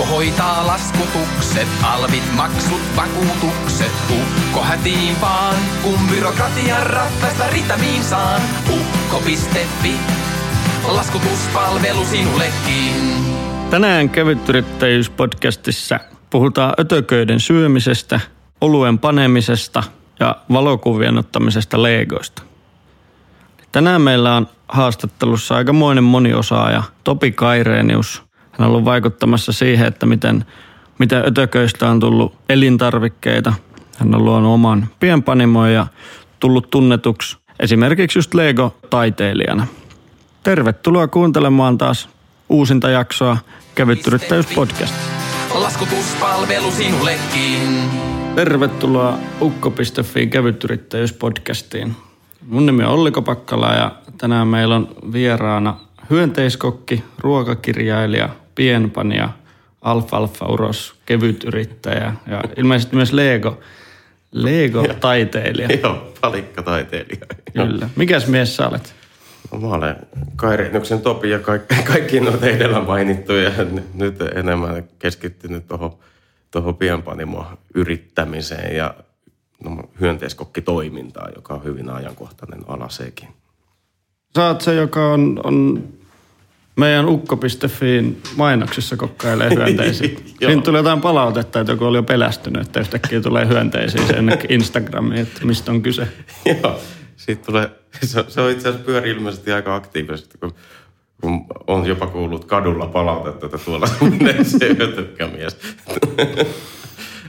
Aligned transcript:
Ukko 0.00 0.14
hoitaa 0.14 0.66
laskutukset, 0.66 1.68
alvit, 1.82 2.32
maksut, 2.36 2.80
vakuutukset. 2.96 3.92
Ukko 4.10 4.62
hätiin 4.62 5.20
vaan, 5.20 5.54
kun 5.82 5.98
byrokratian 6.10 6.86
rattaista 6.86 7.44
ritamiin 7.52 8.04
saan. 8.04 8.40
Ukko.fi, 8.70 9.94
laskutuspalvelu 10.88 12.04
sinullekin. 12.04 13.24
Tänään 13.70 14.10
kevytyrittäjyyspodcastissa 14.10 16.00
puhutaan 16.30 16.74
ötököiden 16.80 17.40
syömisestä, 17.40 18.20
oluen 18.60 18.98
panemisesta 18.98 19.82
ja 20.20 20.36
valokuvien 20.52 21.18
ottamisesta 21.18 21.82
Legoista. 21.82 22.42
Tänään 23.72 24.02
meillä 24.02 24.36
on 24.36 24.46
haastattelussa 24.68 25.56
aikamoinen 25.56 26.04
moniosaaja 26.04 26.82
Topi 27.04 27.32
Kairenius. 27.32 28.29
Hän 28.60 28.66
on 28.66 28.72
ollut 28.72 28.84
vaikuttamassa 28.84 29.52
siihen, 29.52 29.86
että 29.86 30.06
miten, 30.06 30.44
miten 30.98 31.24
ötököistä 31.26 31.90
on 31.90 32.00
tullut 32.00 32.34
elintarvikkeita. 32.48 33.52
Hän 33.98 34.14
on 34.14 34.24
luonut 34.24 34.54
oman 34.54 34.88
pienpanimon 35.00 35.72
ja 35.72 35.86
tullut 36.40 36.70
tunnetuksi 36.70 37.36
esimerkiksi 37.60 38.18
just 38.18 38.34
Lego-taiteilijana. 38.34 39.66
Tervetuloa 40.42 41.08
kuuntelemaan 41.08 41.78
taas 41.78 42.08
uusinta 42.48 42.90
jaksoa 42.90 43.36
Kevytyrittäjyyspodcast. 43.74 44.94
Laskutuspalvelu 45.54 46.70
sinullekin. 46.70 47.90
Tervetuloa 48.34 49.18
ukko.fi 49.40 50.26
kevytyrittäjyyspodcastiin. 50.26 51.96
Mun 52.46 52.66
nimi 52.66 52.84
on 52.84 52.90
Olli 52.90 53.10
Kopakkala 53.10 53.74
ja 53.74 53.92
tänään 54.18 54.48
meillä 54.48 54.76
on 54.76 54.88
vieraana 55.12 55.76
hyönteiskokki, 56.10 57.04
ruokakirjailija, 57.18 58.28
pienpanija, 58.54 59.28
alfalfa 59.82 60.46
uros, 60.46 60.94
kevytyrittäjä 61.06 62.14
ja 62.26 62.42
ilmeisesti 62.56 62.96
myös 62.96 63.12
Lego, 63.12 63.60
Lego-taiteilija. 64.32 65.68
Joo, 65.82 66.12
palikkataiteilija. 66.20 67.26
Kyllä. 67.52 67.88
Mikäs 67.96 68.26
mies 68.26 68.56
sä 68.56 68.68
olet? 68.68 68.94
No, 69.52 69.58
mä 69.58 69.66
olen 69.66 69.96
Kai 70.36 70.56
Reinuksen 70.56 71.00
Topi 71.00 71.30
ja 71.30 71.38
kaikki, 71.38 71.74
kaikki 71.84 72.20
noita 72.20 72.46
edellä 72.46 72.80
mainittuja. 72.80 73.50
Nyt 73.94 74.20
enemmän 74.34 74.84
keskittynyt 74.98 75.66
tuohon 75.68 75.98
toho 76.50 76.72
pienpanimon 76.72 77.46
yrittämiseen 77.74 78.76
ja 78.76 78.94
no, 79.64 79.82
hyönteiskokkitoimintaan, 80.00 81.32
joka 81.36 81.54
on 81.54 81.64
hyvin 81.64 81.90
ajankohtainen 81.90 82.64
ala 82.68 82.88
sekin. 82.88 83.28
Sä 84.36 84.46
oot 84.46 84.60
se, 84.60 84.74
joka 84.74 85.12
on, 85.12 85.40
on 85.44 85.88
meidän 86.80 87.08
ukko.fiin 87.08 88.22
mainoksissa 88.36 88.96
kokkailee 88.96 89.50
hyönteisiä. 89.54 90.08
Siinä 90.46 90.62
tuli 90.62 90.78
jotain 90.78 91.00
palautetta, 91.00 91.60
että 91.60 91.72
joku 91.72 91.84
oli 91.84 91.98
jo 91.98 92.02
pelästynyt, 92.02 92.62
että 92.62 92.80
yhtäkkiä 92.80 93.20
tulee 93.20 93.48
hyönteisiä 93.48 94.06
sen 94.06 94.38
Instagramiin, 94.48 95.20
että 95.20 95.44
mistä 95.44 95.72
on 95.72 95.82
kyse. 95.82 96.08
Joo, 96.62 96.80
siitä 97.16 97.46
tulee, 97.46 97.70
se, 98.02 98.24
se 98.28 98.40
on 98.40 98.50
itse 98.50 98.68
asiassa 98.68 98.86
pyöri 98.86 99.10
ilmeisesti 99.10 99.52
aika 99.52 99.74
aktiivisesti, 99.74 100.38
kun, 100.38 100.54
kun 101.20 101.46
on 101.66 101.86
jopa 101.86 102.06
kuullut 102.06 102.44
kadulla 102.44 102.86
palautetta, 102.86 103.46
että 103.46 103.58
tuolla 103.58 103.88
menee 104.20 104.44
se 104.44 104.76
mies. 105.32 105.58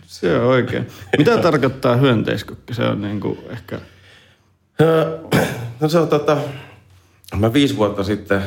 Se 0.08 0.40
on 0.40 0.46
oikein. 0.46 0.88
Mitä 1.18 1.38
tarkoittaa 1.38 1.96
hyönteiskokki? 1.96 2.74
Se 2.74 2.84
on 2.84 3.02
niin 3.02 3.20
kuin 3.20 3.40
ehkä... 3.50 3.80
No 5.80 5.90
se 5.90 6.00
on 6.00 6.08
tota... 6.08 6.38
Mä 7.36 7.54
viisi 7.54 7.78
vuotta 7.78 8.04
sitten 8.04 8.42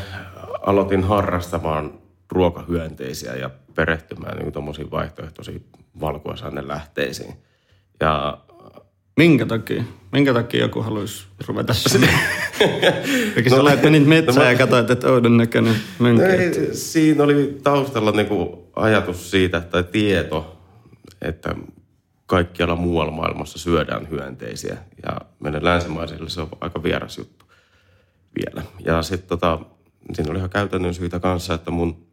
aloitin 0.67 1.05
harrastamaan 1.05 1.98
ruokahyönteisiä 2.33 3.34
ja 3.34 3.51
perehtymään 3.75 4.39
niin 4.39 4.53
tuommoisiin 4.53 4.91
vaihtoehtoisiin 4.91 5.65
valkuaisaine-lähteisiin. 6.01 7.34
Ja 8.01 8.39
Minkä 9.17 9.47
takia? 9.47 9.85
Minkä 10.12 10.35
takia 10.35 10.61
joku 10.61 10.83
haluaisi 10.83 11.27
ruveta 11.47 11.74
sinne? 11.92 12.08
Eikä 13.36 13.51
no, 13.51 13.57
sä 13.57 13.64
lähdet 13.64 13.83
menit 13.83 14.07
metsään 14.07 14.45
no, 14.45 14.51
ja 14.51 14.58
katsoit, 14.58 14.91
että 14.91 15.08
oudon 15.08 15.36
näköinen 15.36 15.77
mönkä. 15.98 16.23
No 16.23 16.29
ei, 16.29 16.74
siinä 16.74 17.24
oli 17.24 17.58
taustalla 17.63 18.11
niinku 18.11 18.70
ajatus 18.77 19.30
siitä, 19.30 19.61
tai 19.61 19.85
tieto, 19.85 20.57
että 21.23 21.55
kaikkialla 22.27 22.77
muualla 22.77 23.13
maailmassa 23.13 23.58
syödään 23.58 24.11
hyönteisiä. 24.11 24.77
Ja 25.07 25.20
meidän 25.41 25.64
länsimaisille 25.64 26.30
se 26.30 26.41
on 26.41 26.48
aika 26.61 26.83
vieras 26.83 27.19
juttu 27.19 27.45
vielä. 28.39 28.63
Ja 28.85 29.03
sitten 29.03 29.29
tota, 29.29 29.58
siinä 30.13 30.31
oli 30.31 30.39
ihan 30.39 30.51
käytännön 30.51 30.95
syitä 30.95 31.20
kanssa, 31.20 31.55
että 31.55 31.70
mun 31.70 32.07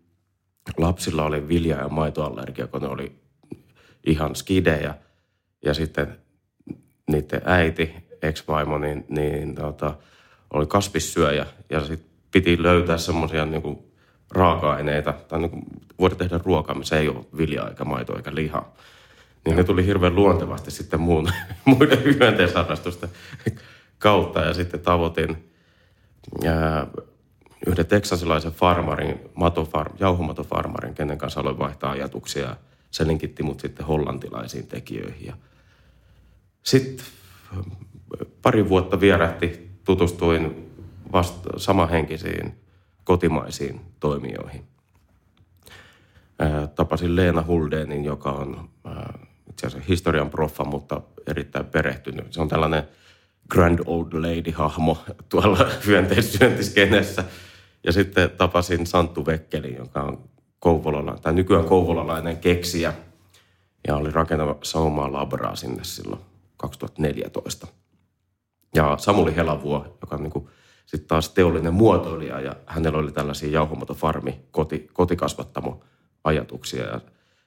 lapsilla 0.78 1.24
oli 1.24 1.48
vilja- 1.48 1.78
ja 1.78 1.90
maitoallergia, 1.90 2.68
kun 2.68 2.82
ne 2.82 2.88
oli 2.88 3.16
ihan 4.06 4.36
skidejä. 4.36 4.96
Ja 5.66 5.74
sitten 5.74 6.18
niiden 7.12 7.42
äiti, 7.46 7.94
ex-vaimo, 8.22 8.78
niin, 8.78 9.06
niin 9.10 9.56
tota, 9.56 9.94
oli 10.54 10.66
kasvissyöjä. 10.66 11.46
Ja 11.70 11.86
sitten 11.86 12.10
piti 12.32 12.64
löytää 12.64 12.98
semmoisia 12.98 13.46
niin 13.46 13.80
raaka-aineita, 14.32 15.14
tai 15.28 15.40
niin 15.40 15.52
kuin, 15.52 15.64
voida 16.00 16.16
tehdä 16.16 16.40
ruokaa, 16.44 16.76
missä 16.76 17.00
ei 17.00 17.08
ole 17.08 17.26
viljaa 17.38 17.70
eikä 17.70 17.86
maitoa 17.86 18.18
eikä 18.18 18.36
lihaa. 18.36 18.76
Niin 19.46 19.56
ne 19.56 19.64
tuli 19.64 19.86
hirveän 19.86 20.16
luontevasti 20.16 20.72
sitten 20.72 21.00
muun, 21.00 21.30
muiden 21.66 22.04
hyönteisharrastusten 22.04 23.10
kautta. 24.00 24.40
Ja 24.40 24.54
sitten 24.54 24.80
tavoitin 24.80 25.52
ää, 26.46 26.88
yhden 27.68 27.86
teksasilaisen 27.86 28.52
farmarin, 28.52 29.20
matofarm, 29.36 29.96
jauhomatofarmarin, 30.00 30.94
kenen 30.94 31.18
kanssa 31.18 31.40
aloin 31.40 31.60
vaihtaa 31.60 31.92
ajatuksia. 31.92 32.56
Se 32.92 33.08
linkitti 33.08 33.44
mut 33.44 33.60
sitten 33.60 33.86
hollantilaisiin 33.86 34.68
tekijöihin. 34.68 35.28
Ja 35.28 35.34
sitten 36.64 37.06
pari 38.42 38.70
vuotta 38.70 39.00
vierähti, 39.00 39.70
tutustuin 39.84 40.72
vasta 41.12 41.60
samahenkisiin 41.60 42.56
kotimaisiin 43.04 43.82
toimijoihin. 44.00 44.64
tapasin 46.76 47.16
Leena 47.16 47.44
Huldenin, 47.48 48.06
joka 48.06 48.32
on 48.32 48.70
itse 49.50 49.68
asiassa 49.68 49.88
historian 49.90 50.30
proffa, 50.30 50.64
mutta 50.64 51.02
erittäin 51.28 51.66
perehtynyt. 51.66 52.34
Se 52.34 52.42
on 52.42 52.48
tällainen 52.48 52.84
grand 53.50 53.80
old 53.86 54.14
lady-hahmo 54.14 54.98
tuolla 55.30 55.58
hyönteissyöntiskenessä. 55.86 57.24
Ja 57.84 57.92
sitten 57.92 58.30
tapasin 58.30 58.88
Santtu 58.88 59.26
Vekkelin, 59.26 59.76
joka 59.76 60.02
on 60.02 60.32
Kouvolala, 60.60 61.18
tai 61.22 61.34
nykyään 61.34 61.66
kouvolalainen 61.66 62.38
keksijä. 62.38 62.94
Ja 63.88 63.96
oli 63.96 64.12
rakentamassa 64.12 64.80
omaa 64.80 65.12
labraa 65.12 65.56
sinne 65.56 65.84
silloin 65.84 66.22
2014. 66.58 67.68
Ja 68.76 68.98
Samuli 68.98 69.36
Helavuo, 69.36 69.98
joka 70.02 70.16
on 70.16 70.24
niin 70.24 70.50
sitten 70.86 71.08
taas 71.08 71.30
teollinen 71.30 71.74
muotoilija 71.74 72.40
ja 72.40 72.56
hänellä 72.66 73.00
oli 73.00 73.12
tällaisia 73.12 73.52
jauhomotofarmi 73.52 74.40
koti, 74.52 74.90
kotikasvattamo 74.94 75.84
ajatuksia. 76.24 76.86
Ja 76.86 77.02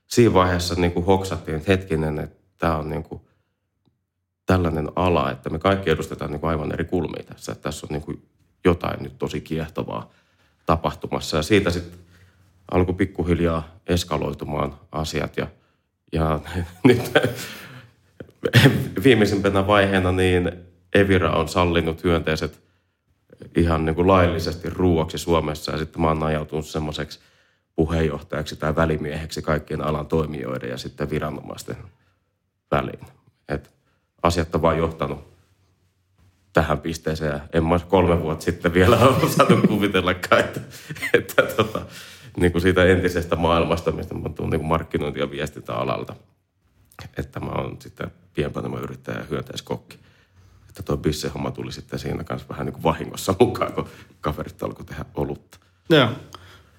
siinä 0.06 0.34
vaiheessa 0.34 0.74
niin 0.74 0.92
kuin 0.92 1.06
hoksattiin, 1.06 1.56
että 1.56 1.72
hetkinen, 1.72 2.18
että 2.18 2.36
tämä 2.58 2.76
on 2.76 2.88
niin 2.88 3.02
kuin 3.02 3.20
tällainen 4.46 4.88
ala, 4.96 5.30
että 5.30 5.50
me 5.50 5.58
kaikki 5.58 5.90
edustetaan 5.90 6.30
niin 6.30 6.40
kuin 6.40 6.50
aivan 6.50 6.72
eri 6.72 6.84
kulmia 6.84 7.22
tässä. 7.22 7.52
Että 7.52 7.62
tässä 7.62 7.86
on 7.86 7.92
niin 7.92 8.02
kuin 8.02 8.28
jotain 8.64 9.02
nyt 9.02 9.18
tosi 9.18 9.40
kiehtovaa 9.40 10.10
tapahtumassa. 10.66 11.36
Ja 11.36 11.42
siitä 11.42 11.70
sitten 11.70 11.98
alkoi 12.70 12.94
pikkuhiljaa 12.94 13.69
eskaloitumaan 13.86 14.75
asiat. 14.92 15.36
Ja, 15.36 15.47
ja 16.12 16.41
nyt 16.84 17.12
viimeisimpänä 19.04 19.66
vaiheena 19.66 20.12
niin 20.12 20.52
Evira 20.94 21.30
on 21.30 21.48
sallinut 21.48 22.04
hyönteiset 22.04 22.64
ihan 23.56 23.84
niin 23.84 23.94
kuin 23.94 24.08
laillisesti 24.08 24.70
ruuaksi 24.70 25.19
Suomessa 25.19 25.72
ja 25.72 25.78
sitten 25.78 26.02
mä 26.02 26.08
oon 26.08 26.22
ajautunut 26.22 26.66
semmoiseksi 26.66 27.20
puheenjohtajaksi 27.76 28.56
tai 28.56 28.76
välimieheksi 28.76 29.42
kaikkien 29.42 29.82
alan 29.82 30.06
toimijoiden 30.06 30.70
ja 30.70 30.78
sitten 30.78 31.11
viranomaisten 31.11 31.76
väliin. 32.70 33.06
Et 33.49 33.75
asiat 34.22 34.55
on 34.55 34.62
vaan 34.62 34.78
johtanut 34.78 35.33
tähän 36.54 36.80
pisteeseen 36.80 37.32
ja 37.32 37.40
en 37.52 37.64
mä 37.64 37.78
kolme 37.78 38.22
vuotta 38.22 38.44
sitten 38.44 38.74
vielä 38.74 38.96
osannut 39.22 39.66
kuvitellakaan, 39.66 40.40
että, 40.40 40.60
että 41.14 41.42
tota, 41.42 41.82
niin 42.36 42.52
kuin 42.52 42.62
siitä 42.62 42.84
entisestä 42.84 43.36
maailmasta, 43.36 43.92
mistä 43.92 44.14
mä 44.14 44.28
tuun 44.28 44.50
niin 44.50 44.64
markkinointi- 44.64 45.20
ja 45.20 45.30
viestintäalalta, 45.30 46.14
että 47.16 47.40
mä 47.40 47.50
oon 47.50 47.76
sitten 47.78 48.10
pienpanimoyrittäjä 48.34 49.18
ja 49.18 49.24
hyönteiskokki. 49.24 49.98
Että 50.68 50.82
tuo 50.82 50.96
bisse-homma 50.96 51.50
tuli 51.50 51.72
sitten 51.72 51.98
siinä 51.98 52.24
kanssa 52.24 52.48
vähän 52.48 52.66
niin 52.66 52.74
kuin 52.74 52.82
vahingossa 52.82 53.34
mukaan, 53.40 53.72
kun 53.72 53.88
kaverit 54.20 54.62
alkoi 54.62 54.84
tehdä 54.84 55.04
olutta. 55.14 55.58
Joo. 55.90 56.08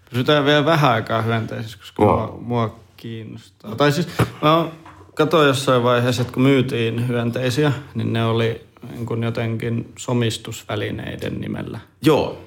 Pysytään 0.10 0.46
vielä 0.46 0.66
vähän 0.66 0.92
aikaa 0.92 1.22
hyönteisissä, 1.22 1.78
koska 1.78 2.04
wow. 2.04 2.16
mua, 2.16 2.38
mua 2.42 2.80
kiinnostaa. 2.98 3.76
Tai 3.76 3.92
siis 3.92 4.08
mä 4.42 4.72
katsoin 5.16 5.48
jossain 5.48 5.84
vaiheessa, 5.84 6.22
että 6.22 6.34
kun 6.34 6.44
myytiin 6.44 7.08
hyönteisiä, 7.08 7.72
niin 7.96 8.14
ne 8.14 8.26
oli 8.26 8.66
niin 8.92 9.06
kuin 9.06 9.24
jotenkin 9.24 9.94
somistusvälineiden 9.98 11.42
nimellä. 11.42 11.80
Joo. 12.02 12.42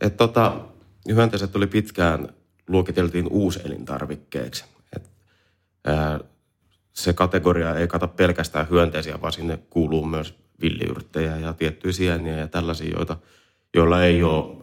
Että 0.00 0.16
tota, 0.16 0.60
hyönteiset 1.08 1.56
oli 1.56 1.66
pitkään, 1.66 2.28
luokiteltiin 2.68 3.26
uuselintarvikkeeksi. 3.30 4.64
se 6.92 7.12
kategoria 7.12 7.76
ei 7.76 7.88
kata 7.88 8.08
pelkästään 8.08 8.70
hyönteisiä, 8.70 9.20
vaan 9.20 9.32
sinne 9.32 9.58
kuuluu 9.70 10.06
myös 10.06 10.34
villiyrttejä 10.62 11.36
ja 11.36 11.52
tiettyjä 11.52 11.92
sieniä 11.92 12.38
ja 12.38 12.48
tällaisia, 12.48 12.96
joita, 12.96 13.16
joilla 13.74 14.04
ei 14.04 14.22
ole 14.22 14.56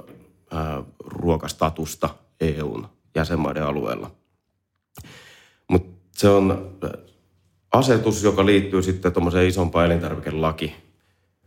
ää, 0.51 0.83
ruokastatusta 0.99 2.09
EUn 2.41 2.87
jäsenmaiden 3.15 3.63
alueella. 3.63 4.11
Mutta 5.67 5.99
se 6.11 6.29
on 6.29 6.75
asetus, 7.71 8.23
joka 8.23 8.45
liittyy 8.45 8.83
sitten 8.83 9.13
tuommoiseen 9.13 9.47
isompaan 9.47 9.85
elintarvikelaki, 9.85 10.75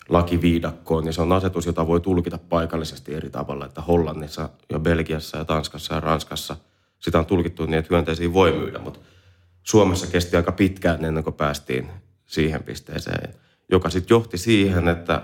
lakiviidakkoon, 0.08 1.04
niin 1.04 1.12
se 1.12 1.22
on 1.22 1.32
asetus, 1.32 1.66
jota 1.66 1.86
voi 1.86 2.00
tulkita 2.00 2.38
paikallisesti 2.48 3.14
eri 3.14 3.30
tavalla, 3.30 3.66
että 3.66 3.80
Hollannissa 3.80 4.48
ja 4.70 4.78
Belgiassa 4.78 5.38
ja 5.38 5.44
Tanskassa 5.44 5.94
ja 5.94 6.00
Ranskassa. 6.00 6.56
Sitä 6.98 7.18
on 7.18 7.26
tulkittu 7.26 7.66
niin, 7.66 7.74
että 7.74 7.94
hyönteisiä 7.94 8.32
voi 8.32 8.52
myydä, 8.52 8.78
mutta 8.78 9.00
Suomessa 9.62 10.06
kesti 10.06 10.36
aika 10.36 10.52
pitkään 10.52 11.04
ennen 11.04 11.24
kuin 11.24 11.34
päästiin 11.34 11.90
siihen 12.26 12.62
pisteeseen, 12.62 13.34
joka 13.70 13.90
sitten 13.90 14.14
johti 14.14 14.38
siihen, 14.38 14.88
että 14.88 15.22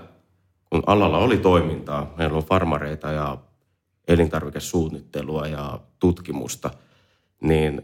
kun 0.69 0.83
alalla 0.85 1.17
oli 1.17 1.37
toimintaa, 1.37 2.13
meillä 2.17 2.37
on 2.37 2.43
farmareita 2.43 3.11
ja 3.11 3.37
elintarvikesuunnittelua 4.07 5.47
ja 5.47 5.79
tutkimusta, 5.99 6.71
niin 7.41 7.81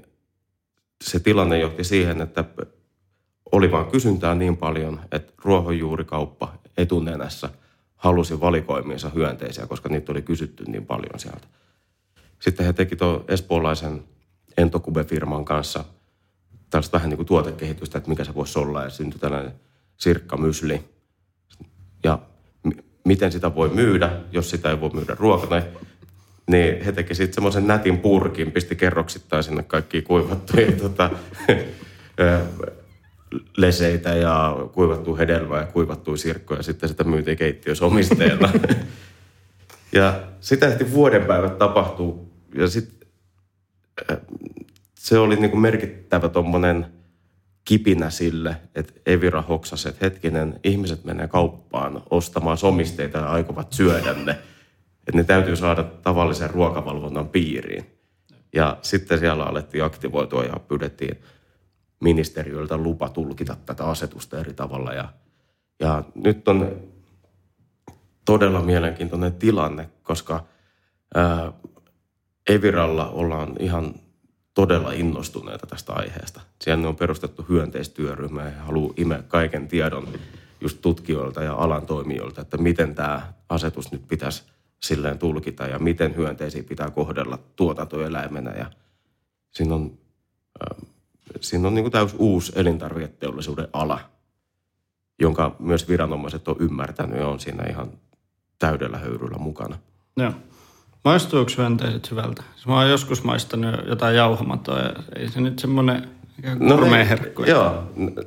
se 1.04 1.20
tilanne 1.20 1.60
johti 1.60 1.84
siihen, 1.84 2.22
että 2.22 2.44
oli 3.52 3.72
vaan 3.72 3.86
kysyntää 3.86 4.36
niin 4.36 4.58
paljon, 4.58 5.00
että 5.12 5.34
ruohonjuurikauppa 5.44 6.54
etunenässä 6.78 7.50
halusi 7.96 8.40
valikoimiinsa 8.40 9.10
hyönteisiä, 9.10 9.68
koska 9.68 9.90
niitä 9.90 10.12
oli 10.12 10.22
kysytty 10.22 10.64
niin 10.68 10.86
paljon 10.86 11.20
sieltä. 11.20 11.48
Sitten 12.40 12.66
he 12.66 12.74
teki 12.74 12.96
tuon 12.96 13.26
espoolaisen 13.28 14.04
Entokube-firman 14.58 15.46
kanssa 15.46 15.86
tällaista 16.70 16.98
vähän 16.98 17.10
niin 17.10 17.18
kuin 17.18 17.28
tuotekehitystä, 17.28 17.98
että 17.98 18.10
mikä 18.10 18.24
se 18.24 18.36
voisi 18.36 18.60
olla, 18.60 18.84
ja 18.84 18.90
syntyi 18.90 19.20
tällainen 19.20 19.54
sirkkamysli. 19.98 20.84
Ja 22.04 22.20
m- 22.64 22.80
miten 23.06 23.32
sitä 23.32 23.56
voi 23.56 23.70
myydä, 23.70 24.12
jos 24.32 24.50
sitä 24.50 24.70
ei 24.70 24.82
voi 24.82 24.90
myydä 24.94 25.16
ruokana, 25.20 25.62
niin 26.48 26.86
he 26.86 26.92
teki 26.92 27.16
sitten 27.16 27.34
semmoisen 27.34 27.68
nätin 27.68 27.98
purkin, 27.98 28.52
pisti 28.52 28.76
kerroksittain 28.76 29.44
sinne 29.44 29.64
kaikki 29.64 30.02
kuivattuja 30.02 30.72
tota, 30.72 31.10
leseitä 33.58 34.10
ja 34.10 34.56
kuivattu 34.74 35.18
hedelmää 35.18 35.60
ja 35.60 35.66
kuivattuja 35.66 36.18
sirkkoja. 36.18 36.64
Sitten 36.64 36.90
sitä 36.90 37.04
myytiin 37.04 37.38
keittiössä 37.38 37.86
omisteella. 37.86 38.50
ja 39.92 40.24
sitä 40.40 40.68
ehti 40.68 40.92
vuoden 40.92 41.26
päivät 41.26 41.58
tapahtuu. 41.58 42.34
Ja 42.56 42.68
sitten 42.68 43.08
se 44.96 45.18
oli 45.18 45.36
niin 45.36 45.52
kuin 45.52 45.62
merkittävä 45.62 46.30
tuommoinen 46.30 46.86
kipinä 47.66 48.10
sille, 48.10 48.56
että 48.76 48.94
Evira 49.06 49.42
hoksasi, 49.42 49.90
että 49.90 50.06
hetkinen, 50.06 50.60
ihmiset 50.64 51.04
menee 51.04 51.28
kauppaan 51.28 52.04
ostamaan 52.10 52.58
somisteita 52.58 53.18
ja 53.18 53.30
aikovat 53.30 53.74
syödä 53.74 54.14
ne. 54.14 54.32
Että 55.08 55.18
ne 55.18 55.24
täytyy 55.24 55.56
saada 55.56 55.84
tavallisen 55.84 56.50
ruokavalvonnan 56.50 57.30
piiriin. 57.30 57.86
Ja 58.54 58.78
sitten 58.82 59.20
siellä 59.20 59.44
alettiin 59.44 59.84
aktivoitua 59.84 60.44
ja 60.44 60.60
pyydettiin 60.68 61.18
ministeriöltä 62.06 62.78
lupa 62.78 63.10
tulkita 63.10 63.58
tätä 63.66 63.86
asetusta 63.86 64.40
eri 64.40 64.54
tavalla. 64.54 64.94
Ja, 64.94 65.14
ja 65.80 66.04
nyt 66.16 66.48
on 66.48 66.82
todella 68.26 68.62
mielenkiintoinen 68.62 69.34
tilanne, 69.34 69.90
koska 70.04 70.44
ää, 71.16 71.52
Eviralla 72.50 73.10
ollaan 73.10 73.56
ihan 73.60 73.94
todella 74.54 74.92
innostuneita 74.92 75.68
tästä 75.68 75.94
aiheesta. 75.94 76.42
Siellä 76.62 76.88
on 76.88 76.96
perustettu 76.96 77.46
hyönteistyöryhmä 77.50 78.46
ja 78.46 78.64
haluaa 78.64 78.94
imeä 78.98 79.24
kaiken 79.28 79.68
tiedon 79.68 80.08
just 80.62 80.82
tutkijoilta 80.82 81.44
ja 81.44 81.54
alan 81.54 81.86
toimijoilta, 81.86 82.42
että 82.42 82.58
miten 82.58 82.96
tämä 82.96 83.34
asetus 83.50 83.92
nyt 83.92 84.08
pitäisi 84.08 84.44
silleen 84.84 85.20
tulkita 85.20 85.64
ja 85.64 85.80
miten 85.80 86.16
hyönteisiä 86.16 86.64
pitää 86.64 86.90
kohdella 86.90 87.40
tuotantoeläimenä. 87.56 88.52
Ja 88.52 88.72
siinä 89.52 89.76
on, 89.76 89.98
siinä 91.42 91.68
on 91.68 91.76
niin 91.76 91.84
kuin 91.84 91.92
täys 91.92 92.16
uusi 92.18 92.52
elintarviketeollisuuden 92.56 93.68
ala, 93.74 94.00
jonka 95.20 95.56
myös 95.60 95.88
viranomaiset 95.88 96.48
on 96.48 96.56
ymmärtänyt 96.60 97.20
ja 97.20 97.28
on 97.28 97.40
siinä 97.40 97.64
ihan 97.70 97.92
täydellä 98.60 98.98
höyryllä 98.98 99.38
mukana. 99.38 99.78
Joo. 100.18 100.32
Maistuuko 101.06 101.52
hyönteiset 101.58 102.12
hyvältä? 102.12 102.44
Mä 102.68 102.76
oon 102.76 102.90
joskus 102.90 103.24
maistanut 103.24 103.76
jotain 103.88 104.16
jauhamatoa 104.16 104.80
ja 104.80 104.94
ei 105.16 105.30
se 105.30 105.42
nyt 105.42 105.60
semmoinen 105.60 106.10
no, 106.60 106.92
herkku. 107.10 107.44
Joo, 107.44 107.84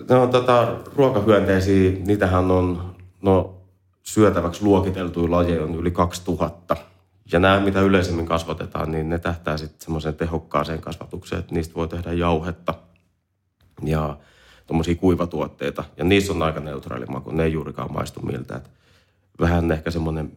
no, 0.09 0.27
tota, 0.27 0.77
ruokahyönteisiä, 0.97 1.93
niitähän 2.07 2.51
on 2.51 2.97
no, 3.23 3.55
syötäväksi 4.03 4.63
luokiteltuja 4.63 5.31
lajeja 5.31 5.65
on 5.65 5.75
yli 5.75 5.91
2000. 5.91 6.77
Ja 7.33 7.39
nämä, 7.39 7.61
mitä 7.61 7.81
yleisemmin 7.81 8.27
kasvatetaan, 8.27 8.93
niin 8.93 9.09
ne 9.09 9.19
tähtää 9.19 9.57
sitten 9.57 9.81
semmoiseen 9.81 10.15
tehokkaaseen 10.15 10.81
kasvatukseen, 10.81 11.41
että 11.41 11.55
niistä 11.55 11.75
voi 11.75 11.89
tehdä 11.89 12.13
jauhetta 12.13 12.75
ja 13.83 14.19
tuommoisia 14.67 14.95
kuivatuotteita. 14.95 15.85
Ja 15.97 16.05
niissä 16.05 16.33
on 16.33 16.43
aika 16.43 16.61
neutraali 16.61 17.07
maku, 17.07 17.31
ne 17.31 17.45
ei 17.45 17.53
juurikaan 17.53 17.93
maistu 17.93 18.21
miltä. 18.21 18.57
Että 18.57 18.71
vähän 19.41 19.73
ehkä 19.73 19.91
semmoinen 19.91 20.33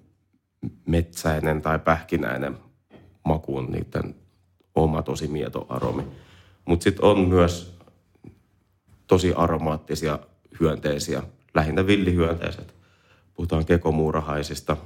metsäinen 0.85 1.61
tai 1.61 1.79
pähkinäinen 1.79 2.57
maku 3.25 3.57
on 3.57 3.71
niiden 3.71 4.15
oma 4.75 5.01
tosi 5.01 5.27
mieto 5.27 5.65
aromi. 5.69 6.03
Mutta 6.65 6.83
sitten 6.83 7.05
on 7.05 7.19
myös 7.19 7.77
tosi 9.07 9.33
aromaattisia 9.33 10.19
hyönteisiä, 10.59 11.23
lähinnä 11.53 11.87
villihyönteiset. 11.87 12.75
Puhutaan 13.33 13.65
kekomuurahaisista, 13.65 14.77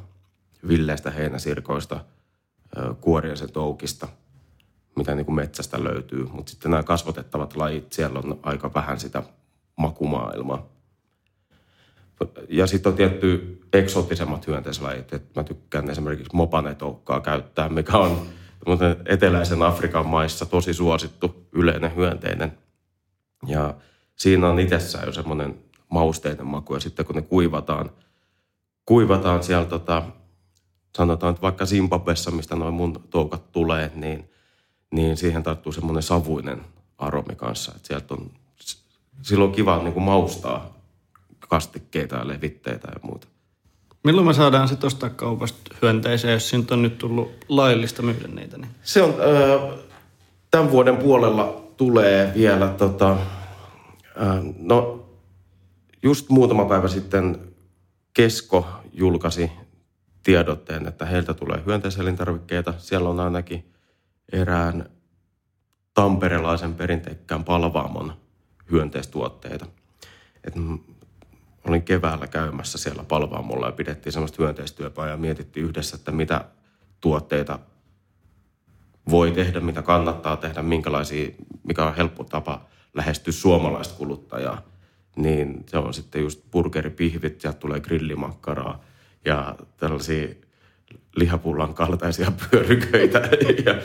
villeistä 0.68 1.12
heinäsirkoista, 1.12 2.06
kuoriaisen 3.02 3.52
toukista, 3.52 4.08
mitä 4.96 5.16
niin 5.16 5.26
kuin 5.26 5.36
metsästä 5.36 5.84
löytyy. 5.84 6.28
Mutta 6.32 6.50
sitten 6.50 6.72
nämä 6.72 6.84
kasvatettavat 6.84 7.56
lajit, 7.56 7.94
siellä 7.94 8.20
on 8.20 8.40
aika 8.44 8.74
vähän 8.74 9.00
sitä 9.00 9.24
makumaailmaa. 9.76 10.66
Ja 12.50 12.68
sitten 12.68 12.90
on 12.90 12.96
tietty 12.96 13.60
eksoottisemmat 13.74 14.48
hyönteislajit. 14.48 15.14
Et 15.14 15.36
mä 15.36 15.44
tykkään 15.44 15.90
esimerkiksi 15.90 16.36
mopanetoukkaa 16.36 17.22
käyttää, 17.22 17.70
mikä 17.70 17.98
on 17.98 18.28
eteläisen 19.06 19.62
Afrikan 19.62 20.06
maissa 20.06 20.46
tosi 20.46 20.74
suosittu 20.74 21.48
yleinen 21.52 21.96
hyönteinen. 21.96 22.58
Ja 23.48 23.74
siinä 24.16 24.50
on 24.50 24.60
itsessään 24.60 25.06
jo 25.06 25.14
semmoinen 25.14 25.60
mausteinen 25.90 26.48
maku. 26.48 26.74
Ja 26.74 26.80
sitten 26.80 27.06
kun 27.06 27.16
ne 27.16 27.22
kuivataan, 27.22 27.92
kuivataan 28.86 29.44
siellä 29.44 29.66
tota, 29.66 30.04
sanotaan, 30.98 31.32
että 31.32 31.42
vaikka 31.42 31.66
Zimbabwessa, 31.66 32.32
mistä 32.32 32.56
noin 32.56 32.74
mun 32.74 33.04
toukat 33.10 33.52
tulee, 33.52 33.92
niin, 33.96 34.30
niin 34.92 35.18
siihen 35.18 35.44
tarttuu 35.44 35.72
semmoinen 35.72 36.04
savuinen 36.04 36.62
aromi 36.98 37.36
kanssa. 37.36 37.72
Että 37.76 37.88
sieltä 37.88 38.14
on, 38.14 38.32
silloin 39.22 39.50
on 39.50 39.56
kiva 39.56 39.84
niin 39.84 39.94
kuin 39.94 40.04
maustaa 40.04 40.74
kastikkeita 41.40 42.16
ja 42.16 42.28
levitteitä 42.28 42.88
ja 42.88 43.00
muuta. 43.02 43.28
Milloin 44.04 44.28
me 44.28 44.34
saadaan 44.34 44.68
sitten 44.68 44.88
ostaa 44.88 45.10
kaupasta 45.10 45.76
hyönteisiä, 45.82 46.32
jos 46.32 46.50
siitä 46.50 46.74
on 46.74 46.82
nyt 46.82 46.98
tullut 46.98 47.32
laillista 47.50 48.02
myydä 48.02 48.28
niitä? 48.28 48.58
Niin? 48.58 48.72
Se 48.84 49.04
on, 49.04 49.10
äh, 49.10 49.80
tämän 50.52 50.72
vuoden 50.72 50.98
puolella 50.98 51.72
tulee 51.78 52.32
vielä, 52.36 52.68
tota, 52.68 53.12
äh, 53.12 53.18
no 54.58 55.06
just 56.04 56.30
muutama 56.30 56.66
päivä 56.66 56.88
sitten 56.88 57.40
Kesko 58.14 58.68
julkaisi 58.94 59.52
tiedotteen, 60.24 60.88
että 60.88 61.06
heiltä 61.06 61.34
tulee 61.34 61.64
hyönteiselintarvikkeita. 61.66 62.74
Siellä 62.78 63.10
on 63.10 63.20
ainakin 63.20 63.66
erään 64.32 64.90
tamperelaisen 65.94 66.76
perinteikkään 66.76 67.44
palvaamon 67.44 68.14
hyönteistuotteita. 68.72 69.66
Et 70.44 70.54
olin 71.68 71.84
keväällä 71.84 72.28
käymässä 72.28 72.78
siellä 72.78 73.04
palvaamolla 73.04 73.66
ja 73.66 73.72
pidettiin 73.72 74.14
semmoista 74.14 74.44
hyönteistyöpää 74.44 75.10
ja 75.10 75.18
mietittiin 75.18 75.66
yhdessä, 75.66 75.96
että 75.96 76.12
mitä 76.12 76.46
tuotteita 77.02 77.60
voi 79.10 79.32
tehdä, 79.32 79.60
mitä 79.60 79.82
kannattaa 79.82 80.38
tehdä, 80.38 80.62
minkälaisia, 80.62 81.30
mikä 81.64 81.86
on 81.86 81.96
helppo 81.96 82.24
tapa 82.24 82.66
lähestyä 82.94 83.34
suomalaista 83.34 83.96
kuluttajaa. 83.98 84.62
Niin 85.16 85.64
se 85.68 85.78
on 85.78 85.94
sitten 85.94 86.22
just 86.22 86.42
burgeripihvit, 86.52 87.44
ja 87.44 87.54
tulee 87.54 87.80
grillimakkaraa 87.80 88.84
ja 89.26 89.56
tällaisia 89.78 90.28
lihapullan 91.16 91.74
kaltaisia 91.74 92.32
pyöryköitä. 92.52 93.30
ja, 93.66 93.76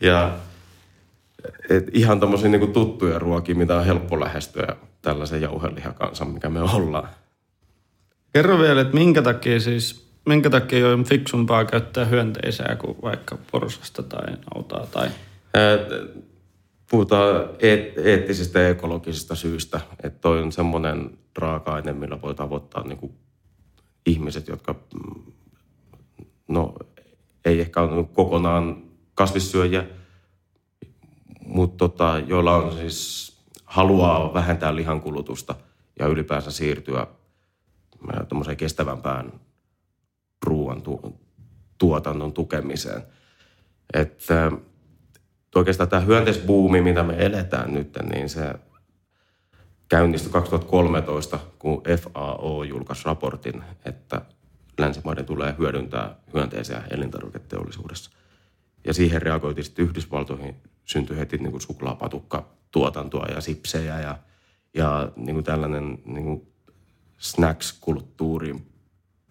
ja 0.00 0.36
et 1.70 1.84
ihan 1.92 2.20
tämmöisiä 2.20 2.48
niin 2.48 2.72
tuttuja 2.72 3.18
ruokia, 3.18 3.54
mitä 3.54 3.76
on 3.76 3.84
helppo 3.84 4.20
lähestyä 4.20 4.76
tällaisen 5.02 5.40
jauhelihakansan, 5.40 6.28
mikä 6.28 6.48
me 6.48 6.60
ollaan. 6.60 7.08
Kerro 8.32 8.58
vielä, 8.58 8.80
että 8.80 8.94
minkä 8.94 9.22
takia 9.22 9.60
siis, 9.60 10.12
minkä 10.26 10.50
takia 10.50 10.88
on 10.88 11.04
fiksumpaa 11.04 11.64
käyttää 11.64 12.04
hyönteisää 12.04 12.76
kuin 12.76 12.96
vaikka 13.02 13.38
porsasta 13.52 14.02
tai 14.02 14.26
nautaa 14.54 14.86
tai... 14.86 15.08
puhutaan 16.90 17.48
eet, 17.58 17.98
eettisistä 17.98 18.60
ja 18.60 18.68
ekologisista 18.68 19.34
syistä. 19.34 19.80
Että 20.02 20.20
toi 20.20 20.42
on 20.42 20.52
semmoinen 20.52 21.10
raaka-aine, 21.36 21.92
millä 21.92 22.22
voi 22.22 22.34
tavoittaa 22.34 22.84
niin 22.84 22.98
kuin 22.98 23.12
ihmiset, 24.06 24.48
jotka 24.48 24.74
no, 26.48 26.74
ei 27.44 27.60
ehkä 27.60 27.80
ole 27.80 28.04
kokonaan 28.04 28.82
kasvissyöjiä, 29.14 29.84
mutta 31.46 31.76
tota, 31.76 32.18
joilla 32.26 32.56
on 32.56 32.72
siis 32.72 33.28
haluaa 33.64 34.34
vähentää 34.34 34.76
lihankulutusta 34.76 35.54
ja 35.98 36.06
ylipäänsä 36.06 36.50
siirtyä 36.50 37.00
äh, 37.00 38.56
kestävämpään 38.56 39.32
ruoan 40.44 40.82
tu- 40.82 41.20
tuotannon 41.78 42.32
tukemiseen. 42.32 43.02
Että 43.94 44.52
oikeastaan 45.54 45.90
tämä 45.90 46.02
hyönteisbuumi, 46.02 46.80
mitä 46.80 47.02
me 47.02 47.14
eletään 47.18 47.74
nyt, 47.74 47.98
niin 48.12 48.28
se 48.28 48.54
käynnistyi 49.88 50.32
2013, 50.32 51.38
kun 51.58 51.82
FAO 51.96 52.64
julkaisi 52.64 53.02
raportin, 53.04 53.64
että 53.84 54.20
länsimaiden 54.78 55.24
tulee 55.24 55.54
hyödyntää 55.58 56.16
hyönteisiä 56.34 56.82
elintarviketeollisuudessa. 56.90 58.10
Ja 58.86 58.94
siihen 58.94 59.22
reagoitiin 59.22 59.64
sitten 59.64 59.84
Yhdysvaltoihin, 59.84 60.56
syntyi 60.84 61.18
heti 61.18 61.36
niin 61.36 61.50
kuin 61.50 61.60
suklaapatukka-tuotantoa 61.60 63.26
ja 63.26 63.40
sipsejä 63.40 64.00
ja, 64.00 64.18
ja 64.74 65.12
niin 65.16 65.34
kuin 65.34 65.44
tällainen 65.44 65.98
niin 66.04 66.24
kuin 66.24 66.52
snacks-kulttuuriin 67.18 68.66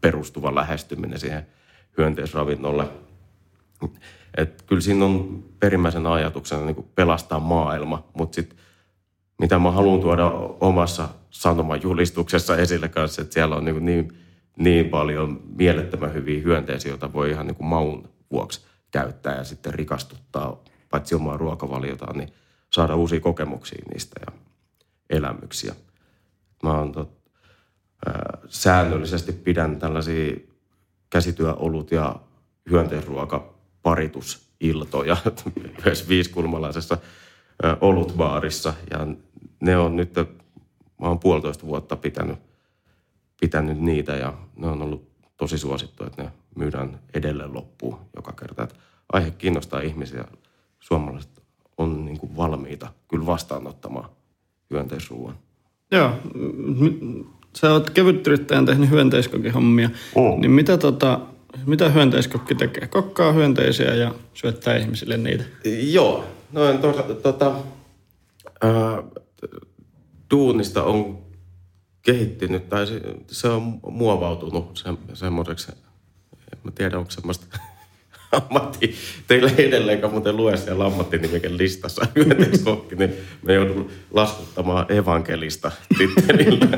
perustuva 0.01 0.56
lähestyminen 0.56 1.20
siihen 1.20 1.48
hyönteisravinnolle. 1.98 2.89
Et 4.38 4.62
kyllä 4.62 4.82
siinä 4.82 5.06
on 5.06 5.44
perimmäisen 5.60 6.08
ajatuksena 6.08 6.66
niin 6.66 6.75
kuin 6.75 6.88
pelastaa 6.96 7.39
maailma, 7.39 8.08
mutta 8.13 8.36
sitten 8.36 8.60
mitä 9.39 9.60
mä 9.60 9.72
haluan 9.72 10.00
tuoda 10.00 10.25
omassa 10.60 11.10
sanomajulistuksessa 11.30 12.58
esille 12.58 12.89
kanssa, 12.89 13.22
että 13.22 13.34
siellä 13.34 13.56
on 13.56 13.66
niin, 13.66 13.86
niin, 13.86 14.18
niin 14.58 14.90
paljon 14.90 15.42
mielettömän 15.58 16.14
hyviä 16.14 16.42
hyönteisiä, 16.42 16.92
joita 16.92 17.14
voi 17.14 17.30
ihan 17.30 17.48
niin 17.48 17.56
kuin 17.56 17.68
maun 17.68 18.10
vuoksi 18.32 18.66
käyttää 18.92 19.36
ja 19.36 19.44
sitten 19.44 19.74
rikastuttaa 19.74 20.64
paitsi 20.90 21.16
omaa 21.16 21.38
ruokavaliotaan, 21.38 22.18
niin 22.18 22.30
saada 22.70 22.96
uusia 22.96 23.20
kokemuksia 23.20 23.84
niistä 23.94 24.20
ja 24.26 24.32
elämyksiä. 25.10 25.76
Mä 26.64 26.78
oon 26.78 26.92
tot, 26.92 27.18
ää, 28.06 28.38
säännöllisesti 28.48 29.32
pidän 29.32 29.80
tällaisia 29.80 30.36
käsityöolut 31.10 31.92
ja 31.92 32.16
hyönteisruokaparitusiltoja 32.70 35.18
myös 35.86 36.10
viiskulmalaisessa 36.10 36.98
olutbaarissa. 37.82 38.74
Ja 38.92 39.08
ne 39.62 39.78
on 39.78 39.96
nyt, 39.96 40.16
mä 41.02 41.08
oon 41.08 41.20
puolitoista 41.20 41.68
vuotta 41.68 41.96
pitänyt, 41.96 42.47
pitänyt 43.41 43.79
niitä 43.79 44.15
ja 44.15 44.34
ne 44.56 44.67
on 44.67 44.82
ollut 44.82 45.08
tosi 45.38 45.58
suosittu, 45.58 46.03
että 46.03 46.24
ne 46.24 46.32
myydään 46.56 47.00
edelleen 47.13 47.53
loppuun 47.53 48.00
joka 48.15 48.32
kerta. 48.32 48.63
Että 48.63 48.75
aihe 49.13 49.32
kiinnostaa 49.32 49.82
ihmisiä. 49.82 50.25
Suomalaiset 50.79 51.44
on 51.77 52.06
niin 52.06 52.20
kuin 52.20 52.38
valmiita 52.38 52.88
kyllä 53.08 53.25
vastaanottamaan 53.25 54.10
hyönteisruuan. 54.72 55.36
Joo, 55.91 56.12
sä 57.58 57.72
oot 57.72 57.89
kevytyrittäjän 57.89 58.65
tehnyt 58.65 58.89
hyönteiskokihommia, 58.89 59.89
oh. 60.15 60.39
niin 60.39 60.51
mitä, 60.51 60.77
tota, 60.77 61.20
mitä 61.65 61.89
hyönteiskokki 61.89 62.56
tekee? 62.56 62.88
Kokkaa 62.88 63.32
hyönteisiä 63.32 63.96
ja 63.96 64.15
syöttää 64.34 64.77
ihmisille 64.77 65.17
niitä? 65.17 65.44
Joo, 65.91 66.24
noin 66.51 66.77
tuota, 66.77 67.03
tuota, 67.03 67.56
äh, 68.65 69.03
duunista 70.32 70.84
on 70.84 71.26
kehittynyt, 72.08 72.70
tai 72.70 72.88
se, 72.88 73.02
se 73.28 73.48
on 73.48 73.80
muovautunut 73.92 74.78
se, 74.78 74.90
semmoiseksi, 75.14 75.72
en 76.54 76.60
mä 76.64 76.72
tiedä, 76.72 76.98
onko 76.98 77.12
semmoista 77.12 77.46
ammatti, 78.32 78.96
teillä 79.28 79.52
ei 79.58 79.68
edelleenkaan 79.68 80.14
muuten 80.14 80.38
lue 80.38 80.58
siellä 80.58 80.86
ammattinimiken 80.86 81.58
listassa 81.58 82.08
hyönteiskokki, 82.16 82.96
niin 82.96 83.14
me 83.44 83.54
joudun 83.54 83.90
laskuttamaan 84.12 84.92
evankelista 84.92 85.72
tittelillä. 85.98 86.68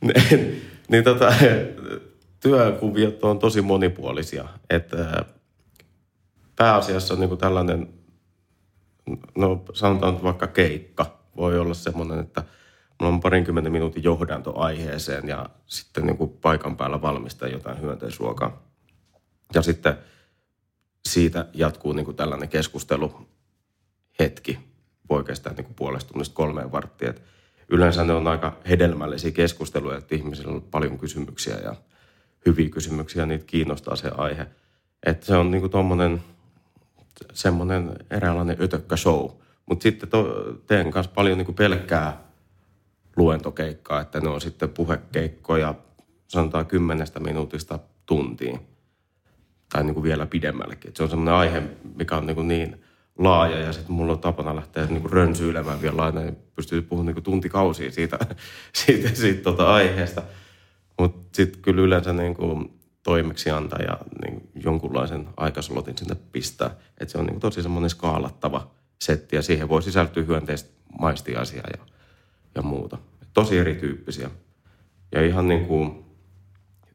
niin, 0.00 0.62
niin 0.88 1.04
tota, 1.04 1.34
työkuviot 2.40 3.24
on 3.24 3.38
tosi 3.38 3.62
monipuolisia. 3.62 4.48
Että 4.70 5.24
pääasiassa 6.56 7.14
on 7.14 7.20
niin 7.20 7.28
kuin 7.28 7.40
tällainen, 7.40 7.88
no 9.36 9.64
sanotaan 9.74 10.22
vaikka 10.22 10.46
keikka, 10.46 11.15
voi 11.36 11.58
olla 11.58 11.74
semmoinen, 11.74 12.18
että 12.18 12.44
mulla 13.00 13.14
on 13.14 13.20
parinkymmenen 13.20 13.72
minuutin 13.72 14.02
johdanto 14.02 14.60
aiheeseen 14.60 15.28
ja 15.28 15.48
sitten 15.66 16.06
niin 16.06 16.16
kuin 16.16 16.30
paikan 16.30 16.76
päällä 16.76 17.02
valmistaa 17.02 17.48
jotain 17.48 17.80
hyönteisruokaa. 17.80 18.62
Ja 19.54 19.62
sitten 19.62 19.98
siitä 21.08 21.46
jatkuu 21.54 21.92
niin 21.92 22.04
kuin 22.04 22.16
tällainen 22.16 22.48
keskustelu 22.48 23.28
hetki, 24.18 24.58
voi 25.10 25.24
kestää 25.24 25.52
niin 25.52 25.64
kuin 25.64 25.74
puolesta 25.74 26.12
tunnista 26.12 26.34
kolmeen 26.34 26.72
varttiin. 26.72 27.10
Et 27.10 27.22
yleensä 27.68 28.04
ne 28.04 28.12
on 28.12 28.26
aika 28.26 28.56
hedelmällisiä 28.68 29.30
keskusteluja, 29.30 29.98
että 29.98 30.14
ihmisillä 30.14 30.52
on 30.52 30.62
paljon 30.62 30.98
kysymyksiä 30.98 31.56
ja 31.56 31.76
hyviä 32.46 32.68
kysymyksiä, 32.68 33.26
niitä 33.26 33.44
kiinnostaa 33.46 33.96
se 33.96 34.10
aihe. 34.16 34.46
Että 35.06 35.26
se 35.26 35.36
on 35.36 35.50
niin 35.50 35.60
kuin 35.60 35.70
tommonen, 35.70 36.22
semmoinen 37.32 37.96
eräänlainen 38.10 38.56
ötökkä 38.60 38.96
show. 38.96 39.30
Mutta 39.66 39.82
sitten 39.82 40.08
to, 40.08 40.24
teen 40.66 40.90
kanssa 40.90 41.12
paljon 41.14 41.38
niin 41.38 41.46
kuin 41.46 41.56
pelkkää 41.56 42.24
luentokeikkaa, 43.16 44.00
että 44.00 44.20
ne 44.20 44.28
on 44.28 44.40
sitten 44.40 44.68
puhekeikkoja 44.68 45.74
sanotaan 46.28 46.66
kymmenestä 46.66 47.20
minuutista 47.20 47.78
tuntiin 48.06 48.60
tai 49.72 49.84
niin 49.84 49.94
kuin 49.94 50.04
vielä 50.04 50.26
pidemmällekin. 50.26 50.88
Et 50.88 50.96
se 50.96 51.02
on 51.02 51.10
semmoinen 51.10 51.34
aihe, 51.34 51.62
mikä 51.96 52.16
on 52.16 52.26
niin, 52.26 52.34
kuin 52.34 52.48
niin 52.48 52.84
laaja 53.18 53.58
ja 53.58 53.72
sitten 53.72 53.92
mulla 53.92 54.12
on 54.12 54.18
tapana 54.18 54.56
lähteä 54.56 54.86
niin 54.86 55.02
kuin 55.02 55.12
rönsyilemään 55.12 55.82
vielä 55.82 56.02
aina, 56.02 56.20
niin 56.20 56.36
pystyy 56.56 56.82
puhumaan 56.82 57.06
niin 57.06 57.14
kuin 57.14 57.24
tuntikausia 57.24 57.92
siitä, 57.92 58.18
siitä, 58.84 59.08
siitä 59.14 59.42
tota 59.42 59.74
aiheesta. 59.74 60.22
Mutta 60.98 61.36
sitten 61.36 61.62
kyllä 61.62 61.82
yleensä 61.82 62.12
niin 62.12 62.34
kuin 62.34 62.80
toimeksianta 63.02 63.82
ja 63.82 63.98
niin 64.22 64.48
jonkunlaisen 64.54 65.28
aikaslotin 65.36 65.98
sinne 65.98 66.16
pistää. 66.32 66.70
Että 67.00 67.12
se 67.12 67.18
on 67.18 67.26
niin 67.26 67.40
tosi 67.40 67.62
semmoinen 67.62 67.90
skaalattava 67.90 68.70
setti 68.98 69.36
ja 69.36 69.42
siihen 69.42 69.68
voi 69.68 69.82
sisältyä 69.82 70.22
hyönteistä 70.22 70.70
maistiasia 71.00 71.62
ja, 71.76 71.86
ja 72.54 72.62
muuta. 72.62 72.98
Tosi 73.34 73.58
erityyppisiä. 73.58 74.30
Ja 75.12 75.26
ihan 75.26 75.48
niin 75.48 75.66
kuin 75.66 76.04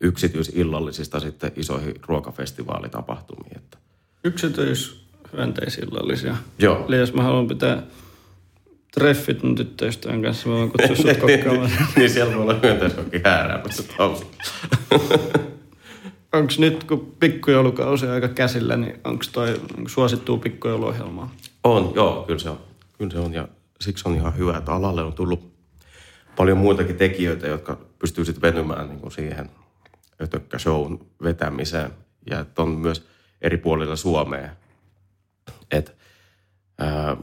yksityisillallisista 0.02 1.20
sitten 1.20 1.52
isoihin 1.56 1.96
ruokafestivaalitapahtumiin. 2.08 3.58
Että. 3.58 3.78
Yksityishyönteisillallisia? 4.24 6.36
Joo. 6.60 6.86
Eli 6.88 6.98
jos 6.98 7.14
mä 7.14 7.24
haluan 7.24 7.48
pitää 7.48 7.84
treffit 8.94 9.44
mun 9.44 9.56
tyttöystävän 9.56 10.22
kanssa, 10.22 10.50
mä 10.50 10.56
voin 10.56 10.72
kutsua 10.72 10.96
sut 10.96 11.18
kokkaamaan. 11.22 11.72
niin 11.96 12.10
siellä 12.10 12.34
voi 12.34 12.42
olla 12.42 12.60
hyönteiskokki 12.64 13.22
hääräämässä 13.24 13.84
taustalla. 13.98 14.36
onko 16.34 16.54
nyt, 16.58 16.84
kun 16.84 17.16
pikkujoulukausi 17.20 18.06
on 18.06 18.12
aika 18.12 18.28
käsillä, 18.28 18.78
niin 18.78 19.00
onko 19.04 19.24
toi 19.32 19.62
suosittua 19.88 20.38
pikkujouluohjelmaa? 20.38 21.36
On, 21.64 21.92
joo, 21.96 22.24
kyllä 22.24 22.40
se 22.40 22.50
on. 22.50 22.60
Kyllä 22.98 23.12
se 23.12 23.20
on 23.20 23.34
ja 23.34 23.48
siksi 23.82 24.10
on 24.10 24.16
ihan 24.16 24.38
hyvä, 24.38 24.58
että 24.58 24.74
alalle 24.74 25.04
on 25.04 25.14
tullut 25.14 25.54
paljon 26.36 26.58
muitakin 26.58 26.96
tekijöitä, 26.96 27.48
jotka 27.48 27.78
pystyy 28.00 28.26
sitten 28.26 28.42
venymään 28.42 28.88
niin 28.88 29.00
kuin 29.00 29.12
siihen 29.12 29.50
shown 30.58 31.00
vetämiseen. 31.24 31.92
Ja 32.30 32.40
että 32.40 32.62
on 32.62 32.70
myös 32.70 33.08
eri 33.42 33.58
puolilla 33.58 33.96
Suomea. 33.96 34.50
Et, 35.72 35.98
ää, 36.80 37.18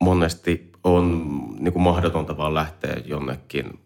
monesti 0.00 0.72
on 0.84 1.28
niin 1.58 1.72
kuin 1.72 1.82
mahdotonta 1.82 2.36
vaan 2.36 2.54
lähteä 2.54 2.96
jonnekin 3.04 3.80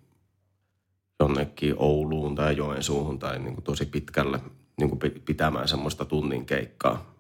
jonnekin 1.21 1.75
Ouluun 1.79 2.35
tai 2.35 2.57
Joensuuhun 2.57 3.19
tai 3.19 3.39
niin 3.39 3.55
kuin 3.55 3.65
tosi 3.65 3.87
pitkälle 3.87 4.41
niin 4.77 4.89
kuin 4.89 5.01
pitämään 5.25 5.69
semmoista 5.69 6.05
tunnin 6.05 6.47
keikkaa. 6.47 7.15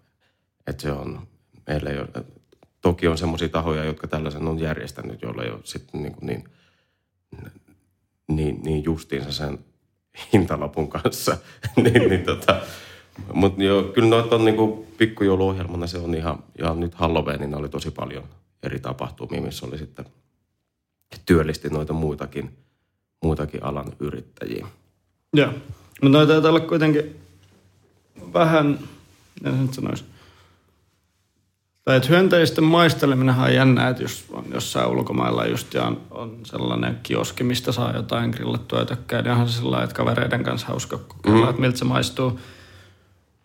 Että 0.66 0.82
se 0.82 0.92
on, 0.92 1.28
meillä 1.70 1.90
ei 1.90 1.98
ole, 1.98 2.24
toki 2.80 3.08
on 3.08 3.18
semmoisia 3.18 3.48
tahoja, 3.48 3.84
jotka 3.84 4.06
tällaisen 4.06 4.48
on 4.48 4.60
järjestänyt, 4.60 5.22
joilla 5.22 5.42
ei 5.42 5.50
ole 5.50 5.60
sitten 5.64 6.02
niin, 6.02 6.16
niin, 6.20 6.44
niin, 8.28 8.62
niin 8.62 8.84
justiinsa 8.84 9.32
sen 9.32 9.58
hintalapun 10.32 10.88
kanssa. 10.88 11.36
niin, 11.82 12.08
niin 12.08 12.24
tota, 12.30 12.60
mutta 13.32 13.62
joo, 13.62 13.82
kyllä 13.82 14.08
noita 14.08 14.36
on 14.36 14.44
niinku 14.44 14.86
pikkujouluohjelmana 14.98 15.86
se 15.86 15.98
on 15.98 16.14
ihan, 16.14 16.42
ja 16.58 16.74
nyt 16.74 16.94
Halloweenina 16.94 17.56
oli 17.56 17.68
tosi 17.68 17.90
paljon 17.90 18.24
eri 18.62 18.80
tapahtumia, 18.80 19.42
missä 19.42 19.66
oli 19.66 19.78
sitten 19.78 20.04
työllisti 21.26 21.68
noita 21.68 21.92
muitakin– 21.92 22.50
muitakin 23.22 23.64
alan 23.64 23.92
yrittäjiä. 24.00 24.66
Joo, 25.32 25.52
mutta 26.02 26.18
noita 26.18 26.32
taitaa 26.32 26.50
olla 26.50 26.60
kuitenkin 26.60 27.16
vähän, 28.32 28.78
en 29.44 29.62
nyt 29.62 29.74
sanoisi, 29.74 30.04
Tai 31.84 31.96
että 31.96 32.08
hyönteisten 32.08 32.64
maisteleminen 32.64 33.34
on 33.34 33.54
jännää, 33.54 33.88
että 33.88 34.02
jos 34.02 34.24
on 34.30 34.44
jossain 34.54 34.88
ulkomailla 34.88 35.46
just 35.46 35.74
ja 35.74 35.84
on, 35.84 36.00
on 36.10 36.38
sellainen 36.42 36.98
kioski, 37.02 37.44
mistä 37.44 37.72
saa 37.72 37.96
jotain 37.96 38.30
grillattua 38.30 38.84
tökkää, 38.84 39.22
niin 39.22 39.32
onhan 39.32 39.48
se 39.48 39.56
sillä 39.56 39.82
että 39.82 39.96
kavereiden 39.96 40.44
kanssa 40.44 40.66
hauska 40.66 40.98
kokeilla, 40.98 41.44
mm. 41.44 41.50
että 41.50 41.60
miltä 41.60 41.78
se 41.78 41.84
maistuu. 41.84 42.40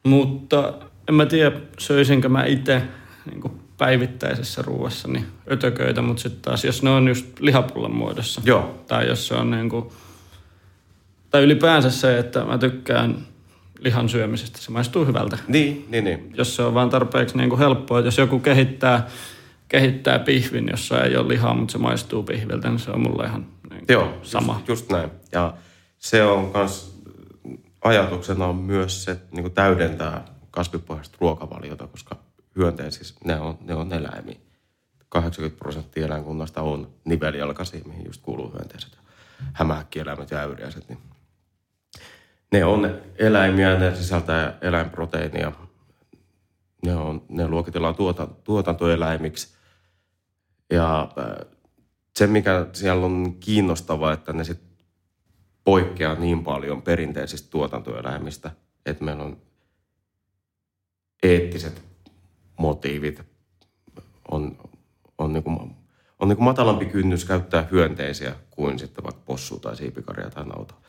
Mutta 0.03 0.73
en 1.09 1.15
mä 1.15 1.25
tiedä, 1.25 1.55
söisinkö 1.77 2.29
mä 2.29 2.45
itse 2.45 2.81
niin 3.31 3.61
päivittäisessä 3.77 4.61
ruuassa 4.61 5.07
niin 5.07 5.25
ötököitä, 5.51 6.01
mutta 6.01 6.21
sitten 6.21 6.41
taas 6.41 6.65
jos 6.65 6.83
ne 6.83 6.89
on 6.89 7.07
just 7.07 7.39
lihapullon 7.39 7.95
muodossa. 7.95 8.41
Joo. 8.45 8.83
Tai 8.87 9.07
jos 9.07 9.27
se 9.27 9.35
on 9.35 9.51
niin 9.51 9.69
kuin, 9.69 9.89
tai 11.29 11.43
ylipäänsä 11.43 11.89
se, 11.91 12.19
että 12.19 12.45
mä 12.45 12.57
tykkään 12.57 13.27
lihan 13.85 14.09
syömisestä, 14.09 14.59
se 14.59 14.71
maistuu 14.71 15.05
hyvältä. 15.05 15.37
Niin, 15.47 15.85
niin, 15.89 16.03
niin. 16.03 16.33
Jos 16.37 16.55
se 16.55 16.63
on 16.63 16.73
vaan 16.73 16.89
tarpeeksi 16.89 17.37
niin 17.37 17.49
kuin 17.49 17.59
helppoa, 17.59 17.99
jos 17.99 18.17
joku 18.17 18.39
kehittää, 18.39 19.07
kehittää 19.67 20.19
pihvin, 20.19 20.67
jossa 20.71 21.03
ei 21.03 21.17
ole 21.17 21.27
lihaa, 21.27 21.53
mutta 21.53 21.71
se 21.71 21.77
maistuu 21.77 22.23
pihviltä, 22.23 22.69
niin 22.69 22.79
se 22.79 22.91
on 22.91 23.01
mulle 23.01 23.25
ihan 23.25 23.47
niin 23.69 23.85
Joo, 23.89 24.17
sama. 24.23 24.53
Just, 24.53 24.67
just 24.67 24.91
näin. 24.91 25.11
Ja 25.31 25.53
se 25.97 26.23
on 26.23 26.51
myös 26.53 26.95
ajatuksena 27.85 28.45
on 28.45 28.55
myös 28.55 29.03
se, 29.03 29.11
että 29.11 29.35
niin 29.35 29.51
täydentää 29.51 30.25
kasvipohjaista 30.51 31.17
ruokavaliota, 31.21 31.87
koska 31.87 32.15
hyönteisissä 32.55 33.15
ne 33.25 33.39
on, 33.39 33.57
ne 33.61 33.75
on 33.75 33.93
eläimiä. 33.93 34.35
80 35.09 35.59
prosenttia 35.59 36.05
eläinkunnasta 36.05 36.61
on 36.61 36.87
nivelijalkaisia, 37.05 37.81
mihin 37.85 38.05
just 38.05 38.21
kuuluu 38.21 38.51
hyönteiset, 38.51 38.97
hämähäkkieläimet 39.53 40.31
ja 40.31 40.39
äyriäiset. 40.39 40.89
Niin 40.89 40.99
ne 42.55 42.65
on 42.65 43.01
eläimiä, 43.17 43.79
ne 43.79 43.95
sisältää 43.95 44.57
eläinproteiinia. 44.61 45.51
Ne, 46.85 46.95
on, 46.95 47.25
ne 47.29 47.47
luokitellaan 47.47 47.95
tuota, 47.95 48.27
tuotantoeläimiksi. 48.43 49.55
Ja 50.69 51.01
äh, 51.01 51.47
se, 52.15 52.27
mikä 52.27 52.67
siellä 52.73 53.05
on 53.05 53.35
kiinnostavaa, 53.39 54.13
että 54.13 54.33
ne 54.33 54.43
sit 54.43 54.61
poikkeaa 55.63 56.15
niin 56.15 56.43
paljon 56.43 56.81
perinteisistä 56.81 57.51
tuotantoeläimistä, 57.51 58.51
että 58.85 59.03
meillä 59.03 59.23
on 59.23 59.37
eettiset 61.23 61.83
motiivit, 62.57 63.21
on, 64.31 64.57
on, 65.17 65.33
niin 65.33 65.43
kuin, 65.43 65.59
on 66.19 66.27
niin 66.27 66.37
kuin 66.37 66.45
matalampi 66.45 66.85
kynnys 66.85 67.25
käyttää 67.25 67.67
hyönteisiä 67.71 68.35
kuin 68.51 68.79
sitten 68.79 69.03
vaikka 69.03 69.21
possua 69.25 69.59
tai 69.59 69.75
siipikaria 69.75 70.29
tai 70.29 70.45
nautaa. 70.45 70.81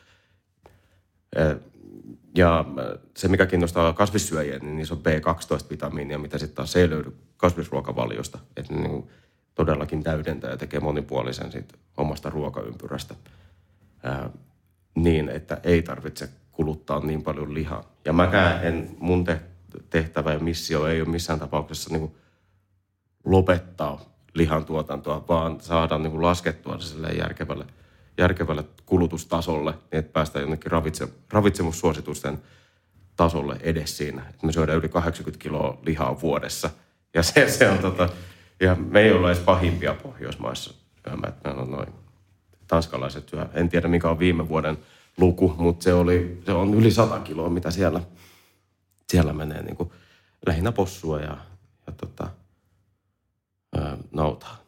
Ja 2.35 2.65
se, 3.15 3.27
mikä 3.27 3.45
kiinnostaa 3.45 3.93
kasvissyöjiä, 3.93 4.59
niin 4.59 4.77
niissä 4.77 4.93
on 4.93 5.01
B12-vitamiinia, 5.01 6.17
mitä 6.17 6.37
sitten 6.37 6.55
taas 6.55 6.75
ei 6.75 6.89
löydy 6.89 7.15
kasvisruokavaliosta. 7.37 8.39
Että 8.57 8.73
ne 8.73 8.87
niin 8.87 9.09
todellakin 9.55 10.03
täydentää 10.03 10.51
ja 10.51 10.57
tekee 10.57 10.79
monipuolisen 10.79 11.51
siitä 11.51 11.77
omasta 11.97 12.29
ruokaympyrästä 12.29 13.15
ää, 14.03 14.29
niin, 14.95 15.29
että 15.29 15.59
ei 15.63 15.81
tarvitse 15.81 16.29
kuluttaa 16.51 16.99
niin 16.99 17.23
paljon 17.23 17.53
lihaa. 17.53 17.83
Ja 18.05 18.13
mäkään 18.13 18.65
en, 18.65 18.89
mun 18.99 19.25
tehtävä 19.89 20.33
ja 20.33 20.39
missio 20.39 20.87
ei 20.87 21.01
ole 21.01 21.09
missään 21.09 21.39
tapauksessa 21.39 21.97
niin 21.97 22.15
lopettaa 23.25 24.01
lihan 24.33 24.65
tuotantoa, 24.65 25.25
vaan 25.27 25.61
saada 25.61 25.97
niin 25.97 26.21
laskettua 26.21 26.79
se 26.79 27.13
järkevälle– 27.13 27.65
järkevälle 28.17 28.63
kulutustasolle, 28.85 29.71
niin 29.71 29.99
että 29.99 30.13
päästään 30.13 30.43
jonnekin 30.43 30.71
ravitse, 30.71 31.07
ravitsemussuositusten 31.31 32.41
tasolle 33.15 33.57
edes 33.61 33.97
siinä. 33.97 34.21
Että 34.29 34.45
me 34.45 34.51
syödään 34.51 34.77
yli 34.77 34.89
80 34.89 35.43
kiloa 35.43 35.79
lihaa 35.85 36.21
vuodessa. 36.21 36.69
Ja 37.13 37.23
se, 37.23 37.49
se 37.49 37.69
on 37.69 37.77
tota, 37.77 38.09
ja 38.59 38.75
me 38.75 39.01
ei 39.01 39.11
olla 39.11 39.31
edes 39.31 39.43
pahimpia 39.43 39.93
Pohjoismaissa. 39.93 40.73
Meillä 41.45 41.61
on 41.61 41.71
noin 41.71 41.87
tanskalaiset 42.67 43.29
syö. 43.29 43.45
En 43.53 43.69
tiedä 43.69 43.87
mikä 43.87 44.09
on 44.09 44.19
viime 44.19 44.49
vuoden 44.49 44.77
luku, 45.17 45.55
mutta 45.57 45.83
se, 45.83 45.93
oli, 45.93 46.41
se 46.45 46.51
on 46.51 46.73
yli 46.73 46.91
100 46.91 47.19
kiloa, 47.19 47.49
mitä 47.49 47.71
siellä, 47.71 48.01
siellä 49.09 49.33
menee 49.33 49.63
niin 49.63 49.75
kuin 49.75 49.91
lähinnä 50.45 50.71
possua 50.71 51.19
ja, 51.19 51.37
ja 51.87 51.93
tota, 51.97 52.29
ää, 53.75 53.97
nautaa. 54.11 54.66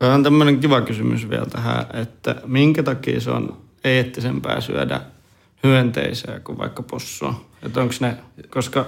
On 0.00 0.22
tämmöinen 0.22 0.60
kiva 0.60 0.80
kysymys 0.80 1.30
vielä 1.30 1.46
tähän, 1.46 1.86
että 1.92 2.42
minkä 2.46 2.82
takia 2.82 3.20
se 3.20 3.30
on 3.30 3.56
eettisempää 3.84 4.60
syödä 4.60 5.00
hyönteisiä 5.62 6.40
kuin 6.40 6.58
vaikka 6.58 6.82
possua? 6.82 7.44
Että 7.62 7.80
onko 7.80 7.94
ne, 8.00 8.16
koska 8.50 8.86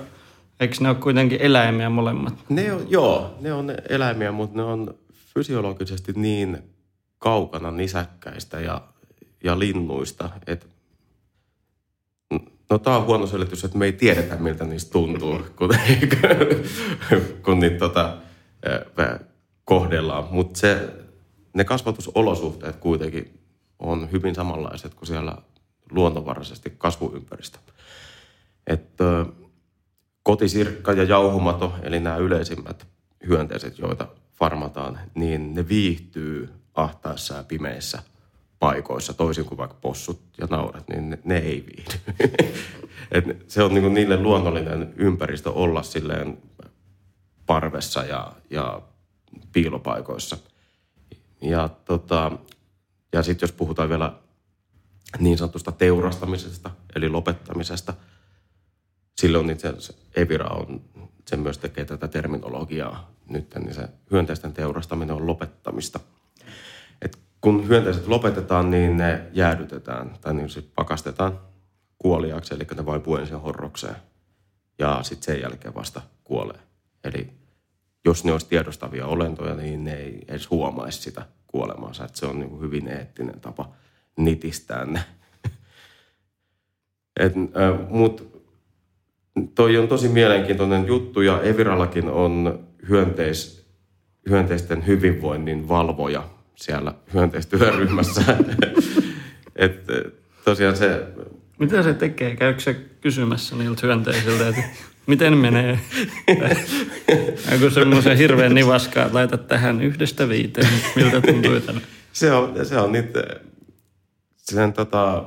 eikö 0.60 0.76
ne 0.80 0.88
ole 0.88 0.96
kuitenkin 0.96 1.40
eläimiä 1.40 1.90
molemmat? 1.90 2.34
Ne 2.48 2.72
on, 2.72 2.86
joo, 2.88 3.34
ne 3.40 3.52
on 3.52 3.72
eläimiä, 3.88 4.32
mutta 4.32 4.56
ne 4.56 4.62
on 4.62 4.94
fysiologisesti 5.34 6.12
niin 6.16 6.58
kaukana 7.18 7.70
nisäkkäistä 7.70 8.60
ja, 8.60 8.80
ja 9.44 9.58
linnuista, 9.58 10.30
että 10.46 10.66
No 12.70 12.78
tämä 12.78 12.96
on 12.96 13.06
huono 13.06 13.26
selitys, 13.26 13.64
että 13.64 13.78
me 13.78 13.84
ei 13.84 13.92
tiedetä, 13.92 14.36
miltä 14.36 14.64
niistä 14.64 14.92
tuntuu, 14.92 15.40
kun, 15.56 15.70
kun 17.44 17.60
niitä 17.60 17.78
tota, 17.78 18.16
kohdellaan. 19.64 20.24
Mutta 20.30 20.66
ne 21.54 21.64
kasvatusolosuhteet 21.64 22.76
kuitenkin 22.76 23.40
on 23.78 24.12
hyvin 24.12 24.34
samanlaiset 24.34 24.94
kuin 24.94 25.06
siellä 25.06 25.36
luontovaraisesti 25.90 26.74
kasvuympäristö. 26.78 27.58
Että 28.66 29.26
kotisirkka 30.22 30.92
ja 30.92 31.04
jauhomato, 31.04 31.72
eli 31.82 32.00
nämä 32.00 32.16
yleisimmät 32.16 32.86
hyönteiset, 33.26 33.78
joita 33.78 34.08
farmataan, 34.32 35.00
niin 35.14 35.54
ne 35.54 35.68
viihtyy 35.68 36.48
ahtaissa 36.74 37.34
ja 37.34 37.44
pimeissä 37.44 38.02
paikoissa, 38.58 39.14
toisin 39.14 39.44
kuin 39.44 39.58
vaikka 39.58 39.76
possut 39.80 40.20
ja 40.38 40.46
naurat, 40.50 40.88
niin 40.88 41.10
ne, 41.10 41.18
ne 41.24 41.38
ei 41.38 41.64
viihdy. 41.66 42.18
Et 43.12 43.24
se 43.48 43.62
on 43.62 43.74
niinku 43.74 43.88
niille 43.88 44.16
luonnollinen 44.16 44.94
ympäristö 44.96 45.50
olla 45.50 45.82
silleen 45.82 46.38
parvessa 47.46 48.04
ja, 48.04 48.32
ja 48.50 48.82
piilopaikoissa. 49.52 50.36
Ja, 51.42 51.68
tota, 51.68 52.32
ja 53.12 53.22
sitten 53.22 53.46
jos 53.46 53.52
puhutaan 53.52 53.88
vielä 53.88 54.12
niin 55.18 55.38
sanotusta 55.38 55.72
teurastamisesta, 55.72 56.70
eli 56.96 57.08
lopettamisesta, 57.08 57.94
silloin 59.20 59.50
itse 59.50 59.68
asiassa 59.68 59.94
Evira 60.16 60.48
on, 60.48 60.80
se 61.28 61.36
myös 61.36 61.58
tekee 61.58 61.84
tätä 61.84 62.08
terminologiaa 62.08 63.10
nyt, 63.28 63.54
niin 63.54 63.74
se 63.74 63.88
hyönteisten 64.10 64.52
teurastaminen 64.52 65.16
on 65.16 65.26
lopettamista. 65.26 66.00
Et 67.02 67.18
kun 67.40 67.68
hyönteiset 67.68 68.06
lopetetaan, 68.06 68.70
niin 68.70 68.96
ne 68.96 69.22
jäädytetään 69.32 70.18
tai 70.20 70.34
niin 70.34 70.50
siis 70.50 70.64
pakastetaan 70.74 71.40
kuoliaksi, 71.98 72.54
eli 72.54 72.66
ne 72.76 72.86
vaipuu 72.86 73.16
ensin 73.16 73.40
horrokseen 73.40 73.96
ja 74.78 75.02
sitten 75.02 75.34
sen 75.34 75.42
jälkeen 75.42 75.74
vasta 75.74 76.02
kuolee. 76.24 76.58
Eli 77.04 77.39
jos 78.04 78.24
ne 78.24 78.32
olisi 78.32 78.48
tiedostavia 78.48 79.06
olentoja, 79.06 79.54
niin 79.54 79.84
ne 79.84 79.94
ei 79.94 80.24
edes 80.28 80.50
huomaisi 80.50 81.02
sitä 81.02 81.26
kuolemaansa. 81.46 82.04
Että 82.04 82.18
se 82.18 82.26
on 82.26 82.38
niin 82.38 82.50
kuin 82.50 82.62
hyvin 82.62 82.88
eettinen 82.88 83.40
tapa 83.40 83.72
nitistää 84.16 84.84
ne. 84.84 85.00
Mutta 87.88 88.22
toi 89.54 89.76
on 89.76 89.88
tosi 89.88 90.08
mielenkiintoinen 90.08 90.86
juttu 90.86 91.20
ja 91.20 91.42
Evirallakin 91.42 92.08
on 92.08 92.66
hyönteis, 92.88 93.66
hyönteisten 94.28 94.86
hyvinvoinnin 94.86 95.68
valvoja 95.68 96.28
siellä 96.56 96.94
hyönteistyöryhmässä. 97.14 98.22
Et, 99.56 99.86
tosiaan 100.44 100.76
se... 100.76 101.06
Mitä 101.58 101.82
se 101.82 101.94
tekee? 101.94 102.36
Käykö 102.36 102.60
se 102.60 102.74
kysymässä 102.74 103.56
niiltä 103.56 103.86
hyönteisiltä, 103.86 104.48
että 104.48 104.62
miten 105.10 105.36
menee? 105.36 105.80
Joku 107.52 107.70
semmoisen 107.70 108.16
hirveän 108.16 108.54
nivaskaa, 108.54 109.04
että 109.04 109.14
laita 109.14 109.38
tähän 109.38 109.80
yhdestä 109.80 110.28
viiteen, 110.28 110.72
miltä 110.96 111.20
tuntuu 111.20 111.60
tänne? 111.60 111.80
se 112.12 112.32
on, 112.32 112.66
se 112.66 112.78
on 112.78 112.92
niitä, 112.92 113.22
sen 114.36 114.72
tota, 114.72 115.24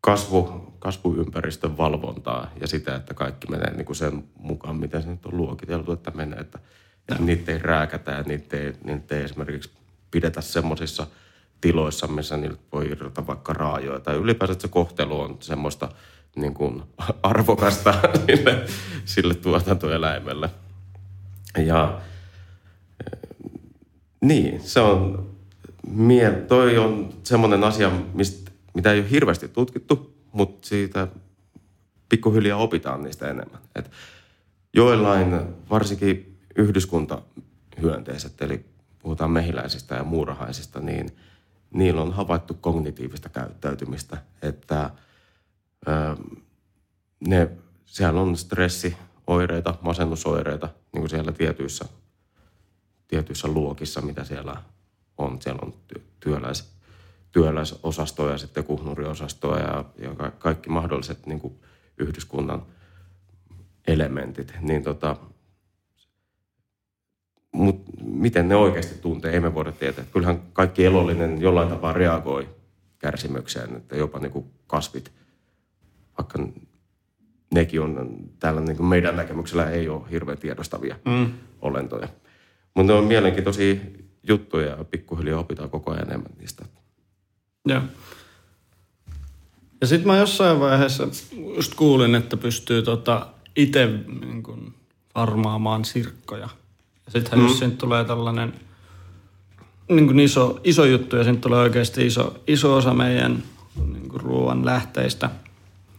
kasvu, 0.00 0.74
kasvuympäristön 0.78 1.76
valvontaa 1.76 2.50
ja 2.60 2.66
sitä, 2.66 2.96
että 2.96 3.14
kaikki 3.14 3.46
menee 3.50 3.76
niin 3.76 3.86
kuin 3.86 3.96
sen 3.96 4.24
mukaan, 4.38 4.76
miten 4.76 5.02
se 5.02 5.08
nyt 5.08 5.26
on 5.26 5.36
luokiteltu, 5.36 5.92
että 5.92 6.10
menee, 6.10 6.38
että, 6.38 6.58
että 6.98 7.22
niitä 7.22 7.52
ei 7.52 7.58
rääkätä 7.58 8.10
ja 8.10 8.22
niitä 8.22 8.56
ei, 8.56 8.72
niitä 8.84 9.16
ei 9.16 9.24
esimerkiksi 9.24 9.70
pidetä 10.10 10.40
semmoisissa 10.40 11.06
tiloissa, 11.60 12.06
missä 12.06 12.36
niillä 12.36 12.58
voi 12.72 12.86
irrota 12.86 13.26
vaikka 13.26 13.52
raajoja. 13.52 14.00
Tai 14.00 14.16
ylipäänsä 14.16 14.56
se 14.58 14.68
kohtelu 14.68 15.20
on 15.20 15.36
semmoista– 15.40 15.88
niin 16.36 16.54
kuin 16.54 16.82
arvokasta 17.22 17.94
sille, 18.26 18.64
sille 19.04 19.34
tuotantoeläimelle. 19.34 20.50
Ja 21.66 22.00
eh, 23.06 23.20
niin, 24.20 24.60
se 24.60 24.80
on, 24.80 25.30
mie, 25.86 26.30
toi 26.30 26.78
on 26.78 27.14
semmoinen 27.22 27.64
asia, 27.64 27.90
mistä, 28.14 28.50
mitä 28.74 28.92
ei 28.92 29.00
ole 29.00 29.10
hirveästi 29.10 29.48
tutkittu, 29.48 30.14
mutta 30.32 30.68
siitä 30.68 31.08
pikkuhiljaa 32.08 32.58
opitaan 32.58 33.02
niistä 33.02 33.30
enemmän. 33.30 33.60
Et 33.74 33.90
joillain, 34.74 35.40
varsinkin 35.70 36.38
yhdyskuntahyönteiset, 36.56 38.42
eli 38.42 38.64
puhutaan 38.98 39.30
mehiläisistä 39.30 39.94
ja 39.94 40.04
muurahaisista, 40.04 40.80
niin 40.80 41.16
niillä 41.70 42.02
on 42.02 42.12
havaittu 42.12 42.54
kognitiivista 42.54 43.28
käyttäytymistä, 43.28 44.18
että 44.42 44.90
ne, 47.20 47.50
siellä 47.84 48.20
on 48.20 48.36
stressioireita, 48.36 49.74
masennusoireita, 49.80 50.68
niin 50.92 51.00
kuin 51.00 51.10
siellä 51.10 51.32
tietyissä, 51.32 51.84
tietyissä 53.08 53.48
luokissa, 53.48 54.00
mitä 54.00 54.24
siellä 54.24 54.62
on. 55.18 55.42
Siellä 55.42 55.60
on 55.62 55.74
työläis, 56.20 56.72
työläisosastoja, 57.32 58.38
sitten 58.38 58.64
kuhnuriosastoja 58.64 59.62
ja, 59.62 59.84
ja 59.98 60.30
kaikki 60.38 60.70
mahdolliset 60.70 61.26
niin 61.26 61.40
kuin 61.40 61.54
yhdyskunnan 61.98 62.62
elementit. 63.86 64.54
Niin 64.60 64.82
tota, 64.82 65.16
mut 67.52 67.82
miten 68.02 68.48
ne 68.48 68.56
oikeasti 68.56 68.98
tuntee, 68.98 69.32
ei 69.32 69.40
me 69.40 69.54
voida 69.54 69.72
tietää. 69.72 70.04
Kyllähän 70.12 70.42
kaikki 70.52 70.84
elollinen 70.84 71.40
jollain 71.40 71.68
tapaa 71.68 71.92
reagoi 71.92 72.48
kärsimykseen, 72.98 73.76
että 73.76 73.96
jopa 73.96 74.18
niin 74.18 74.32
kuin 74.32 74.50
kasvit, 74.66 75.12
vaikka 76.18 76.48
nekin 77.54 77.80
on 77.80 78.16
täällä 78.38 78.60
niin 78.60 78.76
kuin 78.76 78.86
meidän 78.86 79.16
näkemyksellä 79.16 79.70
ei 79.70 79.88
ole 79.88 80.02
hirveän 80.10 80.38
tiedostavia 80.38 80.96
mm. 81.04 81.32
olentoja. 81.62 82.08
Mutta 82.74 82.92
ne 82.92 82.98
on 82.98 83.04
mielenkiintoisia 83.04 83.76
juttuja 84.28 84.66
ja 84.66 84.84
pikkuhiljaa 84.84 85.40
opitaan 85.40 85.70
koko 85.70 85.90
ajan 85.90 86.08
enemmän 86.08 86.32
niistä. 86.38 86.64
Joo. 87.66 87.82
Ja 89.80 89.86
sitten 89.86 90.06
mä 90.06 90.18
jossain 90.18 90.60
vaiheessa 90.60 91.08
just 91.56 91.74
kuulin, 91.74 92.14
että 92.14 92.36
pystyy 92.36 92.82
tota 92.82 93.26
itse 93.56 93.86
niin 94.20 94.42
kun, 94.42 94.74
farmaamaan 95.14 95.84
sirkkoja. 95.84 96.48
Ja 97.06 97.12
sittenhän 97.12 97.40
mm. 97.40 97.46
jos 97.46 97.58
siitä 97.58 97.76
tulee 97.76 98.04
tällainen 98.04 98.52
niin 99.88 100.06
kuin 100.06 100.20
iso, 100.20 100.60
iso 100.64 100.84
juttu 100.84 101.16
ja 101.16 101.24
siitä 101.24 101.40
tulee 101.40 101.60
oikeasti 101.60 102.06
iso, 102.06 102.42
iso 102.46 102.76
osa 102.76 102.94
meidän 102.94 103.42
niin 103.92 104.08
kuin 104.08 104.20
ruoan 104.20 104.64
lähteistä, 104.64 105.30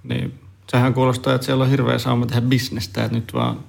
niin 0.04 0.40
sehän 0.72 0.94
kuulostaa, 0.94 1.36
että 1.36 1.46
siellä 1.46 1.64
on 1.64 1.70
hirveä 1.70 1.98
sauma 1.98 2.26
tehdä 2.26 2.42
bisnestä, 2.42 3.04
että 3.04 3.18
nyt 3.18 3.34
vaan 3.34 3.60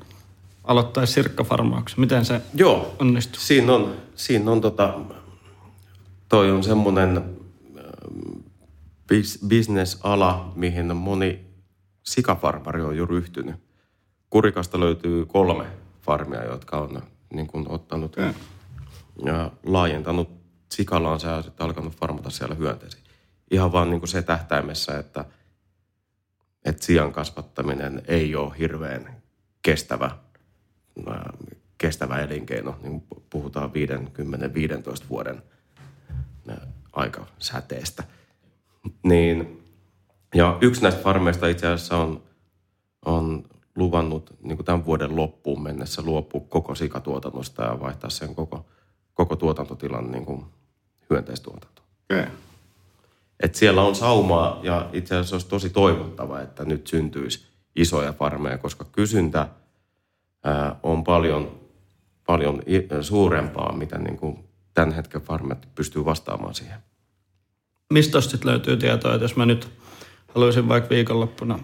aloittaisi 0.64 1.12
sirkkafarmauksen. 1.12 2.00
Miten 2.00 2.24
se 2.24 2.40
Joo, 2.54 2.96
onnistuu? 2.98 3.40
Siinä 3.40 3.72
on, 3.72 3.94
siinä 4.14 4.50
on 4.50 4.60
tota, 4.60 4.94
toi 6.28 6.50
on 6.50 6.64
semmoinen 6.64 7.16
ähm, 7.16 8.38
bis, 9.08 9.38
bisnesala, 9.46 10.52
mihin 10.56 10.96
moni 10.96 11.40
sikafarmari 12.02 12.82
on 12.82 12.96
jo 12.96 13.06
ryhtynyt. 13.06 13.56
Kurikasta 14.30 14.80
löytyy 14.80 15.26
kolme 15.26 15.66
farmia, 16.02 16.44
jotka 16.44 16.76
on 16.76 17.02
niin 17.34 17.46
kuin, 17.46 17.68
ottanut 17.68 18.16
ja. 18.16 18.34
ja 19.24 19.50
laajentanut 19.66 20.28
sikalaansa 20.72 21.28
ja 21.28 21.42
sitten 21.42 21.66
alkanut 21.66 21.96
farmata 21.96 22.30
siellä 22.30 22.54
hyönteisiä. 22.54 23.00
Ihan 23.50 23.72
vaan 23.72 23.90
niin 23.90 24.00
kuin 24.00 24.08
se 24.08 24.22
tähtäimessä, 24.22 24.98
että, 24.98 25.24
että 26.64 26.84
sian 26.84 27.12
kasvattaminen 27.12 28.02
ei 28.08 28.36
ole 28.36 28.58
hirveän 28.58 29.22
kestävä 29.62 30.10
kestävä 31.78 32.18
elinkeino, 32.18 32.76
niin 32.82 33.02
puhutaan 33.30 33.70
50-15 33.70 35.08
vuoden 35.08 35.42
aikasäteestä. 36.92 38.04
Niin, 39.02 39.62
ja 40.34 40.58
yksi 40.60 40.82
näistä 40.82 41.02
farmeista 41.02 41.48
itse 41.48 41.66
asiassa 41.66 41.96
on, 41.96 42.22
on 43.04 43.44
luvannut 43.76 44.30
niin 44.42 44.56
kuin 44.56 44.66
tämän 44.66 44.84
vuoden 44.84 45.16
loppuun 45.16 45.62
mennessä 45.62 46.02
luopua 46.02 46.40
koko 46.48 46.74
sikatuotannosta 46.74 47.62
ja 47.62 47.80
vaihtaa 47.80 48.10
sen 48.10 48.34
koko, 48.34 48.66
koko 49.14 49.36
tuotantotilan 49.36 50.10
niin 50.10 50.44
hyönteistuotantoon. 51.10 51.88
Okay. 52.10 52.26
Et 53.40 53.54
siellä 53.54 53.82
on 53.82 53.94
saumaa 53.94 54.60
ja 54.62 54.88
itse 54.92 55.14
asiassa 55.14 55.34
olisi 55.34 55.48
tosi 55.48 55.70
toivottava, 55.70 56.40
että 56.40 56.64
nyt 56.64 56.86
syntyisi 56.86 57.46
isoja 57.76 58.12
farmeja, 58.12 58.58
koska 58.58 58.84
kysyntä– 58.92 59.48
on 60.82 61.04
paljon, 61.04 61.60
paljon 62.26 62.62
suurempaa, 63.00 63.76
mitä 63.76 63.98
niin 63.98 64.16
kuin 64.16 64.38
tämän 64.74 64.92
hetken 64.92 65.20
farmet 65.20 65.68
pystyy 65.74 66.04
vastaamaan 66.04 66.54
siihen. 66.54 66.78
Mistä 67.92 68.20
sitten 68.20 68.50
löytyy 68.50 68.76
tietoa, 68.76 69.14
että 69.14 69.24
jos 69.24 69.36
mä 69.36 69.46
nyt 69.46 69.68
haluaisin 70.34 70.68
vaikka 70.68 70.90
viikonloppuna 70.90 71.58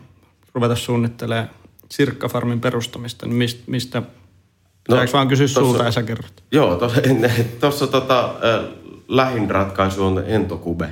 ruveta 0.55 0.77
suunnittelemaan 0.77 1.51
sirkkafarmin 1.91 2.61
perustamista, 2.61 3.27
niin 3.27 3.37
mistä, 3.37 3.63
mistä 3.67 4.03
no, 4.89 4.97
vaan 5.13 5.29
kysyä 5.29 5.47
tossa, 5.47 5.61
sulta 5.61 5.85
ja 5.85 5.93
sä 5.93 6.03
kerrot? 6.03 6.45
Joo, 6.53 6.81
tuossa 7.61 7.87
tota, 7.97 8.35
lähin 9.09 9.51
ratkaisu 9.51 10.07
on 10.07 10.23
Entokube, 10.27 10.89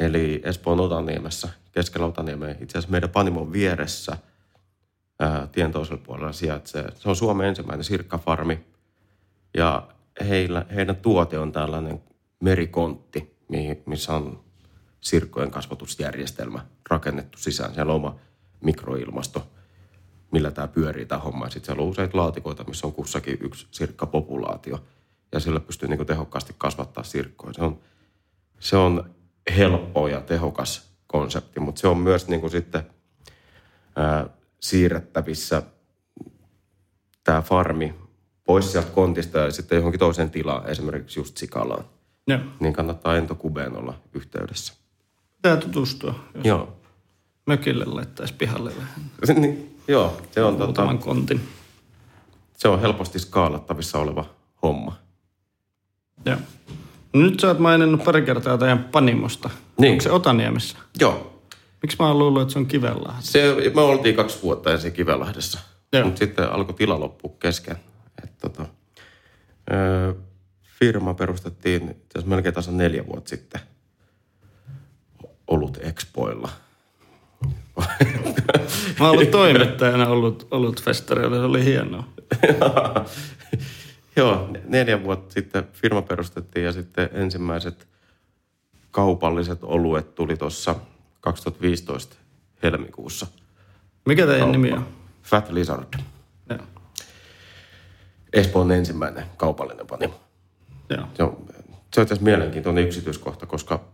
eli 0.00 0.40
Espoon 0.44 0.80
Otaniemessä, 0.80 1.48
keskellä 1.72 2.06
Otaniemeä, 2.06 2.50
itse 2.50 2.78
asiassa 2.78 2.90
meidän 2.90 3.10
Panimon 3.10 3.52
vieressä– 3.52 4.18
ää, 5.18 5.46
tien 5.46 5.72
toisella 5.72 6.02
puolella 6.06 6.32
sijaitsee. 6.32 6.92
Se 6.94 7.08
on 7.08 7.16
Suomen 7.16 7.46
ensimmäinen 7.46 7.84
sirkkafarmi 7.84 8.64
ja 9.54 9.88
heillä, 10.28 10.66
heidän 10.74 10.96
tuote 10.96 11.38
on 11.38 11.52
tällainen 11.52 12.02
merikontti, 12.40 13.36
missä 13.86 14.14
on 14.14 14.44
sirkkojen 15.00 15.50
kasvatusjärjestelmä 15.50 16.66
rakennettu 16.90 17.38
sisään. 17.38 17.74
Siellä 17.74 17.92
on 17.92 17.96
oma 17.96 18.16
mikroilmasto, 18.60 19.46
millä 20.30 20.50
tämä 20.50 20.68
pyörii 20.68 21.06
tämä 21.06 21.20
homma. 21.20 21.50
Sitten 21.50 21.66
siellä 21.66 21.82
on 21.82 21.88
useita 21.88 22.18
laatikoita, 22.18 22.64
missä 22.64 22.86
on 22.86 22.92
kussakin 22.92 23.38
yksi 23.40 23.66
sirkkapopulaatio. 23.70 24.84
Ja 25.32 25.40
sillä 25.40 25.60
pystyy 25.60 25.88
niin 25.88 26.06
tehokkaasti 26.06 26.54
kasvattaa 26.58 27.04
sirkkoja. 27.04 27.52
Se 27.52 27.62
on, 27.62 27.80
se 28.60 28.76
on 28.76 29.14
helppo 29.56 30.08
ja 30.08 30.20
tehokas 30.20 30.94
konsepti, 31.06 31.60
mutta 31.60 31.80
se 31.80 31.88
on 31.88 31.98
myös 31.98 32.28
niin 32.28 32.40
kuin 32.40 32.50
sitten 32.50 32.82
ää, 33.96 34.26
siirrettävissä 34.60 35.62
tämä 37.24 37.42
farmi 37.42 37.94
pois 38.44 38.72
sieltä 38.72 38.90
kontista 38.90 39.38
ja 39.38 39.50
sitten 39.50 39.76
johonkin 39.76 39.98
toiseen 39.98 40.30
tilaan, 40.30 40.68
esimerkiksi 40.70 41.20
just 41.20 41.36
Sikalaan. 41.36 41.84
Ja. 42.26 42.38
Niin 42.60 42.72
kannattaa 42.72 43.16
entokubeen 43.16 43.76
olla 43.76 43.94
yhteydessä. 44.14 44.74
Pitää 45.36 45.56
tutustua, 45.56 46.14
jos 46.34 46.44
Joo. 46.44 46.76
mökille 47.46 47.84
laittaisi 47.84 48.34
pihalle 48.34 48.72
vähän. 48.76 49.10
niin, 49.40 49.78
joo, 49.88 50.20
se 50.30 50.42
on 50.42 50.56
tota, 50.56 50.94
kontin. 51.04 51.40
Se 52.56 52.68
on 52.68 52.80
helposti 52.80 53.18
skaalattavissa 53.18 53.98
oleva 53.98 54.24
homma. 54.62 54.96
Joo. 56.24 56.38
Nyt 57.14 57.40
sä 57.40 57.48
oot 57.48 57.58
maininnut 57.58 58.04
pari 58.04 58.22
kertaa 58.22 58.58
teidän 58.58 58.84
panimosta. 58.84 59.50
Niin. 59.78 59.92
Onko 59.92 60.02
se 60.02 60.10
Otaniemessä? 60.10 60.78
Joo, 61.00 61.34
Miksi 61.84 61.96
mä 62.00 62.06
oon 62.06 62.18
luullut, 62.18 62.42
että 62.42 62.52
se 62.52 62.58
on 62.58 62.66
Kivenlahdessa? 62.66 63.32
Se, 63.32 63.56
me 63.74 63.80
oltiin 63.80 64.16
kaksi 64.16 64.42
vuotta 64.42 64.72
ensin 64.72 64.92
Kivenlahdessa, 64.92 65.58
mutta 66.04 66.18
sitten 66.18 66.52
alkoi 66.52 66.74
tila 66.74 67.00
loppua 67.00 67.32
kesken. 67.38 67.76
Et, 68.24 68.38
tota, 68.38 68.66
ö, 69.72 70.14
firma 70.62 71.14
perustettiin 71.14 71.96
tässä 72.12 72.28
melkein 72.28 72.54
tasan 72.54 72.76
neljä 72.76 73.06
vuotta 73.06 73.28
sitten 73.28 73.60
Olut 75.46 75.78
Expoilla. 75.82 76.48
Mä 79.00 79.06
oon 79.06 79.10
ollut 79.10 79.30
toimittajana 79.30 80.08
ollut, 80.08 80.48
ollut 80.50 80.82
festareilla, 80.82 81.36
se 81.36 81.42
oli 81.42 81.64
hienoa. 81.64 82.08
Joo, 84.16 84.48
neljä 84.64 85.04
vuotta 85.04 85.34
sitten 85.34 85.68
firma 85.72 86.02
perustettiin 86.02 86.64
ja 86.64 86.72
sitten 86.72 87.08
ensimmäiset 87.12 87.88
kaupalliset 88.90 89.58
oluet 89.62 90.14
tuli 90.14 90.36
tuossa– 90.36 90.74
2015 91.24 92.16
helmikuussa. 92.62 93.26
Mikä 94.06 94.26
teidän 94.26 94.52
nimi 94.52 94.72
on? 94.72 94.86
Fat 95.22 95.50
Lizard. 95.50 95.94
Joo. 96.50 96.58
Espoon 98.32 98.72
ensimmäinen 98.72 99.24
kaupallinen 99.36 99.86
panimo. 99.86 100.20
Joo. 100.90 101.06
Se 101.14 101.22
on, 101.22 101.46
se 101.94 102.00
on 102.00 102.06
mielenkiintoinen 102.20 102.84
yksityiskohta, 102.84 103.46
koska 103.46 103.84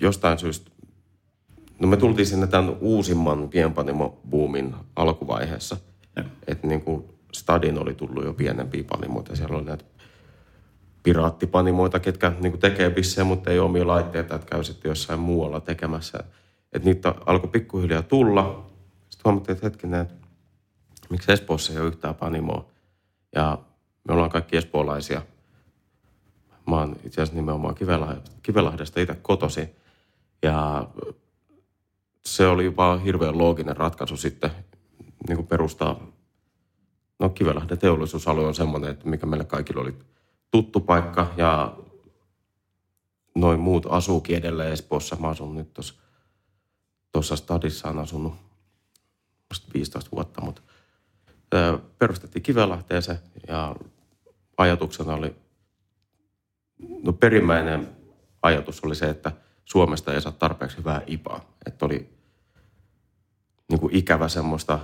jostain 0.00 0.38
syystä, 0.38 0.70
no 1.78 1.88
me 1.88 1.96
tultiin 1.96 2.26
sinne 2.26 2.46
tämän 2.46 2.76
uusimman 2.80 3.48
pienpanimo-boomin 3.48 4.74
alkuvaiheessa. 4.96 5.76
Että 6.46 6.66
niin 6.66 6.80
kuin 6.80 7.04
Stadin 7.38 7.78
oli 7.78 7.94
tullut 7.94 8.24
jo 8.24 8.32
pienempiä 8.32 8.84
panimoita 8.90 9.36
siellä 9.36 9.56
oli 9.56 9.64
näitä 9.64 9.84
piraattipanimoita, 11.02 12.00
ketkä 12.00 12.32
niin 12.40 12.58
tekee 12.58 12.90
bissejä, 12.90 13.24
mutta 13.24 13.50
ei 13.50 13.58
omia 13.58 13.86
laitteita, 13.86 14.34
että 14.34 14.46
käy 14.50 14.64
sitten 14.64 14.88
jossain 14.88 15.20
muualla 15.20 15.60
tekemässä– 15.60 16.18
että 16.76 16.88
niitä 16.88 17.14
alkoi 17.26 17.50
pikkuhiljaa 17.50 18.02
tulla. 18.02 18.66
Sitten 19.08 19.24
huomattiin, 19.24 19.56
että 19.56 19.66
hetkinen, 19.66 20.00
että 20.00 20.26
miksi 21.10 21.32
Espoossa 21.32 21.72
ei 21.72 21.78
ole 21.78 21.88
yhtään 21.88 22.14
panimoa. 22.14 22.64
Ja 23.34 23.58
me 24.08 24.14
ollaan 24.14 24.30
kaikki 24.30 24.56
espoolaisia. 24.56 25.22
Mä 26.66 26.76
oon 26.76 26.96
itse 27.04 27.22
asiassa 27.22 27.34
nimenomaan 27.40 27.74
Kivelahdesta, 27.74 28.30
Kivelahdesta 28.42 29.00
itse 29.00 29.14
kotosi. 29.22 29.68
Ja 30.42 30.88
se 32.26 32.46
oli 32.46 32.76
vaan 32.76 33.00
hirveän 33.00 33.38
looginen 33.38 33.76
ratkaisu 33.76 34.16
sitten 34.16 34.50
niin 35.28 35.36
kuin 35.36 35.46
perustaa 35.46 36.00
no 37.18 37.28
Kivelahden 37.28 37.78
teollisuusalue 37.78 38.46
on 38.46 38.54
semmoinen, 38.54 38.90
että 38.90 39.08
mikä 39.08 39.26
meille 39.26 39.44
kaikille 39.44 39.80
oli 39.80 39.94
tuttu 40.50 40.80
paikka 40.80 41.32
ja 41.36 41.76
noin 43.34 43.60
muut 43.60 43.86
asuukin 43.88 44.36
edelleen 44.36 44.72
Espoossa. 44.72 45.16
Mä 45.16 45.28
asun 45.28 45.54
nyt 45.54 45.80
tuossa 47.12 47.36
stadissa 47.36 47.88
on 47.88 47.98
asunut 47.98 48.34
15 49.74 50.10
vuotta, 50.12 50.40
mutta 50.40 50.62
perustettiin 51.98 52.42
Kivelahteen 52.42 53.02
se 53.02 53.18
ja 53.48 53.76
ajatuksena 54.56 55.14
oli, 55.14 55.36
no 57.02 57.12
perimmäinen 57.12 57.96
ajatus 58.42 58.84
oli 58.84 58.94
se, 58.94 59.10
että 59.10 59.32
Suomesta 59.64 60.14
ei 60.14 60.20
saa 60.20 60.32
tarpeeksi 60.32 60.76
hyvää 60.76 61.02
IPAa. 61.06 61.40
Että 61.66 61.86
oli 61.86 62.16
niin 63.68 63.80
kuin 63.80 63.96
ikävä 63.96 64.28
semmoista 64.28 64.78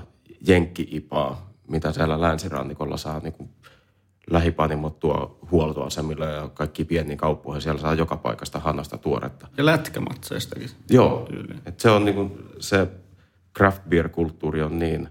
jenkki-IPAa, 0.47 1.52
mitä 1.69 1.93
siellä 1.93 2.21
länsirannikolla 2.21 2.97
saa 2.97 3.19
niin 3.19 3.33
kuin 3.33 3.51
lähipanimot 4.31 5.01
tuo 5.01 5.39
huoltoasemilla 5.51 6.25
ja 6.25 6.49
kaikki 6.55 6.85
pieniä 6.85 7.17
kauppoja. 7.17 7.61
Siellä 7.61 7.81
saa 7.81 7.95
joka 7.95 8.17
paikasta 8.17 8.59
hanasta 8.59 8.99
tuoretta. 8.99 9.49
Ja 9.57 9.67
lätkämatseistakin. 9.67 10.71
Joo. 10.91 11.29
Et 11.67 11.81
se 11.81 11.91
on 11.91 12.05
niin 12.05 12.15
kuin, 12.15 12.49
se 12.59 12.89
craft 13.57 13.83
beer-kulttuuri 13.89 14.63
on 14.63 14.79
niin, 14.79 15.09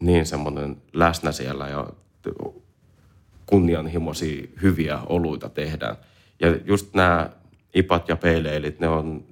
niin 0.00 0.26
semmoinen 0.26 0.82
läsnä 0.92 1.32
siellä 1.32 1.68
ja 1.68 1.86
kunnianhimoisia 3.46 4.46
hyviä 4.62 4.98
oluita 5.06 5.48
tehdään. 5.48 5.96
Ja 6.40 6.56
just 6.64 6.94
nämä 6.94 7.30
ipat 7.74 8.08
ja 8.08 8.16
peileilit, 8.16 8.80
ne 8.80 8.88
on 8.88 9.24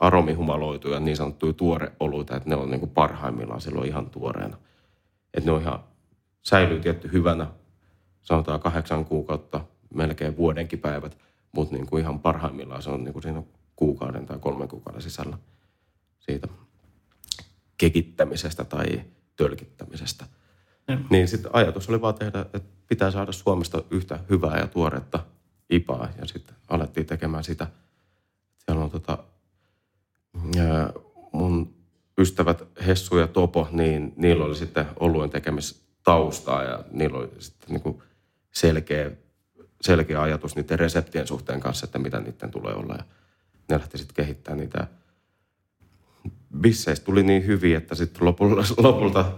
aromihumaloituja 0.00 1.00
niin 1.00 1.16
sanottuja 1.16 1.52
tuoreoluita, 1.52 2.36
että 2.36 2.48
ne 2.48 2.56
on 2.56 2.70
niin 2.70 2.80
kuin 2.80 2.90
parhaimmillaan 2.90 3.60
silloin 3.60 3.88
ihan 3.88 4.10
tuoreena. 4.10 4.56
Että 5.34 5.50
ne 5.50 5.52
on 5.52 5.62
ihan, 5.62 5.84
säilyy 6.42 6.80
tietty 6.80 7.12
hyvänä, 7.12 7.46
sanotaan 8.22 8.60
kahdeksan 8.60 9.04
kuukautta, 9.04 9.64
melkein 9.94 10.36
vuodenkin 10.36 10.78
päivät, 10.78 11.18
mutta 11.52 11.74
niin 11.74 11.86
kuin 11.86 12.00
ihan 12.00 12.20
parhaimmillaan 12.20 12.82
se 12.82 12.90
on 12.90 13.04
niin 13.04 13.12
kuin 13.12 13.22
siinä 13.22 13.42
kuukauden 13.76 14.26
tai 14.26 14.38
kolmen 14.38 14.68
kuukauden 14.68 15.02
sisällä 15.02 15.38
siitä 16.18 16.48
kekittämisestä 17.78 18.64
tai 18.64 19.02
tölkittämisestä. 19.36 20.26
Ja. 20.88 20.98
Niin 21.10 21.28
sitten 21.28 21.54
ajatus 21.54 21.88
oli 21.88 22.00
vaan 22.00 22.14
tehdä, 22.14 22.40
että 22.40 22.60
pitää 22.88 23.10
saada 23.10 23.32
Suomesta 23.32 23.82
yhtä 23.90 24.20
hyvää 24.30 24.58
ja 24.58 24.66
tuoretta 24.66 25.24
IPAa 25.70 26.08
ja 26.18 26.26
sitten 26.26 26.56
alettiin 26.68 27.06
tekemään 27.06 27.44
sitä. 27.44 27.66
Siellä 28.58 28.84
on 28.84 28.90
tota, 28.90 29.18
mun 31.32 31.75
ystävät 32.18 32.62
Hessu 32.86 33.18
ja 33.18 33.26
Topo, 33.26 33.68
niin 33.70 34.12
niillä 34.16 34.44
oli 34.44 34.54
sitten 34.54 34.86
oluen 35.00 35.30
tekemistaustaa 35.30 36.62
ja 36.62 36.84
niillä 36.90 37.18
oli 37.18 37.30
sitten 37.38 37.68
niin 37.68 37.82
kuin 37.82 38.02
selkeä, 38.52 39.10
selkeä 39.80 40.22
ajatus 40.22 40.56
niiden 40.56 40.78
reseptien 40.78 41.26
suhteen 41.26 41.60
kanssa, 41.60 41.86
että 41.86 41.98
mitä 41.98 42.20
niiden 42.20 42.50
tulee 42.50 42.74
olla. 42.74 42.94
Ja 42.94 43.04
ne 43.68 43.78
lähti 43.78 43.98
sitten 43.98 44.14
kehittämään 44.14 44.58
niitä. 44.58 44.86
Bisseistä 46.60 47.04
tuli 47.04 47.22
niin 47.22 47.46
hyvin, 47.46 47.76
että 47.76 47.94
sitten 47.94 48.24
lopulta, 48.24 48.62
lopulta 48.76 49.32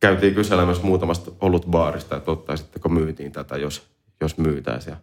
käytiin 0.00 0.34
kyselemässä 0.34 0.82
muutamasta 0.82 1.30
olutbaarista, 1.40 2.16
että 2.16 2.30
ottaisitteko 2.30 2.88
myytiin 2.88 3.32
tätä, 3.32 3.56
jos, 3.56 3.88
jos 4.20 4.38
myytäisiin. 4.38 4.92
Ja 4.92 5.00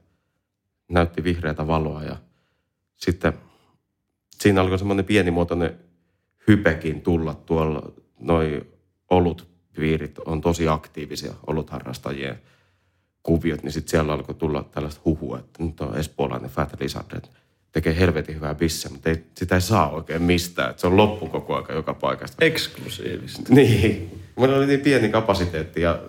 näytti 0.89 1.23
vihreätä 1.23 1.67
valoa 1.67 2.03
ja 2.03 2.17
sitten 2.97 3.33
siinä 4.39 4.61
alkoi 4.61 4.77
semmoinen 4.77 5.05
pienimuotoinen 5.05 5.79
hypekin 6.47 7.01
tulla 7.01 7.33
tuolla. 7.33 7.91
Noi 8.19 8.61
olutpiirit 9.09 10.19
on 10.19 10.41
tosi 10.41 10.67
aktiivisia 10.67 11.33
olutharrastajien 11.47 12.41
kuviot, 13.23 13.63
niin 13.63 13.71
sitten 13.71 13.91
siellä 13.91 14.13
alkoi 14.13 14.35
tulla 14.35 14.69
tällaista 14.71 15.01
huhua, 15.05 15.39
että 15.39 15.63
nyt 15.63 15.81
on 15.81 15.97
espoolainen 15.97 16.49
Fat 16.49 16.79
Lizard, 16.79 17.17
että 17.17 17.29
tekee 17.71 17.99
helvetin 17.99 18.35
hyvää 18.35 18.55
bisse, 18.55 18.89
mutta 18.89 19.09
ei, 19.09 19.23
sitä 19.37 19.55
ei 19.55 19.61
saa 19.61 19.89
oikein 19.89 20.21
mistään. 20.21 20.69
Että 20.69 20.81
se 20.81 20.87
on 20.87 20.97
loppu 20.97 21.27
koko 21.27 21.55
aika 21.55 21.73
joka 21.73 21.93
paikasta. 21.93 22.45
Eksklusiivista. 22.45 23.41
Niin. 23.55 24.21
Meillä 24.39 24.57
oli 24.57 24.65
niin 24.65 24.79
pieni 24.79 25.09
kapasiteetti 25.09 25.81
ja 25.81 26.01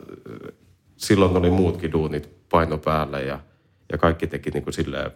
silloin 0.96 1.36
oli 1.36 1.50
muutkin 1.50 1.92
duunit 1.92 2.30
paino 2.48 2.78
päällä 2.78 3.20
ja, 3.20 3.40
ja 3.92 3.98
kaikki 3.98 4.26
teki 4.26 4.50
niin 4.50 4.62
kuin 4.62 4.74
silleen 4.74 5.10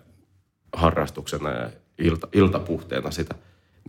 harrastuksena 0.73 1.51
ja 1.51 1.71
ilta, 1.99 2.29
iltapuhteena 2.33 3.11
sitä. 3.11 3.35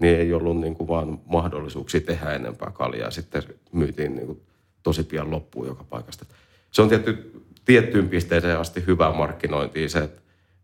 Niin 0.02 0.18
ei 0.18 0.34
ollut 0.34 0.60
niin 0.60 0.76
kuin 0.76 0.88
vaan 0.88 1.20
mahdollisuuksia 1.26 2.02
tehdä 2.02 2.32
enempää 2.32 2.72
kaljaa. 2.72 3.12
Sitten 3.12 3.44
myytiin 3.72 4.16
niin 4.16 4.28
kuin 4.28 4.42
tosi 4.84 5.04
pian 5.04 5.32
loppuun 5.32 5.68
joka 5.68 5.84
paikasta. 5.84 6.26
Se 6.72 6.82
on 6.82 6.90
tietty 6.90 7.38
tiettyyn 7.68 8.10
pisteeseen 8.10 8.60
asti 8.60 8.84
hyvää 8.88 9.14
markkinointia 9.14 9.90
se, 9.90 10.00
että, 10.00 10.22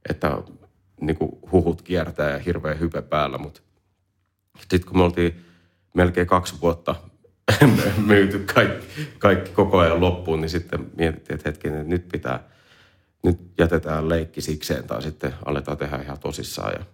että 0.09 0.37
niin 1.01 1.15
kuin 1.15 1.31
huhut 1.51 1.81
kiertää 1.81 2.31
ja 2.31 2.39
hirveä 2.39 2.73
hype 2.73 3.01
päällä, 3.01 3.37
mutta 3.37 3.61
sitten 4.59 4.85
kun 4.85 4.97
me 4.97 5.03
oltiin 5.03 5.45
melkein 5.93 6.27
kaksi 6.27 6.55
vuotta 6.61 6.95
myyty 8.07 8.39
kaikki, 8.53 8.85
kaikki 9.19 9.51
koko 9.51 9.79
ajan 9.79 10.01
loppuun, 10.01 10.41
niin 10.41 10.49
sitten 10.49 10.91
mietittiin, 10.97 11.35
että 11.35 11.49
hetken, 11.49 11.73
että 11.73 11.89
nyt 11.89 12.07
pitää, 12.11 12.43
nyt 13.23 13.39
jätetään 13.57 14.09
leikki 14.09 14.41
sikseen 14.41 14.83
tai 14.83 15.01
sitten 15.01 15.33
aletaan 15.45 15.77
tehdä 15.77 16.01
ihan 16.01 16.19
tosissaan. 16.19 16.73
Ja, 16.73 16.85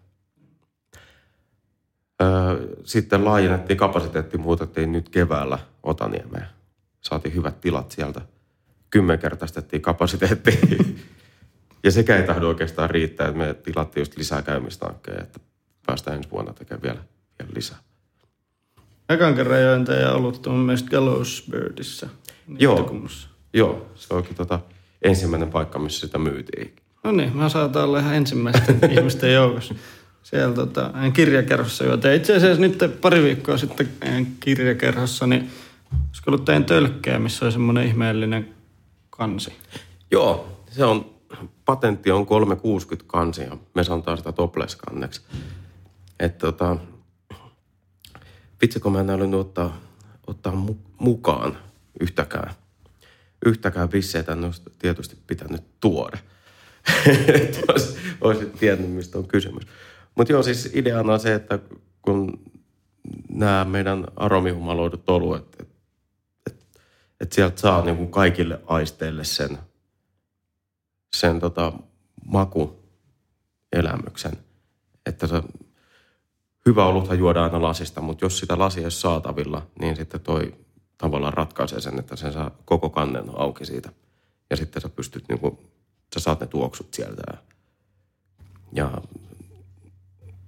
sitten 2.84 3.26
laajennettiin 3.26 3.78
kapasiteetti, 3.78 4.38
muutettiin 4.38 4.92
nyt 4.92 5.10
keväällä 5.10 5.60
Otaniemeen. 5.84 6.48
Saatiin 7.02 7.36
hyvät 7.36 7.62
tilat 7.62 7.92
sieltä– 7.92 8.22
kymmenkertaistettiin 8.90 9.82
kapasiteetti. 9.82 10.60
ja 11.84 11.92
sekä 11.92 12.18
ei 12.18 12.24
tahdo 12.24 12.48
oikeastaan 12.48 12.90
riittää, 12.90 13.28
että 13.28 13.38
me 13.38 13.54
tilattiin 13.54 14.02
just 14.02 14.18
lisää 14.18 14.42
käymistankkeja, 14.42 15.22
että 15.22 15.40
päästään 15.86 16.18
ensi 16.18 16.32
vuonna 16.32 16.54
tekemään 16.54 16.82
vielä, 16.82 17.00
vielä 17.40 17.52
lisää. 17.56 17.78
Ekan 19.10 19.36
kerran 19.36 19.62
join 19.62 19.86
teidän 19.86 20.16
ollut 20.16 20.48
mun 20.48 20.60
mielestä 20.60 20.90
Gallowsbirdissä. 20.90 22.10
Joo, 22.60 23.02
joo, 23.54 23.92
se 23.96 24.14
onkin 24.14 24.36
tota 24.36 24.60
ensimmäinen 25.02 25.50
paikka, 25.50 25.80
missä 25.80 26.08
sitä 26.08 26.18
myytiin. 26.18 26.76
No 27.04 27.12
niin, 27.12 27.38
mä 27.38 27.50
saatan 27.50 27.84
olla 27.84 28.00
ihan 28.00 28.16
ensimmäisten 28.16 28.80
ihmisten 28.98 29.34
joukossa. 29.34 29.76
Siellä 30.30 30.56
tota, 30.56 30.94
kirjakerhossa 31.14 31.84
joita 31.84 32.12
itse 32.12 32.36
asiassa 32.36 32.62
nyt 32.62 33.02
pari 33.02 33.24
viikkoa 33.24 33.58
sitten 33.58 33.90
kirjakerhossa, 34.40 35.28
niin 35.28 35.50
olisiko 36.08 36.32
ollut 36.32 36.46
teidän 36.46 36.66
tölkkejä, 36.66 37.20
missä 37.20 37.46
oli 37.46 37.52
semmoinen 37.52 37.88
ihmeellinen 37.88 38.56
kansi. 39.10 39.54
Joo, 40.12 40.64
se 40.72 40.86
on, 40.86 41.16
patentti 41.66 42.12
on 42.12 42.26
360 42.26 43.12
kansi 43.12 43.42
ja 43.42 43.58
me 43.74 43.84
sanotaan 43.84 44.18
sitä 44.18 44.32
topless-kanneksi. 44.32 45.22
Että 46.20 46.40
tota, 46.40 46.78
vitsi 48.62 48.80
kun 48.80 48.92
mä 48.92 49.00
en 49.00 49.10
ollut 49.10 49.34
ottaa, 49.34 49.82
ottaa 50.28 50.66
mukaan 51.00 51.58
yhtäkään, 52.00 52.54
yhtäkään 53.46 53.92
visseitä, 53.92 54.32
en 54.32 54.44
olisi 54.44 54.62
tietysti 54.80 55.18
pitänyt 55.28 55.64
tuoda. 55.80 56.18
että 57.36 57.60
olisi, 57.68 57.98
olisi 58.22 58.46
tiennyt, 58.46 58.92
mistä 58.92 59.18
on 59.18 59.28
kysymys. 59.28 59.64
Mutta 60.16 60.34
joo, 60.34 60.44
siis 60.44 60.72
ideana 60.74 61.14
on 61.14 61.20
se, 61.20 61.34
että 61.34 61.60
kun 62.02 62.52
nämä 63.30 63.66
meidän 63.66 64.08
aromihumaloidut 64.16 65.10
oluet, 65.10 65.56
että 65.60 65.80
että 67.22 67.36
sieltä 67.36 67.62
saa 67.62 67.86
niin 67.86 67.98
kuin 67.98 68.12
kaikille 68.12 68.62
aisteille 68.66 69.24
sen, 69.24 69.58
sen 71.14 71.40
tota, 71.40 71.74
makuelämyksen. 72.26 74.38
Että 75.06 75.28
se 75.28 75.44
hyvä 76.66 76.86
oluthan 76.86 77.20
juodaan 77.20 77.46
aina 77.46 77.68
lasista, 77.68 78.02
mutta 78.02 78.26
jos 78.26 78.40
sitä 78.40 78.60
lasia 78.60 78.84
ei 78.84 78.92
saatavilla, 78.92 79.68
niin 79.80 79.96
sitten 79.96 80.20
toi 80.20 80.56
tavallaan 80.98 81.34
ratkaisee 81.34 81.82
sen, 81.82 82.00
että 82.00 82.16
sen 82.16 82.34
saa 82.34 82.52
koko 82.66 82.90
kannen 82.90 83.26
auki 83.36 83.66
siitä. 83.66 83.90
Ja 84.50 84.58
sitten 84.58 84.82
sä 84.82 84.90
pystyt, 84.90 85.30
niin 85.30 85.40
kuin, 85.40 85.58
sä 86.14 86.20
saat 86.20 86.40
ne 86.40 86.48
tuoksut 86.48 86.94
sieltä. 86.94 87.22
Ja 88.72 89.02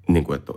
niin 0.07 0.23
kuin, 0.23 0.39
että 0.39 0.53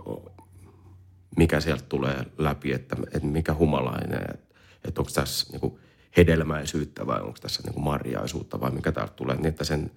mikä 1.37 1.59
sieltä 1.59 1.83
tulee 1.89 2.25
läpi, 2.37 2.73
että, 2.73 2.95
että 3.13 3.27
mikä 3.27 3.53
humalainen, 3.53 4.21
että, 4.33 4.55
että 4.85 5.01
onko 5.01 5.11
tässä 5.13 5.51
niin 5.51 5.61
kuin, 5.61 5.79
hedelmäisyyttä 6.17 7.07
vai 7.07 7.21
onko 7.21 7.37
tässä 7.41 7.63
niin 7.63 7.73
kuin 7.73 7.83
marjaisuutta 7.83 8.59
vai 8.59 8.71
mikä 8.71 8.91
täältä 8.91 9.13
tulee, 9.13 9.35
niin 9.35 9.45
että 9.45 9.63
sen 9.63 9.91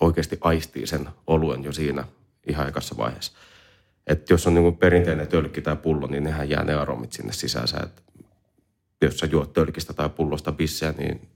oikeasti 0.00 0.38
aistii 0.40 0.86
sen 0.86 1.08
oluen 1.26 1.64
jo 1.64 1.72
siinä 1.72 2.04
ihan 2.48 2.68
ekassa 2.68 2.96
vaiheessa. 2.96 3.32
Että 4.06 4.32
jos 4.32 4.46
on 4.46 4.54
niin 4.54 4.62
kuin 4.62 4.76
perinteinen 4.76 5.28
tölkki 5.28 5.62
tai 5.62 5.76
pullo, 5.76 6.06
niin 6.06 6.24
nehän 6.24 6.50
jää 6.50 6.64
ne 6.64 6.74
aromit 6.74 7.12
sinne 7.12 7.32
sisäänsä. 7.32 7.76
Että 7.82 8.02
jos 9.02 9.18
sä 9.18 9.26
juot 9.26 9.52
tölkistä 9.52 9.92
tai 9.92 10.08
pullosta 10.08 10.52
bisseä, 10.52 10.94
niin 10.98 11.28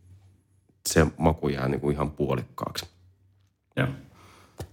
se 0.88 1.06
maku 1.16 1.48
jää 1.48 1.68
niin 1.68 1.80
kuin 1.80 1.94
ihan 1.94 2.10
puolikkaaksi. 2.10 2.86
Joo. 3.76 3.88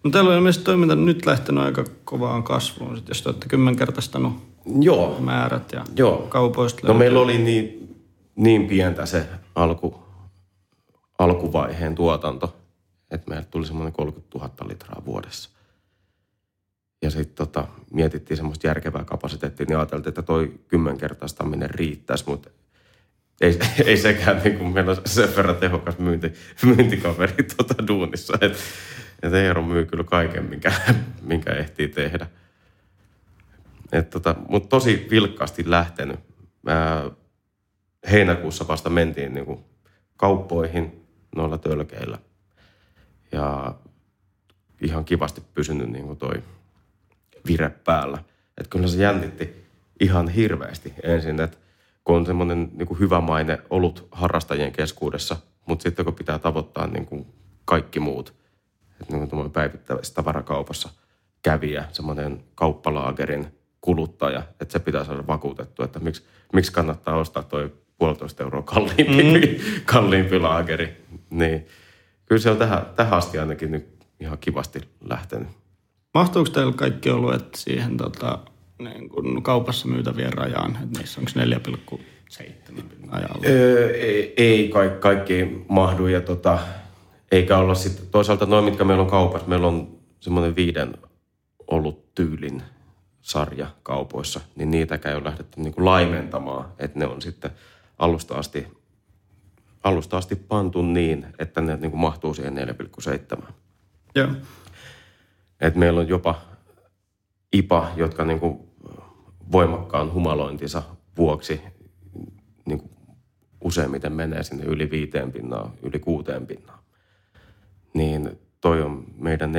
No 0.04 0.12
täällä 0.12 0.30
on 0.30 0.38
ilmeisesti 0.38 0.65
toiminta 0.65 0.95
nyt 0.95 1.25
lähtenyt 1.25 1.63
aika 1.63 1.84
kovaan 2.04 2.43
kasvuun, 2.43 2.97
sit 2.97 3.08
jos 3.08 3.21
te 3.21 3.30
olette 3.30 3.47
kymmenkertaistanut 3.47 4.34
Joo. 4.82 5.19
määrät 5.19 5.71
ja 5.71 5.84
Joo. 5.95 6.17
kaupoista 6.17 6.88
No 6.88 6.93
meillä 6.93 7.19
oli 7.19 7.38
niin 7.38 7.80
niin 8.39 8.67
pientä 8.67 9.06
se 9.06 9.25
alku, 9.56 10.04
alkuvaiheen 11.19 11.95
tuotanto. 11.95 12.56
Että 13.12 13.30
meille 13.30 13.45
tuli 13.52 13.65
semmoinen 13.65 13.93
30 13.93 14.38
000 14.38 14.52
litraa 14.67 15.02
vuodessa. 15.06 15.49
Ja 17.02 17.10
sitten 17.10 17.36
tota, 17.36 17.67
mietittiin 17.93 18.38
semmoista 18.38 18.67
järkevää 18.67 19.04
kapasiteettia, 19.04 19.65
niin 19.69 19.78
ajateltiin, 19.78 20.10
että 20.10 20.21
toi 20.21 20.54
kymmenkertaistaminen 20.67 21.69
riittäisi, 21.69 22.23
mutta 22.28 22.49
ei, 23.41 23.60
ei 23.86 23.97
sekään 23.97 24.41
niin 24.43 24.58
kuin 24.58 24.73
meillä 24.73 24.91
on 24.91 24.97
sen 25.06 25.36
verran 25.36 25.56
tehokas 25.56 25.97
myynti, 25.97 26.34
myyntikaveri 26.65 27.43
tuota 27.43 27.88
duunissa. 27.88 28.34
Että 28.41 28.58
et 29.24 29.34
Eero 29.34 29.64
myy 29.64 29.86
kyllä 29.86 30.04
kaiken, 30.04 30.46
minkä, 30.46 30.72
minkä 31.22 31.52
ehtii 31.54 31.88
tehdä. 31.88 32.28
Et 33.92 34.10
tota, 34.10 34.36
Mutta 34.48 34.70
tosi 34.70 35.08
vilkkaasti 35.12 35.70
lähtenyt. 35.72 36.20
Mä 36.62 37.10
heinäkuussa 38.12 38.68
vasta 38.68 38.90
mentiin 38.90 39.34
niin 39.34 39.46
kuin 39.46 39.60
kauppoihin 40.18 41.06
noilla 41.36 41.58
tölkeillä. 41.58 42.18
Ja 43.32 43.76
ihan 44.82 45.06
kivasti 45.06 45.42
pysynyt 45.54 45.90
niin 45.90 46.06
kuin 46.06 46.18
toi 46.18 46.44
vire 47.48 47.70
päällä. 47.70 48.18
Että 48.58 48.70
kyllä 48.70 48.88
se 48.88 49.02
jännitti 49.02 49.66
ihan 50.00 50.28
hirveästi 50.28 50.94
ensin, 51.04 51.42
että 51.42 51.58
kun 52.04 52.16
on 52.16 52.26
semmoinen 52.26 52.72
niin 52.74 53.00
hyvä 53.00 53.22
maine 53.22 53.60
ollut 53.70 54.08
harrastajien 54.12 54.72
keskuudessa, 54.72 55.38
mutta 55.66 55.84
sitten 55.84 56.06
kun 56.06 56.16
pitää 56.16 56.40
tavoittaa 56.40 56.88
niin 56.88 57.06
kuin 57.06 57.26
kaikki 57.66 58.00
muut, 58.00 58.34
että 59.02 59.18
niin 59.18 59.30
kuin 59.30 59.52
päivittävässä 59.52 60.14
tavarakaupassa 60.14 60.90
kävijä, 61.42 61.86
semmoinen 61.92 62.44
kauppalaagerin 62.56 63.48
kuluttaja, 63.82 64.44
että 64.62 64.72
se 64.72 64.80
pitää 64.80 65.04
saada 65.04 65.28
vakuutettua, 65.28 65.86
että 65.86 66.00
miksi, 66.00 66.24
miksi 66.54 66.72
kannattaa 66.72 67.16
ostaa 67.16 67.44
toi 67.44 67.74
puolitoista 67.98 68.44
euroa 68.44 68.62
kalliimpi, 68.62 69.24
mm. 69.24 69.62
kalliimpi 69.94 70.40
laageri. 70.40 71.06
Niin 71.30 71.66
kyllä 72.26 72.42
se 72.42 72.50
on 72.50 72.58
tähän, 72.58 72.86
tähän 72.96 73.14
asti 73.14 73.40
ainakin 73.40 73.72
nyt 73.72 74.06
ihan 74.20 74.38
kivasti 74.38 74.82
lähtenyt. 75.02 75.48
Mahtuuko 76.14 76.50
teillä 76.50 76.74
kaikki 76.74 77.10
oluet 77.10 77.56
siihen 77.56 77.98
tota, 77.98 78.40
niin 78.80 79.10
kuin 79.10 79.44
kaupassa 79.44 79.88
myytävien 79.88 80.34
rajaan? 80.34 80.78
Että 80.84 81.00
niissä 81.00 81.22
onko 81.22 81.32
4,7 81.98 82.84
ajalla? 83.10 83.46
Öö, 83.46 83.96
ei, 83.96 84.34
ei 84.38 84.70
kaikki, 84.70 85.00
kaikki 85.00 85.66
mahdu. 85.70 86.08
Ja 86.08 86.22
tota, 86.22 86.60
eikä 87.32 87.58
olla 87.58 87.76
sitten, 87.76 88.08
toisaalta 88.08 88.46
noin, 88.46 88.65
mitkä 88.65 88.84
meillä 88.84 89.04
on 89.04 89.10
kaupassa, 89.10 89.48
meillä 89.48 89.68
on 89.68 90.00
semmoinen 90.20 90.56
viiden 90.56 90.94
ollut 91.68 92.15
tyylin 92.15 92.63
sarja 93.22 93.68
kaupoissa, 93.84 94.42
niin 94.56 94.72
niitäkään 94.72 95.13
ei 95.13 95.18
ole 95.18 95.30
lähdetty 95.30 95.62
niin 95.62 95.74
kuin 95.74 95.86
laimentamaan, 95.86 96.65
että 96.80 97.00
ne 97.00 97.08
on 97.08 97.22
sitten 97.22 97.52
alusta 98.00 98.36
asti, 98.36 98.68
alusta 99.84 100.18
asti 100.18 100.36
pantu 100.36 100.82
niin, 100.82 101.26
että 101.39 101.62
ne 101.62 101.76
niin 101.78 101.92
kuin 101.92 102.02
mahtuu 102.02 102.34
siihen 102.34 102.58
4,7. 103.38 103.44
Joo. 104.15 104.28
Et 105.62 105.76
meillä 105.76 106.00
on 106.00 106.08
jopa 106.08 106.42
IPA, 107.54 107.92
jotka 107.96 108.26
niin 108.26 108.39
kuin 108.39 108.60
voimakkaan 109.52 110.13
humalointinsa 110.13 110.84
vuoksi 111.18 111.62
niin 112.65 112.80
kuin 112.80 112.92
useimmiten 113.62 114.13
menee 114.13 114.44
sinne 114.44 114.63
yli 114.63 114.92
viiteen 114.92 115.32
pinnaan, 115.32 115.72
yli 115.84 116.00
kuuteen 116.00 116.48
pinnaan. 116.48 116.80
Niin 117.93 118.39
toi 118.62 118.82
on 118.82 119.06
meidän 119.17 119.54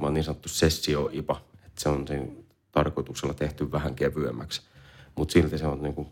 4,7 0.00 0.10
niin 0.10 0.24
sanottu 0.24 0.48
sessio-IPA. 0.48 1.40
Et 1.66 1.78
se 1.78 1.88
on 1.88 2.08
sen 2.08 2.36
tarkoituksella 2.72 3.34
tehty 3.34 3.72
vähän 3.72 3.94
kevyemmäksi. 3.94 4.62
Mutta 5.16 5.32
silti 5.32 5.58
se 5.58 5.66
on 5.66 5.82
niin 5.82 5.94
kuin 5.94 6.08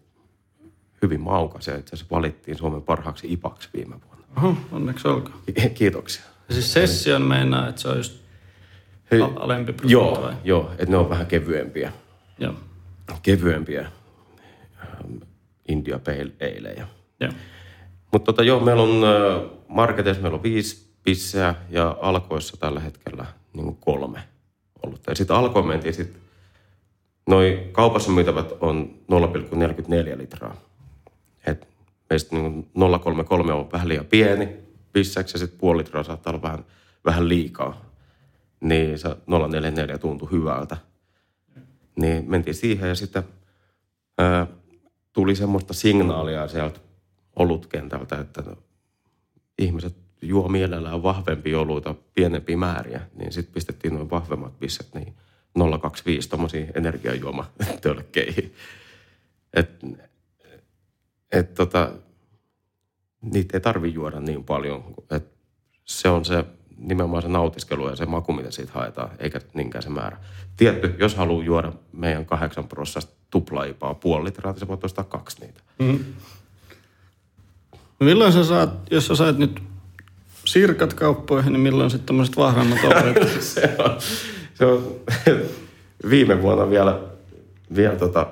hyvin 1.03 1.21
maukas 1.21 1.67
ja 1.67 1.77
itse 1.77 1.95
asiassa 1.97 2.15
valittiin 2.17 2.59
Suomen 2.59 2.83
parhaaksi 2.83 3.33
IPAksi 3.33 3.69
viime 3.75 3.97
vuonna. 4.07 4.25
Oho, 4.37 4.57
onneksi 4.73 5.09
olkoon. 5.09 5.39
Kiitoksia. 5.75 6.25
Ja 6.49 6.55
siis 6.55 6.73
session 6.73 7.23
meinaa, 7.23 7.69
että 7.69 7.81
se 7.81 7.89
on 7.89 7.97
just 7.97 8.19
alempi 9.37 9.73
prosentti 9.73 9.93
Joo, 9.93 10.23
vai? 10.23 10.35
joo 10.45 10.71
että 10.71 10.91
ne 10.91 10.97
on 10.97 11.09
vähän 11.09 11.27
kevyempiä. 11.27 11.93
Joo. 12.39 12.55
Kevyempiä 13.23 13.81
ähm, 13.81 15.17
India 15.69 15.99
Pale 15.99 16.33
Aleja. 16.41 16.87
Joo. 17.21 17.33
Mutta 18.13 18.33
tota, 18.33 18.43
joo, 18.43 18.61
meillä 18.61 18.83
on 18.83 19.03
äh, 19.05 19.51
marketeissa 19.69 20.23
meillä 20.23 20.37
on 20.37 20.43
viisi 20.43 20.86
pisseä 21.07 21.55
ja 21.71 21.97
alkoissa 22.01 22.57
tällä 22.57 22.81
hetkellä 22.81 23.27
niin 23.53 23.65
kuin 23.65 23.77
kolme 23.81 24.23
ollut. 24.83 25.01
Ja 25.07 25.15
sitten 25.15 25.37
alkoon 25.37 25.67
mentiin 25.67 25.95
sitten, 25.95 26.23
noi 27.27 27.69
kaupassa 27.73 28.11
myytävät 28.11 28.53
on 28.61 28.95
0,44 30.15 30.19
litraa. 30.19 30.57
Et 31.47 31.69
meistä 32.11 32.37
niin 32.37 32.71
0,33 33.47 33.53
on 33.53 33.73
vähän 33.73 33.89
liian 33.89 34.07
pieni 34.07 34.49
pissäksi 34.93 35.35
ja 35.35 35.39
sitten 35.39 35.59
puoli 35.59 35.79
litraa 35.79 36.03
saattaa 36.03 36.31
olla 36.31 36.43
vähän, 36.43 36.65
vähän 37.05 37.29
liikaa. 37.29 37.85
Niin 38.61 38.99
se 38.99 39.09
0,44 39.09 39.99
tuntui 39.99 40.31
hyvältä. 40.31 40.77
Niin 41.97 42.31
mentiin 42.31 42.55
siihen 42.55 42.89
ja 42.89 42.95
sitten 42.95 43.23
ää, 44.19 44.47
tuli 45.13 45.37
semmoista 45.37 45.75
signaalia 45.75 46.49
sieltä 46.49 46.81
olutkentältä, 47.37 48.19
että 48.19 48.43
ihmiset 49.59 50.06
juo 50.23 50.49
mielellään 50.49 51.03
vahvempia 51.03 51.61
oluita, 51.61 51.95
pienempiä 52.15 52.57
määriä, 52.57 53.01
niin 53.15 53.33
sitten 53.33 53.55
pistettiin 53.55 53.95
noin 53.95 54.11
vahvemmat 54.11 54.59
pisset 54.59 54.95
niin 54.95 55.15
025 55.81 56.29
tuommoisiin 56.29 56.71
energiajuomatölkkeihin. 56.75 58.55
Et, 59.55 59.71
et 61.33 61.55
tota, 61.55 61.93
niitä 63.21 63.57
ei 63.57 63.61
tarvi 63.61 63.95
juoda 63.95 64.21
niin 64.21 64.45
paljon. 64.45 64.85
Et 65.11 65.33
se 65.85 66.09
on 66.09 66.25
se 66.25 66.45
nimenomaan 66.77 67.23
se 67.23 67.29
nautiskelu 67.29 67.89
ja 67.89 67.97
se 67.97 68.07
maku, 68.07 68.33
mitä 68.33 68.51
siitä 68.51 68.73
haetaan, 68.75 69.11
eikä 69.19 69.41
niinkään 69.55 69.83
se 69.83 69.89
määrä. 69.89 70.19
Tietty, 70.57 70.95
jos 70.99 71.15
haluaa 71.15 71.45
juoda 71.45 71.73
meidän 71.93 72.27
kahdeksan 72.27 72.69
prosenttia 72.69 73.17
tuplaipaa 73.31 73.95
puoli 73.95 74.25
litraa, 74.25 74.53
niin 74.53 74.61
se 74.61 74.69
voi 74.69 74.79
ostaa 74.83 75.05
kaksi 75.05 75.41
niitä. 75.41 75.61
Mm. 75.79 76.05
Milloin 78.01 78.33
sä 78.33 78.45
saat, 78.45 78.71
jos 78.91 79.07
sä 79.07 79.15
saat 79.15 79.39
nyt 79.39 79.63
sirkat 80.47 80.95
kauppoihin, 80.95 81.53
niin 81.53 81.61
milloin 81.61 81.91
sitten 81.91 82.07
tämmöiset 82.07 82.37
vahvemmat 82.37 82.79
olet? 82.85 83.43
se, 83.43 83.77
on, 83.79 83.97
se 84.55 84.65
on 84.65 85.01
viime 86.11 86.43
vuonna 86.43 86.71
vielä, 86.71 87.01
vielä 87.77 87.97
tota, 87.97 88.27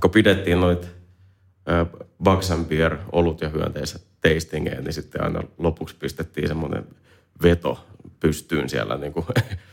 kun 0.00 0.10
pidettiin 0.10 0.60
noita 0.60 0.86
Bugs 2.24 2.50
and 2.50 2.66
Beer 2.66 2.96
olut 3.12 3.40
ja 3.40 3.48
hyönteiset 3.48 4.02
tastingeja, 4.20 4.80
niin 4.80 4.92
sitten 4.92 5.24
aina 5.24 5.42
lopuksi 5.58 5.96
pistettiin 5.98 6.48
semmoinen 6.48 6.84
veto 7.42 7.86
pystyyn 8.20 8.68
siellä 8.68 8.96
niin 8.96 9.12
kuin, 9.12 9.26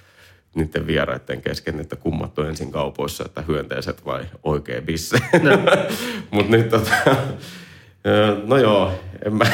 niiden 0.55 0.87
vieraiden 0.87 1.41
kesken, 1.41 1.79
että 1.79 1.95
kummat 1.95 2.39
on 2.39 2.47
ensin 2.47 2.71
kaupoissa, 2.71 3.25
että 3.25 3.41
hyönteiset 3.41 4.05
vai 4.05 4.25
oikea 4.43 4.81
bisse. 4.81 5.17
No. 5.41 5.51
Mutta 6.31 6.51
nyt 6.51 6.69
tota, 6.69 6.91
no 8.45 8.57
joo, 8.57 8.91
en 9.25 9.33
mä, 9.33 9.45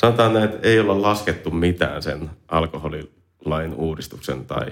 sanotaan 0.00 0.34
näin, 0.34 0.44
että 0.44 0.68
ei 0.68 0.80
olla 0.80 1.02
laskettu 1.02 1.50
mitään 1.50 2.02
sen 2.02 2.30
alkoholilain 2.48 3.74
uudistuksen 3.74 4.46
tai 4.46 4.66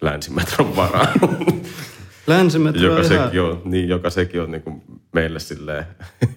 länsimetron 0.00 0.76
varaan. 0.76 1.08
Länsimetro 2.26 2.82
joka, 2.82 3.00
ihan... 3.00 3.24
sekin 3.24 3.40
on, 3.40 3.62
niin, 3.64 3.88
joka 3.88 4.10
sekin 4.10 4.42
on 4.42 4.50
niin 4.50 4.62
kuin 4.62 4.82
meille 5.12 5.40
silleen, 5.40 5.84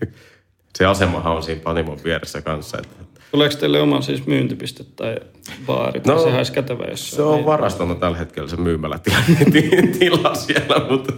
se 0.78 0.86
asemahan 0.86 1.36
on 1.36 1.44
siinä 1.44 1.62
Panimon 1.62 2.00
vieressä 2.04 2.42
kanssa. 2.42 2.78
Että, 2.78 3.22
Tuleeko 3.32 3.56
teille 3.56 3.82
oma 3.82 4.02
siis 4.02 4.26
myyntipiste 4.26 4.84
tai 4.84 5.18
baari? 5.66 6.02
No, 6.08 6.20
sehän 6.20 6.38
olisi 6.38 6.52
kätevä, 6.52 6.84
jos 6.84 7.12
se 7.12 7.22
on 7.22 7.46
varastona 7.46 7.96
tällä 7.96 8.18
hetkellä 8.18 8.50
se 8.50 8.56
myymälätila 8.56 9.18
tila 10.00 10.36
siellä, 10.36 10.90
mutta 10.90 11.14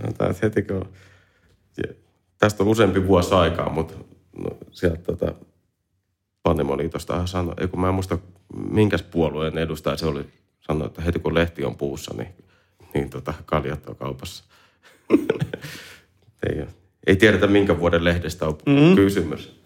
sanotaan, 0.00 0.30
että 0.30 0.46
heti 0.46 0.62
kun, 0.62 0.88
tästä 2.38 2.62
on 2.62 2.68
useampi 2.68 3.06
vuosi 3.06 3.34
aikaa, 3.34 3.68
mutta 3.68 3.94
no, 4.38 4.56
sieltä 4.70 5.02
tota, 5.02 5.34
Panimoliitosta 6.46 7.26
sanoi, 7.26 7.68
kun 7.70 7.80
mä 7.80 7.88
en 7.88 7.94
muista 7.94 8.18
minkäs 8.70 9.02
puolueen 9.02 9.58
edustaja 9.58 9.96
se 9.96 10.06
oli, 10.06 10.26
sanoi, 10.60 10.86
että 10.86 11.02
heti 11.02 11.18
kun 11.18 11.34
lehti 11.34 11.64
on 11.64 11.76
puussa, 11.76 12.14
niin, 12.16 12.28
niin 12.94 13.10
tota, 13.10 13.34
kaljat 13.46 13.88
on 13.88 13.96
kaupassa. 13.96 14.44
ei, 16.48 16.66
ei 17.06 17.16
tiedetä 17.16 17.46
minkä 17.46 17.78
vuoden 17.78 18.04
lehdestä 18.04 18.46
on 18.46 18.58
mm-hmm. 18.66 18.94
kysymys. 18.94 19.60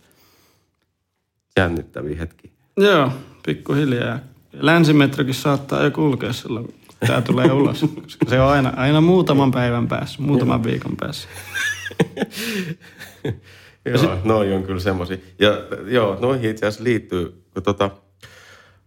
Jännittäviä 1.57 2.19
hetkiä. 2.19 2.51
Joo, 2.77 3.13
pikkuhiljaa. 3.47 4.19
Länsimetrokin 4.53 5.35
saattaa 5.35 5.85
jo 5.85 5.91
kulkea 5.91 6.33
silloin, 6.33 6.67
kun 6.67 6.77
tämä 7.07 7.23
tulee 7.23 7.53
ulos. 7.63 7.85
Koska 8.03 8.27
se 8.29 8.41
on 8.41 8.49
aina, 8.49 8.73
aina 8.77 9.01
muutaman 9.01 9.51
päivän 9.51 9.89
päässä, 9.89 10.23
muutaman 10.23 10.65
viikon 10.65 10.97
päässä. 10.97 11.29
Joo, 13.85 13.99
sit... 13.99 14.25
noi 14.25 14.53
on 14.53 14.63
kyllä 14.63 14.81
semmoisia. 14.81 15.19
Ja 15.39 15.51
joo, 15.87 16.19
noihin 16.21 16.51
itse 16.51 16.67
asiassa 16.67 16.85
liittyy, 16.85 17.45
kun 17.55 17.63
tota, 17.63 17.91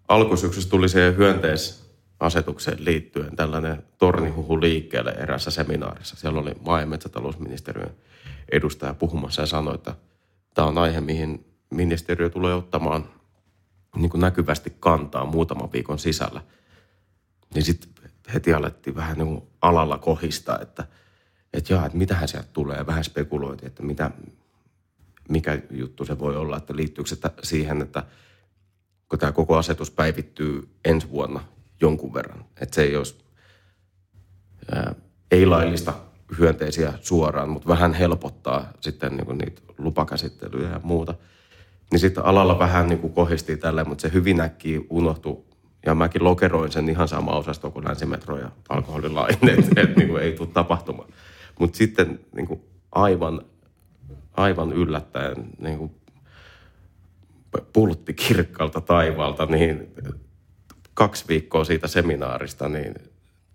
alkusyksyssä 0.07 0.69
tuli 0.69 0.89
siihen 0.89 1.17
hyönteisasetukseen 1.17 2.85
liittyen 2.85 3.35
tällainen 3.35 3.83
tornihuhu 3.97 4.61
liikkeelle 4.61 5.11
erässä 5.11 5.51
seminaarissa. 5.51 6.15
Siellä 6.15 6.39
oli 6.39 6.51
maa- 6.65 6.79
ja 6.79 6.85
metsätalousministeriön 6.85 7.91
edustaja 8.51 8.93
puhumassa 8.93 9.41
ja 9.41 9.45
sanoi, 9.45 9.75
että 9.75 9.95
tämä 10.53 10.67
on 10.67 10.77
aihe, 10.77 11.01
mihin 11.01 11.45
ministeriö 11.69 12.29
tulee 12.29 12.53
ottamaan 12.53 13.05
niin 13.95 14.09
kuin 14.09 14.21
näkyvästi 14.21 14.73
kantaa 14.79 15.25
muutaman 15.25 15.71
viikon 15.71 15.99
sisällä, 15.99 16.41
niin 17.53 17.63
sitten 17.63 17.89
heti 18.33 18.53
alettiin 18.53 18.95
vähän 18.95 19.17
niin 19.17 19.41
alalla 19.61 19.97
kohista, 19.97 20.59
että, 20.59 20.83
että 21.53 21.73
jaa, 21.73 21.85
että 21.85 21.97
mitähän 21.97 22.27
sieltä 22.27 22.49
tulee. 22.53 22.85
Vähän 22.85 23.03
spekuloitiin, 23.03 23.67
että 23.67 23.83
mitä, 23.83 24.11
mikä 25.29 25.61
juttu 25.71 26.05
se 26.05 26.19
voi 26.19 26.35
olla, 26.35 26.57
että 26.57 26.75
liittyykö 26.75 27.09
se 27.09 27.17
siihen, 27.43 27.81
että 27.81 28.03
kun 29.09 29.19
tämä 29.19 29.31
koko 29.31 29.57
asetus 29.57 29.91
päivittyy 29.91 30.67
ensi 30.85 31.09
vuonna 31.09 31.43
jonkun 31.81 32.13
verran, 32.13 32.45
että 32.61 32.75
se 32.75 32.83
ei 32.83 32.95
olisi 32.95 33.15
ää, 34.71 34.95
ei-laillista 35.31 35.93
hyönteisiä 36.37 36.93
suoraan, 37.01 37.49
mutta 37.49 37.67
vähän 37.67 37.93
helpottaa 37.93 38.71
sitten 38.81 39.17
niin 39.17 39.25
kuin 39.25 39.37
niitä 39.37 39.61
lupakäsittelyjä 39.77 40.69
ja 40.69 40.81
muuta. 40.83 41.13
Niin 41.91 41.99
sitten 41.99 42.25
alalla 42.25 42.59
vähän 42.59 42.87
niin 42.87 42.99
kuin 42.99 43.13
tällä, 43.61 43.83
mutta 43.83 44.01
se 44.01 44.13
hyvin 44.13 44.41
äkkiä 44.41 44.79
unohtui. 44.89 45.43
Ja 45.85 45.95
mäkin 45.95 46.23
lokeroin 46.23 46.71
sen 46.71 46.89
ihan 46.89 47.07
sama 47.07 47.31
osasto 47.31 47.71
kuin 47.71 47.85
länsimetro 47.85 48.37
ja 48.37 48.51
alkoholilain, 48.69 49.33
että 49.33 49.81
et, 49.81 49.95
niin 49.95 50.17
ei 50.17 50.31
tule 50.31 50.49
tapahtumaan. 50.53 51.09
Mutta 51.59 51.77
sitten 51.77 52.19
niin 52.35 52.47
kuin 52.47 52.61
aivan, 52.91 53.41
aivan 54.33 54.73
yllättäen 54.73 55.49
niin 55.59 55.77
kuin 55.77 55.95
pultti 57.73 58.13
kirkkaalta 58.13 58.81
taivaalta, 58.81 59.45
niin 59.45 59.93
kaksi 60.93 61.25
viikkoa 61.27 61.63
siitä 61.63 61.87
seminaarista 61.87 62.69
niin 62.69 62.95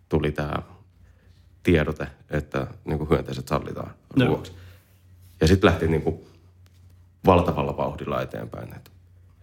tuli 0.08 0.32
tämä 0.32 0.62
tiedote, 1.62 2.06
että 2.30 2.66
niin 2.84 2.98
kuin 2.98 3.10
hyönteiset 3.10 3.48
sallitaan 3.48 3.94
ruoksi. 4.26 4.52
Ja 5.40 5.46
sitten 5.46 5.70
lähti 5.70 5.88
niin 5.88 6.02
kuin 6.02 6.20
valtavalla 7.26 7.76
vauhdilla 7.76 8.22
eteenpäin. 8.22 8.76
Että 8.76 8.90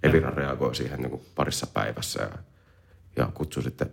Evira 0.04 0.30
reagoi 0.30 0.76
siihen 0.76 1.00
niin 1.00 1.10
kuin 1.10 1.22
parissa 1.36 1.68
päivässä 1.68 2.22
ja, 2.22 2.38
ja 3.16 3.32
kutsui 3.34 3.64
sitten 3.64 3.90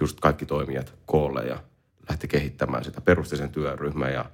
just 0.00 0.20
kaikki 0.20 0.46
toimijat 0.46 0.94
koolle 1.06 1.42
ja 1.44 1.62
lähti 2.08 2.28
kehittämään 2.28 2.84
sitä. 2.84 3.00
Perusti 3.00 3.36
sen 3.36 3.50
työryhmän 3.50 4.12
ja, 4.12 4.24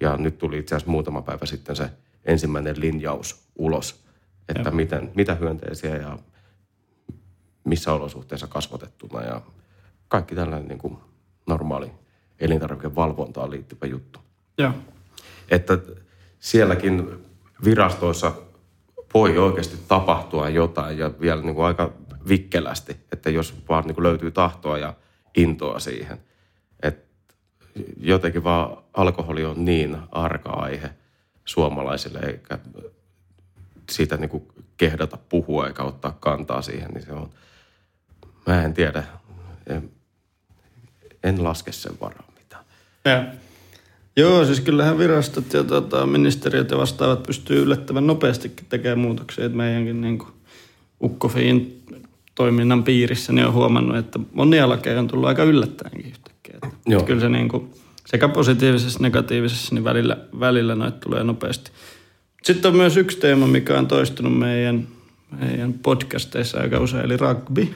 ja 0.00 0.16
nyt 0.16 0.38
tuli 0.38 0.58
itse 0.58 0.74
asiassa 0.74 0.90
muutama 0.90 1.22
päivä 1.22 1.46
sitten 1.46 1.76
se 1.76 1.90
ensimmäinen 2.24 2.80
linjaus 2.80 3.48
ulos, 3.56 4.04
että 4.48 4.70
miten, 4.70 5.12
mitä 5.14 5.34
hyönteisiä 5.34 5.96
ja 5.96 6.18
missä 7.64 7.92
olosuhteissa 7.92 8.46
kasvatettuna 8.46 9.22
ja 9.22 9.40
kaikki 10.08 10.34
tällainen 10.34 10.68
niin 10.68 10.78
kuin 10.78 10.98
normaali 11.46 11.90
elintarvikevalvontaan 12.38 13.50
liittyvä 13.50 13.86
juttu. 13.86 14.20
Joo. 14.58 14.72
Että 15.50 15.78
sielläkin 16.38 17.08
virastoissa 17.64 18.32
voi 19.14 19.38
oikeasti 19.38 19.76
tapahtua 19.88 20.48
jotain 20.48 20.98
ja 20.98 21.10
vielä 21.20 21.42
niin 21.42 21.54
kuin 21.54 21.66
aika 21.66 21.92
vikkelästi, 22.28 22.96
että 23.12 23.30
jos 23.30 23.54
vaan 23.68 23.84
niin 23.84 23.94
kuin 23.94 24.02
löytyy 24.02 24.30
tahtoa 24.30 24.78
ja 24.78 24.94
intoa 25.36 25.78
siihen. 25.78 26.18
Jotenkin 28.00 28.44
vaan 28.44 28.76
alkoholi 28.94 29.44
on 29.44 29.64
niin 29.64 29.96
arka 30.12 30.50
aihe 30.50 30.90
suomalaisille, 31.44 32.18
eikä 32.18 32.58
siitä 33.90 34.16
niin 34.16 34.30
kuin 34.30 34.48
kehdata 34.76 35.18
puhua 35.28 35.66
eikä 35.66 35.82
ottaa 35.82 36.16
kantaa 36.20 36.62
siihen, 36.62 36.90
niin 36.90 37.06
se 37.06 37.12
on, 37.12 37.30
mä 38.46 38.64
en 38.64 38.74
tiedä, 38.74 39.04
en, 39.66 39.90
en 41.24 41.44
laske 41.44 41.72
sen 41.72 41.92
varaan 42.00 42.32
mitään. 42.38 42.64
Ja. 43.04 43.24
Joo, 44.18 44.44
siis 44.44 44.60
kyllähän 44.60 44.98
virastot 44.98 45.52
ja 45.52 45.64
tota, 45.64 46.06
ministeriöt 46.06 46.70
ja 46.70 46.78
vastaavat 46.78 47.22
pystyy 47.22 47.62
yllättävän 47.62 48.06
nopeastikin 48.06 48.66
tekemään 48.68 48.98
muutoksia. 48.98 49.46
Että 49.46 49.56
meidänkin 49.56 50.00
niin 50.00 50.18
kuin 50.18 50.30
Ukkofiin 51.02 51.82
toiminnan 52.34 52.84
piirissä 52.84 53.32
niin 53.32 53.46
on 53.46 53.52
huomannut, 53.52 53.96
että 53.96 54.18
monia 54.32 54.68
lakeja 54.68 54.98
on 54.98 55.08
tullut 55.08 55.28
aika 55.28 55.42
yllättäenkin. 55.42 56.14
Että 56.54 56.68
Joo. 56.86 57.02
Kyllä 57.02 57.20
se 57.20 57.28
niin 57.28 57.48
kuin, 57.48 57.70
sekä 58.06 58.28
positiivisessa 58.28 58.96
että 58.96 59.02
negatiivisessa, 59.02 59.74
niin 59.74 59.84
välillä, 59.84 60.16
välillä 60.40 60.74
noita 60.74 60.98
tulee 60.98 61.24
nopeasti. 61.24 61.70
Sitten 62.42 62.70
on 62.70 62.76
myös 62.76 62.96
yksi 62.96 63.18
teema, 63.18 63.46
mikä 63.46 63.78
on 63.78 63.86
toistunut 63.86 64.38
meidän, 64.38 64.88
meidän 65.40 65.72
podcasteissa 65.72 66.60
aika 66.60 66.80
usein, 66.80 67.04
eli 67.04 67.16
rugby. 67.16 67.68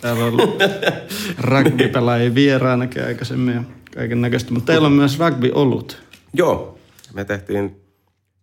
Täällä 0.00 0.24
on 0.24 0.32
ollut 0.32 0.62
rugby-pelaajia 1.50 2.34
vieraanakin 2.34 3.04
aikaisemmin 3.04 3.54
ja 3.54 3.62
kaiken 3.94 4.20
näköistä. 4.20 4.52
Mutta 4.52 4.72
teillä 4.72 4.86
on 4.86 4.92
myös 4.92 5.18
rugby-olut. 5.18 6.02
Joo, 6.32 6.78
me 7.14 7.24
tehtiin 7.24 7.76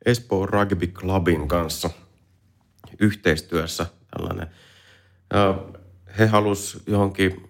Espoo 0.05 0.45
Rugby 0.45 0.88
Clubin 0.88 1.47
kanssa 1.47 1.89
yhteistyössä 2.99 3.86
tällainen. 4.17 4.47
He 6.19 6.25
halus 6.25 6.84
johonkin 6.88 7.49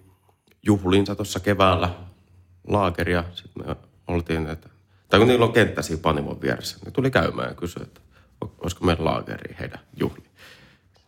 juhliinsa 0.64 1.16
tuossa 1.16 1.40
keväällä 1.40 1.90
laakeria. 2.68 3.24
Sitten 3.34 3.68
me 3.68 3.76
oltiin, 4.08 4.50
että, 4.50 4.70
tai 5.10 5.20
kun 5.20 5.28
niillä 5.28 5.46
on 5.46 5.54
kenttä 5.54 5.82
siinä 5.82 6.02
Panimon 6.02 6.42
vieressä, 6.42 6.78
ne 6.86 6.92
tuli 6.92 7.12
käymään 7.12 7.50
ja 7.50 7.56
kysyi, 7.56 7.84
että 7.84 8.02
olisiko 8.42 8.86
meillä 8.86 9.06
laakeri 9.06 9.56
heidän 9.60 9.80
juhliin. 9.98 10.32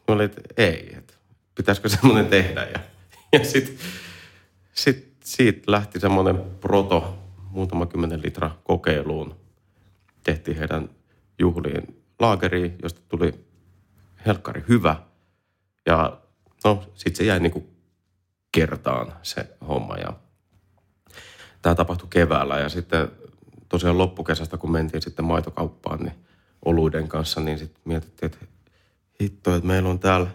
Mä 0.07 0.15
olin, 0.15 0.25
että 0.25 0.41
ei, 0.57 0.95
että 0.97 1.13
pitäisikö 1.55 1.89
semmoinen 1.89 2.27
tehdä. 2.27 2.63
Ja, 2.63 2.79
ja 3.31 3.45
sitten 3.45 3.75
sit 4.73 5.13
siitä 5.23 5.71
lähti 5.71 5.99
semmoinen 5.99 6.41
proto, 6.59 7.19
muutama 7.49 7.85
kymmenen 7.85 8.21
litra 8.21 8.51
kokeiluun. 8.63 9.35
Tehtiin 10.23 10.57
heidän 10.57 10.89
juhliin 11.39 12.03
laageriin, 12.19 12.75
josta 12.83 13.01
tuli 13.09 13.45
helkkari 14.25 14.63
hyvä. 14.67 14.95
Ja 15.85 16.17
no, 16.63 16.83
sitten 16.95 17.15
se 17.15 17.23
jäi 17.23 17.39
niinku 17.39 17.69
kertaan 18.51 19.13
se 19.21 19.49
homma. 19.67 19.97
Ja 19.97 20.13
tämä 21.63 21.75
tapahtui 21.75 22.07
keväällä 22.09 22.59
ja 22.59 22.69
sitten 22.69 23.07
tosiaan 23.69 23.97
loppukesästä, 23.97 24.57
kun 24.57 24.71
mentiin 24.71 25.01
sitten 25.01 25.25
maitokauppaan, 25.25 25.99
niin 25.99 26.13
oluiden 26.65 27.07
kanssa, 27.07 27.41
niin 27.41 27.59
sitten 27.59 27.81
mietittiin, 27.85 28.31
että 28.31 28.45
hitto, 29.21 29.55
että 29.55 29.67
meillä 29.67 29.89
on 29.89 29.99
täällä, 29.99 30.27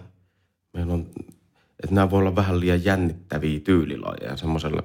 meillä 0.72 0.92
on, 0.92 1.06
että 1.82 1.94
nämä 1.94 2.10
voi 2.10 2.20
olla 2.20 2.36
vähän 2.36 2.60
liian 2.60 2.84
jännittäviä 2.84 3.60
tyylilajeja 3.60 4.36
semmoiselle, 4.36 4.82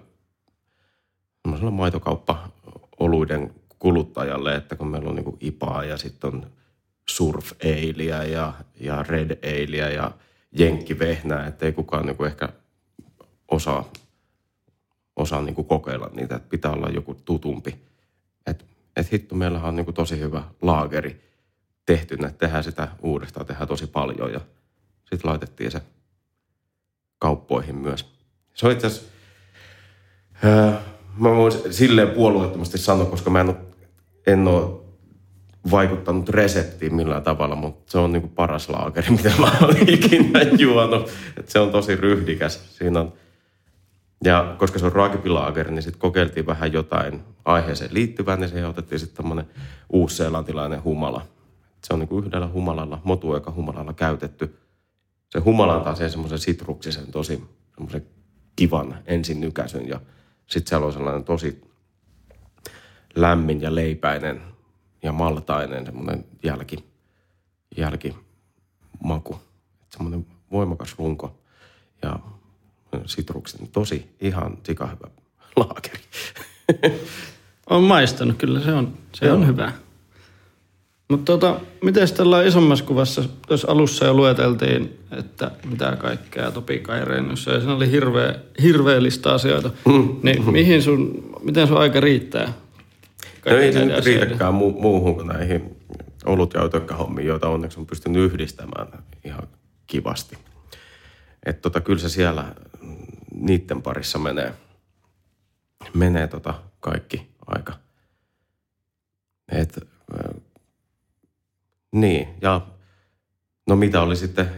semmoiselle 1.41 1.71
maitokauppa-oluiden 1.71 3.53
kuluttajalle, 3.79 4.55
että 4.55 4.75
kun 4.75 4.87
meillä 4.87 5.09
on 5.09 5.15
niin 5.15 5.37
IPAa 5.39 5.83
ja 5.83 5.97
sitten 5.97 6.33
on 6.33 6.51
surf 7.09 7.51
ja, 8.31 8.53
ja 8.79 9.03
red 9.03 9.37
aleä 9.43 9.89
ja 9.89 10.11
jenkkivehnää, 10.51 11.47
että 11.47 11.65
ei 11.65 11.71
kukaan 11.71 12.05
niin 12.05 12.25
ehkä 12.25 12.49
osaa, 13.47 13.85
osaa 15.15 15.41
niin 15.41 15.65
kokeilla 15.65 16.09
niitä, 16.13 16.35
että 16.35 16.49
pitää 16.49 16.71
olla 16.71 16.89
joku 16.89 17.15
tutumpi. 17.25 17.75
Että 18.47 18.65
et 18.95 19.11
hitto, 19.11 19.35
meillähän 19.35 19.69
on 19.69 19.75
niin 19.75 19.93
tosi 19.93 20.19
hyvä 20.19 20.43
laageri 20.61 21.21
tehtynä, 21.85 22.27
että 22.27 22.39
tehdään 22.39 22.63
sitä 22.63 22.87
uudestaan, 23.01 23.45
tehdään 23.45 23.67
tosi 23.67 23.87
paljon 23.87 24.33
ja 24.33 24.39
sitten 24.99 25.29
laitettiin 25.31 25.71
se 25.71 25.81
kauppoihin 27.19 27.75
myös. 27.75 28.13
Se 28.53 28.65
on 28.65 28.71
itse 28.71 28.87
asiassa, 28.87 29.09
ää, 30.43 30.81
mä 31.17 31.29
voin 31.29 31.73
silleen 31.73 32.09
puolueettomasti 32.09 32.77
sanoa, 32.77 33.05
koska 33.05 33.29
mä 33.29 33.41
en 33.41 33.49
ole, 33.49 33.57
en 34.27 34.47
ole 34.47 34.83
vaikuttanut 35.71 36.29
reseptiin 36.29 36.95
millään 36.95 37.23
tavalla, 37.23 37.55
mutta 37.55 37.91
se 37.91 37.97
on 37.97 38.11
niin 38.11 38.21
kuin 38.21 38.33
paras 38.33 38.69
laakeri, 38.69 39.09
mitä 39.17 39.31
mä 39.39 39.51
olen 39.61 39.89
ikinä 39.89 40.41
juonut. 40.57 41.09
Et 41.37 41.49
se 41.49 41.59
on 41.59 41.71
tosi 41.71 41.95
ryhdikäs. 41.95 42.77
Siinä 42.77 42.99
on, 42.99 43.13
ja 44.23 44.55
koska 44.57 44.79
se 44.79 44.85
on 44.85 44.91
rugby-laageri, 44.91 45.71
niin 45.71 45.83
sitten 45.83 45.99
kokeiltiin 45.99 46.45
vähän 46.45 46.73
jotain 46.73 47.23
aiheeseen 47.45 47.93
liittyvää, 47.93 48.35
niin 48.35 48.49
siihen 48.49 48.69
otettiin 48.69 48.99
sitten 48.99 49.17
tämmöinen 49.17 49.45
uusseelantilainen 49.89 50.83
humala. 50.83 51.25
Se 51.83 51.93
on 51.93 51.99
niin 51.99 52.07
kuin 52.07 52.25
yhdellä 52.25 52.47
humalalla, 52.47 53.01
motueka 53.03 53.51
humalalla 53.51 53.93
käytetty. 53.93 54.59
Se 55.29 55.39
humala 55.39 55.75
antaa 55.75 55.95
sen 55.95 56.09
semmoisen 56.09 56.39
sitruksisen, 56.39 57.11
tosi 57.11 57.43
semmoisen 57.75 58.05
kivan 58.55 58.99
ensin 59.05 59.41
nykäsyn 59.41 59.87
ja 59.87 59.99
sitten 60.47 60.69
siellä 60.69 60.87
on 60.87 60.93
sellainen 60.93 61.23
tosi 61.23 61.61
lämmin 63.15 63.61
ja 63.61 63.75
leipäinen 63.75 64.41
ja 65.03 65.11
maltainen 65.11 65.85
semmoinen 65.85 66.25
jälki, 66.43 66.85
jälkimaku. 67.77 69.39
Semmoinen 69.89 70.25
voimakas 70.51 70.95
runko 70.97 71.39
ja 72.01 72.19
sitruksen. 73.05 73.67
Tosi 73.67 74.05
ihan 74.21 74.57
sika 74.63 74.87
hyvä 74.87 75.07
laakeri. 75.55 75.99
Olen 77.69 77.83
maistanut, 77.83 78.37
kyllä 78.37 78.59
se 78.59 78.73
on, 78.73 78.93
se 79.13 79.31
on 79.31 79.47
hyvä. 79.47 79.71
Mutta 81.09 81.31
tota, 81.31 81.59
miten 81.83 82.07
tällä 82.17 82.43
isommassa 82.43 82.85
kuvassa, 82.85 83.23
tuossa 83.47 83.71
alussa 83.71 84.05
jo 84.05 84.13
lueteltiin, 84.13 84.99
että 85.11 85.51
mitä 85.65 85.95
kaikkea 85.99 86.51
Topi 86.51 86.79
Kaireenyssä, 86.79 87.51
ja 87.51 87.59
siinä 87.59 87.75
oli 87.75 87.91
hirveä, 87.91 88.35
hirveä 88.61 89.03
lista 89.03 89.33
asioita. 89.33 89.71
Mm. 89.85 90.15
Niin 90.23 90.51
mihin 90.51 90.83
sun, 90.83 91.29
miten 91.43 91.67
sun 91.67 91.77
aika 91.77 91.99
riittää? 91.99 92.53
No 93.45 93.57
ei 93.57 93.73
se 93.73 93.85
nyt 93.85 94.05
riitäkään 94.05 94.53
mu- 94.53 94.81
muuhun 94.81 95.15
kuin 95.15 95.27
näihin 95.27 95.75
olut- 96.25 96.53
ja 96.53 96.63
ötökkähommia, 96.63 97.25
joita 97.25 97.49
onneksi 97.49 97.79
on 97.79 97.85
pystynyt 97.85 98.31
yhdistämään 98.31 98.87
ihan 99.25 99.47
kivasti. 99.87 100.37
Että 101.45 101.61
tota, 101.61 101.81
kyllä 101.81 101.99
se 101.99 102.09
siellä 102.09 102.45
niiden 103.43 103.81
parissa 103.81 104.19
menee, 104.19 104.53
menee 105.93 106.27
tota 106.27 106.53
kaikki 106.79 107.31
aika. 107.47 107.73
Et, 109.51 109.77
äh, 110.13 110.41
niin, 111.91 112.27
ja 112.41 112.61
no 113.67 113.75
mitä 113.75 114.01
oli 114.01 114.15
sitten 114.15 114.49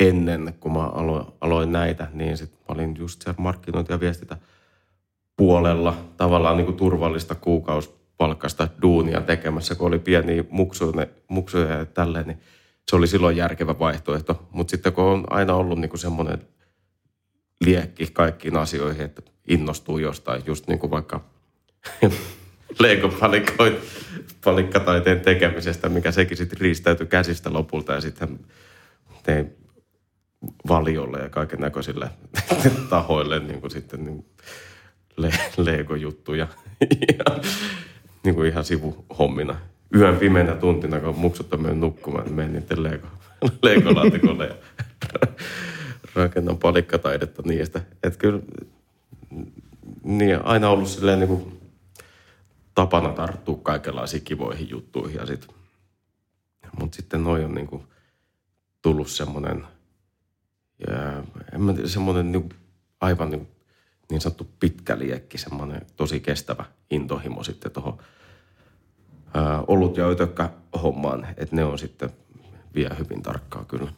ennen, 0.00 0.54
kun 0.60 0.72
mä 0.72 0.86
aloin, 0.86 1.26
aloin 1.40 1.72
näitä, 1.72 2.08
niin 2.12 2.36
sitten 2.36 2.58
mä 2.68 2.74
olin 2.74 2.96
just 2.98 3.22
siellä 3.22 3.42
markkinointi- 3.42 3.92
ja 3.92 4.00
viestintä 4.00 4.36
puolella 5.36 5.96
tavallaan 6.16 6.56
niin 6.56 6.64
kuin 6.64 6.76
turvallista 6.76 7.34
kuukausipalkkasta 7.34 8.68
duunia 8.82 9.20
tekemässä, 9.20 9.74
kun 9.74 9.88
oli 9.88 9.98
pieniä 9.98 10.44
muksuja, 10.50 11.06
muksuja 11.28 11.68
ja 11.68 11.86
tälleen, 11.86 12.26
niin 12.26 12.40
se 12.90 12.96
oli 12.96 13.06
silloin 13.06 13.36
järkevä 13.36 13.78
vaihtoehto. 13.78 14.48
Mutta 14.50 14.70
sitten 14.70 14.92
kun 14.92 15.04
on 15.04 15.24
aina 15.30 15.54
ollut 15.54 15.78
niin 15.78 15.88
kuin 15.88 16.00
semmoinen 16.00 16.48
liekki 17.60 18.06
kaikkiin 18.12 18.56
asioihin, 18.56 19.04
että 19.04 19.22
innostuu 19.48 19.98
jostain, 19.98 20.42
just 20.46 20.66
niin 20.66 20.78
kuin 20.78 20.90
vaikka 20.90 21.24
Lego-palikkataiteen 22.80 25.20
tekemisestä, 25.20 25.88
mikä 25.88 26.12
sekin 26.12 26.36
sitten 26.36 26.60
riistäytyi 26.60 27.06
käsistä 27.06 27.52
lopulta 27.52 27.92
ja 27.92 28.00
sitten 28.00 28.40
tein 29.22 29.56
valiolle 30.68 31.18
ja 31.18 31.28
kaiken 31.28 31.60
näköisille 31.60 32.10
tahoille 32.90 33.38
niin 33.38 33.60
kuin 33.60 33.70
sitten 33.70 34.04
niin 34.04 34.24
le- 35.16 35.40
Lego-juttuja 35.56 36.48
ja 37.18 37.24
niin 38.24 38.34
kuin 38.34 38.48
ihan 38.48 38.64
sivuhommina. 38.64 39.56
Yön 39.94 40.16
pimeänä 40.16 40.54
tuntina, 40.54 41.00
kun 41.00 41.18
muksut 41.18 41.54
on 41.54 41.62
mennyt 41.62 41.78
nukkumaan, 41.78 42.24
niin 42.24 42.34
menen 42.34 42.52
niiden 42.52 42.82
ja 44.48 44.54
rakennan 46.16 46.58
palikkataidetta 46.58 47.42
niistä. 47.44 47.82
Että 48.02 48.18
kyllä 48.18 48.40
niin, 50.02 50.44
aina 50.44 50.68
ollut 50.68 50.88
silleen 50.88 51.20
niin 51.20 51.28
kuin 51.28 51.60
tapana 52.74 53.12
tarttua 53.12 53.58
kaikenlaisiin 53.62 54.22
kivoihin 54.22 54.70
juttuihin. 54.70 55.26
Sit, 55.26 55.46
mutta 56.78 56.96
sitten 56.96 57.24
noin 57.24 57.44
on 57.44 57.54
niin 57.54 57.66
kuin 57.66 57.82
tullut 58.82 59.08
semmoinen, 59.08 59.66
semmoinen 61.84 62.32
niin 62.32 62.48
aivan 63.00 63.30
niin, 63.30 63.48
niin 64.10 64.20
sanottu 64.20 64.50
pitkä 64.60 64.98
liekki, 64.98 65.38
semmoinen 65.38 65.86
tosi 65.96 66.20
kestävä 66.20 66.64
intohimo 66.90 67.42
sitten 67.42 67.72
tuohon 67.72 67.98
olut- 69.66 69.96
ja 69.96 70.08
ötökkä 70.08 70.50
hommaan, 70.82 71.26
että 71.36 71.56
ne 71.56 71.64
on 71.64 71.78
sitten 71.78 72.10
vielä 72.74 72.94
hyvin 72.94 73.22
tarkkaa 73.22 73.64
kyllä. 73.64 73.92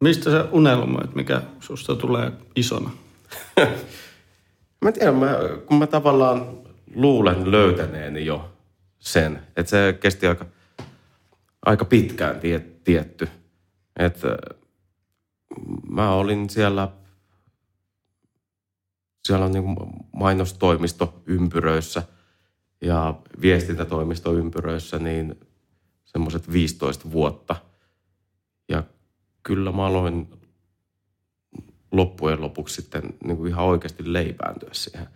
Mistä 0.00 0.30
sä 0.30 0.48
unelmoit, 0.52 1.14
mikä 1.14 1.42
susta 1.60 1.96
tulee 1.96 2.32
isona? 2.56 2.90
mä 4.84 4.92
tiedän, 4.92 5.14
mä, 5.14 5.38
kun 5.66 5.78
mä 5.78 5.86
tavallaan 5.86 6.58
luulen 6.94 7.50
löytäneeni 7.50 8.26
jo 8.26 8.52
sen, 8.98 9.46
että 9.56 9.70
se 9.70 9.98
kesti 10.00 10.26
aika, 10.26 10.46
aika 11.66 11.84
pitkään 11.84 12.40
tie, 12.40 12.58
tietty. 12.84 13.28
Että 13.96 14.36
mä 15.90 16.12
olin 16.12 16.50
siellä, 16.50 16.88
siellä 19.24 19.46
on 19.46 19.52
niin 19.52 19.76
mainostoimisto 20.12 21.22
ympyröissä 21.26 22.02
ja 22.80 23.14
viestintätoimisto 23.40 24.34
ympyröissä, 24.34 24.98
niin 24.98 25.40
semmoiset 26.04 26.52
15 26.52 27.12
vuotta. 27.12 27.56
Ja 28.68 28.82
kyllä 29.42 29.72
mä 29.72 29.86
aloin 29.86 30.28
loppujen 31.92 32.40
lopuksi 32.40 32.82
sitten 32.82 33.02
niin 33.24 33.36
kuin 33.36 33.48
ihan 33.48 33.64
oikeasti 33.64 34.12
leipääntyä 34.12 34.70
siihen 34.72 35.06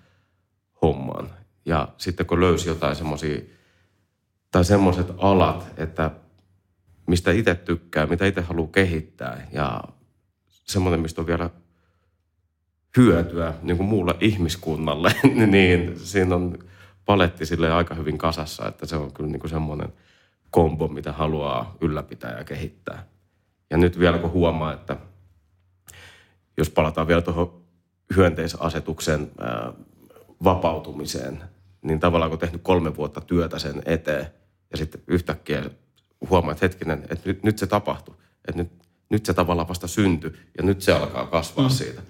hommaan. 0.83 1.31
Ja 1.67 1.89
sitten 1.99 2.27
kun 2.27 2.41
löysi 2.41 2.69
jotain 2.69 2.97
semmoisia, 2.97 3.41
tai 4.51 4.65
semmoiset 4.65 5.07
alat, 5.19 5.67
että 5.77 6.11
mistä 7.07 7.31
itse 7.31 7.55
tykkää, 7.55 8.07
mitä 8.07 8.27
itse 8.27 8.41
haluaa 8.41 8.69
kehittää 8.73 9.47
ja 9.53 9.85
semmoinen, 10.49 11.01
mistä 11.01 11.21
on 11.21 11.27
vielä 11.27 11.51
hyötyä 12.97 13.55
niin 13.63 13.77
kuin 13.77 13.89
muulle 13.89 14.15
ihmiskunnalle, 14.21 15.15
niin 15.47 15.99
siinä 15.99 16.35
on 16.35 16.59
paletti 17.05 17.47
sille 17.47 17.73
aika 17.73 17.95
hyvin 17.95 18.19
kasassa, 18.19 18.69
että 18.69 18.87
se 18.87 18.97
on 18.97 19.13
kyllä 19.13 19.31
niin 19.31 19.41
kuin 19.41 19.51
semmoinen 19.51 19.93
kombo, 20.51 20.89
mitä 20.89 21.13
haluaa 21.13 21.77
ylläpitää 21.81 22.39
ja 22.39 22.45
kehittää. 22.45 23.07
Ja 23.71 23.77
nyt 23.77 23.99
vielä 23.99 24.19
kun 24.19 24.31
huomaa, 24.31 24.73
että 24.73 24.97
jos 26.57 26.71
palataan 26.71 27.07
vielä 27.07 27.23
tuohon 27.23 27.65
hyönteisasetuksen 28.17 29.31
vapautumiseen, 30.45 31.43
niin 31.83 32.01
tavallaan 32.01 32.31
kun 32.31 32.39
tehnyt 32.39 32.63
kolme 32.63 32.97
vuotta 32.97 33.21
työtä 33.21 33.59
sen 33.59 33.83
eteen 33.85 34.27
ja 34.71 34.77
sitten 34.77 35.03
yhtäkkiä 35.07 35.71
huomaa, 36.31 36.53
että 36.53 36.65
hetkinen, 36.65 37.03
että 37.03 37.29
nyt, 37.29 37.43
nyt 37.43 37.59
se 37.59 37.67
tapahtui. 37.67 38.15
Että 38.49 38.63
nyt, 38.63 38.73
nyt 39.11 39.27
se 39.27 39.35
tavallaan 39.35 39.69
vasta 39.69 39.87
syntyi 39.87 40.37
ja 40.59 40.65
nyt 40.65 40.83
se 40.83 40.93
alkaa 40.93 41.27
kasvaa 41.27 41.69
mm. 41.69 41.75
siitä. 41.75 42.03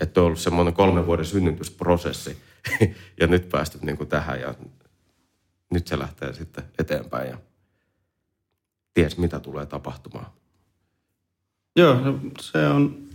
Että 0.00 0.20
on 0.20 0.26
ollut 0.26 0.38
semmoinen 0.38 0.74
kolmen 0.74 1.06
vuoden 1.06 1.24
synnytysprosessi 1.24 2.36
ja 3.20 3.26
nyt 3.26 3.48
päästy 3.48 3.78
niin 3.82 3.96
kuin 3.96 4.08
tähän 4.08 4.40
ja 4.40 4.54
nyt 5.70 5.86
se 5.86 5.98
lähtee 5.98 6.32
sitten 6.32 6.64
eteenpäin 6.78 7.30
ja 7.30 7.38
ties 8.94 9.18
mitä 9.18 9.40
tulee 9.40 9.66
tapahtumaan. 9.66 10.26
Joo, 11.76 11.96
se 12.40 12.68
on, 12.68 13.08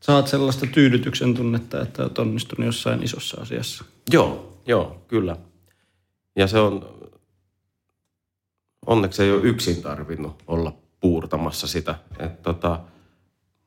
saat 0.00 0.28
sellaista 0.28 0.66
tyydytyksen 0.66 1.34
tunnetta, 1.34 1.82
että 1.82 2.02
olet 2.02 2.18
onnistunut 2.18 2.66
jossain 2.66 3.02
isossa 3.02 3.40
asiassa. 3.40 3.84
Joo, 4.10 4.58
joo, 4.66 5.04
kyllä. 5.08 5.36
Ja 6.36 6.46
se 6.46 6.58
on, 6.58 6.98
onneksi 8.86 9.22
ei 9.22 9.32
ole 9.32 9.42
yksin 9.42 9.82
tarvinnut 9.82 10.42
olla 10.46 10.72
puurtamassa 11.00 11.66
sitä. 11.66 11.94
tota, 12.42 12.80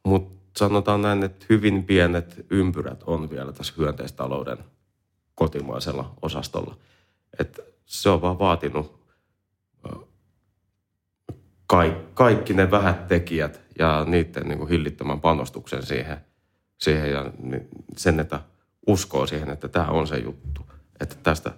Mutta 0.03 0.59
sanotaan 0.59 1.01
näin, 1.01 1.23
että 1.23 1.45
hyvin 1.49 1.83
pienet 1.83 2.45
ympyrät 2.49 3.03
on 3.03 3.29
vielä 3.29 3.53
tässä 3.53 3.73
hyönteistalouden 3.77 4.57
kotimaisella 5.35 6.13
osastolla. 6.21 6.77
Et 7.39 7.59
se 7.85 8.09
on 8.09 8.21
vaan 8.21 8.39
vaatinut 8.39 8.99
kaikki 12.13 12.53
ne 12.53 12.71
vähät 12.71 13.07
tekijät 13.07 13.61
ja 13.79 14.05
niiden 14.07 14.47
niin 14.47 14.57
kuin 14.57 14.69
hillittömän 14.69 15.21
panostuksen 15.21 15.83
siihen, 15.83 16.17
siihen 16.77 17.11
ja 17.11 17.31
sen, 17.97 18.19
että 18.19 18.39
uskoo 18.87 19.27
siihen, 19.27 19.49
että 19.49 19.67
tämä 19.67 19.85
on 19.85 20.07
se 20.07 20.17
juttu. 20.17 20.61
Että 20.99 21.15
tästä, 21.23 21.51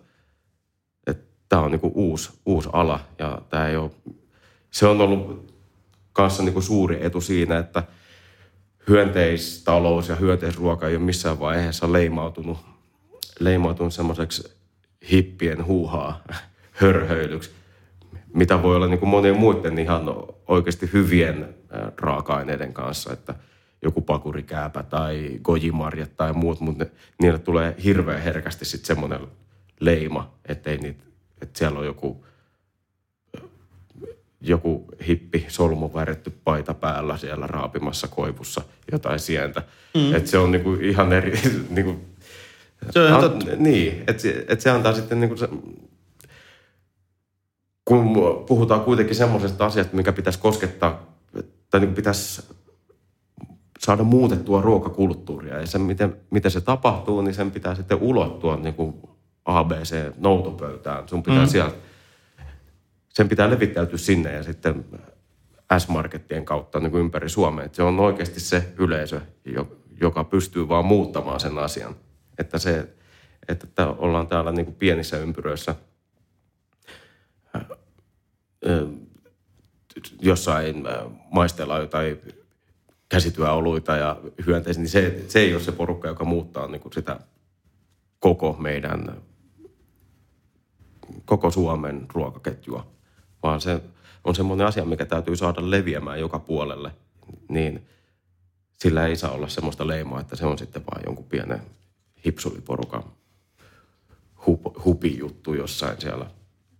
että 1.07 1.23
tämä 1.49 1.61
on 1.61 1.71
niin 1.71 1.79
kuin 1.79 1.93
uusi, 1.95 2.31
uusi 2.45 2.69
ala 2.73 2.99
ja 3.19 3.41
tämä 3.49 3.67
ei 3.67 3.75
ole, 3.75 3.91
se 4.71 4.87
on 4.87 5.01
ollut 5.01 5.53
kanssa 6.13 6.43
niin 6.43 6.53
kuin 6.53 6.63
suuri 6.63 7.05
etu 7.05 7.21
siinä, 7.21 7.57
että 7.57 7.83
hyönteistalous 8.87 10.09
ja 10.09 10.15
hyönteisruoka 10.15 10.87
ei 10.87 10.95
ole 10.95 11.03
missään 11.03 11.39
vaiheessa 11.39 11.91
leimautunut, 11.91 12.57
leimautunut 13.39 13.93
semmoiseksi 13.93 14.51
hippien 15.11 15.65
huuhaa 15.65 16.23
hörhöilyksi, 16.81 17.51
mitä 18.33 18.63
voi 18.63 18.75
olla 18.75 18.87
niin 18.87 18.99
kuin 18.99 19.09
monien 19.09 19.37
muiden 19.37 19.79
ihan 19.79 20.03
oikeasti 20.47 20.89
hyvien 20.93 21.55
raaka-aineiden 21.97 22.73
kanssa, 22.73 23.13
että 23.13 23.35
joku 23.81 24.01
pakurikääpä 24.01 24.83
tai 24.83 25.39
gojimarjat 25.41 26.17
tai 26.17 26.33
muut, 26.33 26.59
mutta 26.59 26.83
ne, 26.83 26.91
niille 27.21 27.39
tulee 27.39 27.75
hirveän 27.83 28.21
herkästi 28.21 28.65
sitten 28.65 28.87
semmoinen 28.87 29.19
leima, 29.79 30.33
ettei 30.45 30.77
niitä, 30.77 31.03
että 31.41 31.59
siellä 31.59 31.79
on 31.79 31.85
joku, 31.85 32.25
joku 34.41 34.85
hippi 35.07 35.45
solmu 35.47 35.93
värjetty 35.93 36.33
paita 36.43 36.73
päällä 36.73 37.17
siellä 37.17 37.47
raapimassa 37.47 38.07
koivussa 38.07 38.61
jotain 38.91 39.19
sientä. 39.19 39.63
Mm. 39.95 40.15
Että 40.15 40.29
se 40.29 40.37
on 40.37 40.51
niinku 40.51 40.73
ihan 40.73 41.13
eri, 41.13 41.39
niinku, 41.69 41.99
se 42.89 42.99
on 42.99 43.07
ihan 43.07 43.21
totta. 43.21 43.45
Niin, 43.55 44.03
että 44.07 44.27
et 44.47 44.61
se 44.61 44.69
antaa 44.69 44.93
sitten 44.93 45.19
niinku 45.19 45.37
se, 45.37 45.49
kun 47.91 48.43
puhutaan 48.47 48.81
kuitenkin 48.81 49.15
semmoisesta 49.15 49.65
asiasta, 49.65 49.95
mikä 49.95 50.11
pitäisi 50.11 50.39
koskettaa, 50.39 51.15
tai 51.69 51.79
niin 51.79 51.95
pitäisi 51.95 52.43
saada 53.79 54.03
muutettua 54.03 54.61
ruokakulttuuria. 54.61 55.59
Ja 55.59 55.67
se, 55.67 55.77
miten, 55.77 56.17
miten 56.29 56.51
se 56.51 56.61
tapahtuu, 56.61 57.21
niin 57.21 57.33
sen 57.33 57.51
pitää 57.51 57.75
sitten 57.75 57.97
ulottua 58.01 58.55
niin 58.55 58.73
kuin 58.73 58.93
ABC-noutopöytään. 59.45 61.09
Sun 61.09 61.23
pitää 61.23 61.43
mm. 61.43 61.47
sieltä, 61.47 61.75
sen 63.09 63.29
pitää 63.29 63.49
levittäytyä 63.49 63.97
sinne 63.97 64.33
ja 64.33 64.43
sitten 64.43 64.85
S-markettien 65.77 66.45
kautta 66.45 66.79
niin 66.79 66.91
kuin 66.91 67.01
ympäri 67.01 67.29
Suomea. 67.29 67.65
Että 67.65 67.75
se 67.75 67.83
on 67.83 67.99
oikeasti 67.99 68.39
se 68.39 68.73
yleisö, 68.77 69.21
joka 70.01 70.23
pystyy 70.23 70.69
vaan 70.69 70.85
muuttamaan 70.85 71.39
sen 71.39 71.57
asian. 71.57 71.95
Että 72.37 72.57
se, 72.57 72.89
että 73.47 73.87
ollaan 73.87 74.27
täällä 74.27 74.51
niin 74.51 74.65
kuin 74.65 74.75
pienissä 74.75 75.17
ympyröissä– 75.17 75.75
jossain 80.21 80.83
maistella 81.31 81.79
jotain 81.79 82.21
käsityöoluita 83.09 83.95
ja 83.95 84.21
hyönteisiä, 84.45 84.81
niin 84.81 84.89
se, 84.89 85.25
se 85.27 85.39
ei 85.39 85.53
ole 85.53 85.63
se 85.63 85.71
porukka, 85.71 86.07
joka 86.07 86.25
muuttaa 86.25 86.67
niin 86.67 86.81
kuin 86.81 86.93
sitä 86.93 87.19
koko 88.19 88.53
meidän, 88.59 89.21
koko 91.25 91.51
Suomen 91.51 92.05
ruokaketjua, 92.13 92.87
vaan 93.43 93.61
se 93.61 93.81
on 94.23 94.35
semmoinen 94.35 94.67
asia, 94.67 94.85
mikä 94.85 95.05
täytyy 95.05 95.35
saada 95.35 95.71
leviämään 95.71 96.19
joka 96.19 96.39
puolelle, 96.39 96.91
niin 97.49 97.87
sillä 98.79 99.07
ei 99.07 99.15
saa 99.15 99.31
olla 99.31 99.47
semmoista 99.47 99.87
leimaa, 99.87 100.21
että 100.21 100.35
se 100.35 100.45
on 100.45 100.57
sitten 100.57 100.83
vaan 100.85 101.01
jonkun 101.05 101.25
pienen 101.25 101.61
hipsuliporukan 102.25 103.03
hup, 104.45 104.61
hupijuttu 104.85 105.53
jossain 105.53 106.01
siellä 106.01 106.25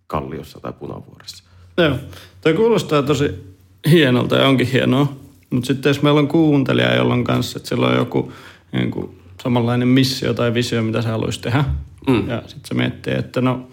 Kalliossa 0.07 0.59
tai 0.59 0.73
Punavuoressa. 0.73 1.50
Joo. 1.83 1.97
Toi 2.41 2.53
kuulostaa 2.53 3.03
tosi 3.03 3.31
hienolta 3.89 4.35
ja 4.35 4.47
onkin 4.47 4.67
hienoa. 4.67 5.15
Mutta 5.49 5.67
sitten 5.67 5.89
jos 5.89 6.01
meillä 6.01 6.19
on 6.19 6.27
kuuntelija, 6.27 6.95
jolla 6.95 7.13
on 7.13 7.23
kanssa, 7.23 7.57
että 7.57 7.69
sillä 7.69 7.87
on 7.87 7.95
joku 7.95 8.33
niin 8.71 8.91
kuin, 8.91 9.19
samanlainen 9.43 9.87
missio 9.87 10.33
tai 10.33 10.53
visio, 10.53 10.81
mitä 10.81 11.01
se 11.01 11.09
haluaisi 11.09 11.41
tehdä. 11.41 11.63
Mm. 12.07 12.29
Ja 12.29 12.41
sitten 12.41 12.65
se 12.65 12.73
miettii, 12.73 13.13
että 13.13 13.41
no, 13.41 13.67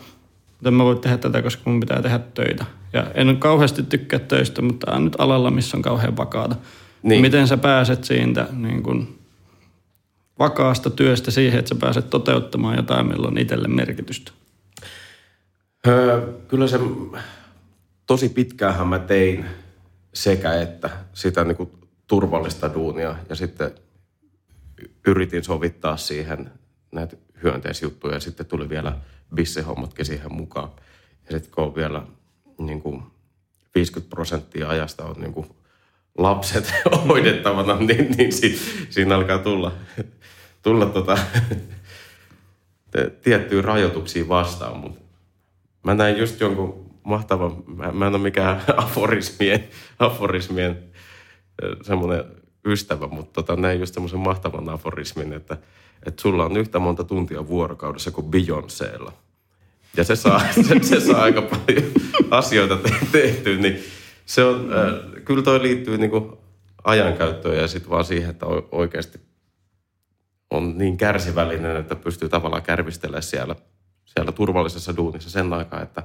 miten 0.61 0.75
mä 0.75 0.85
voin 0.85 0.99
tehdä 0.99 1.17
tätä, 1.19 1.43
koska 1.43 1.71
mun 1.71 1.81
pitää 1.81 2.03
tehdä 2.03 2.19
töitä. 2.19 2.65
Ja 2.93 3.07
en 3.15 3.37
kauheasti 3.37 3.83
tykkää 3.83 4.19
töistä, 4.19 4.63
mutta 4.63 4.93
on 4.93 5.05
nyt 5.05 5.17
alalla, 5.19 5.51
missä 5.51 5.77
on 5.77 5.83
kauhean 5.83 6.17
vakaata. 6.17 6.57
Niin. 7.03 7.21
Miten 7.21 7.49
sä 7.49 7.57
pääset 7.57 8.05
siitä 8.05 8.47
niin 8.53 8.83
kuin, 8.83 9.19
vakaasta 10.39 10.91
työstä 10.91 11.31
siihen, 11.31 11.59
että 11.59 11.69
sä 11.69 11.75
pääset 11.75 12.11
toteuttamaan 12.11 12.77
jotain, 12.77 13.07
millä 13.07 13.29
on 13.29 13.39
itselle 13.39 13.69
merkitystä? 13.69 14.33
Öö, 15.87 16.33
kyllä 16.49 16.67
se 16.67 16.81
tosi 18.09 18.29
pitkäänhän 18.29 18.89
mä 18.89 18.99
tein 18.99 19.45
sekä 20.15 20.61
että 20.61 20.91
sitä 21.15 21.45
niin 21.45 21.57
kuin 21.57 21.71
turvallista 22.07 22.75
duunia 22.75 23.17
ja 23.29 23.35
sitten 23.35 23.71
yritin 25.07 25.45
sovittaa 25.45 25.97
siihen 25.97 26.51
näitä 26.93 27.17
hyönteisjuttuja 27.43 28.15
ja 28.15 28.21
sitten 28.21 28.47
tuli 28.47 28.69
vielä 28.69 28.97
bissehommatkin 29.35 30.05
siihen 30.05 30.33
mukaan. 30.33 30.71
Ja 31.27 31.33
sitten 31.33 31.53
kun 31.55 31.65
on 31.65 31.75
vielä 31.75 32.03
niin 32.59 32.81
kuin 32.81 33.03
50 33.75 34.11
prosenttia 34.11 34.69
ajasta 34.69 35.05
on 35.05 35.17
niin 35.21 35.33
kuin 35.33 35.47
lapset 36.19 36.73
hoidettavana, 37.09 37.77
niin, 37.77 38.11
niin 38.17 38.33
si, 38.33 38.59
siinä 38.91 39.17
alkaa 39.17 39.39
tulla, 39.39 39.73
tulla 40.63 40.87
tota, 40.87 41.19
tiettyjä 43.25 43.63
rajoituksia 43.63 44.29
vastaan. 44.29 44.77
Mutta 44.77 45.01
mä 45.83 45.95
näin 45.95 46.19
just 46.19 46.41
jonkun 46.41 46.88
mahtava, 47.09 47.57
mä, 47.67 47.93
mä 47.93 48.07
en 48.07 48.15
ole 48.15 48.23
mikään 48.23 48.63
aforismien, 48.77 49.69
aforismien 49.99 50.79
semmoinen 51.83 52.25
ystävä, 52.65 53.09
mutta 53.09 53.43
tota, 53.43 53.61
näin 53.61 53.81
just 53.81 53.95
semmoisen 53.95 54.21
mahtavan 54.21 54.69
aforismin, 54.69 55.33
että, 55.33 55.57
että 56.07 56.23
sulla 56.23 56.45
on 56.45 56.57
yhtä 56.57 56.79
monta 56.79 57.05
tuntia 57.05 57.49
vuorokaudessa 57.49 58.11
kuin 58.11 58.31
Beyoncélla. 58.31 59.13
Ja 59.97 60.05
se 60.05 60.17
saa, 60.17 60.41
se, 60.69 60.83
se 60.83 61.01
saa 61.01 61.23
aika 61.23 61.43
paljon 61.43 61.85
asioita 62.31 62.77
te- 62.77 63.07
tehtyä, 63.13 63.57
niin 63.57 63.85
se 64.27 64.45
on, 64.45 64.71
äh, 64.73 65.23
kyllä 65.25 65.43
toi 65.43 65.63
liittyy 65.63 65.99
niin 65.99 66.11
kuin 66.11 66.33
ajankäyttöön 66.85 67.59
ja 67.59 67.69
sitten 67.69 67.91
vaan 67.91 68.05
siihen, 68.05 68.31
että 68.31 68.47
oikeasti 68.73 69.21
on 70.51 70.79
niin 70.79 70.97
kärsivällinen, 70.97 71.77
että 71.77 71.97
pystyy 71.97 72.29
tavallaan 72.29 72.63
kärvistelemään 72.63 73.23
siellä, 73.23 73.57
siellä 74.05 74.33
turvallisessa 74.33 74.97
duunissa 74.97 75.31
sen 75.31 75.53
aikaa, 75.53 75.83
että 75.83 76.03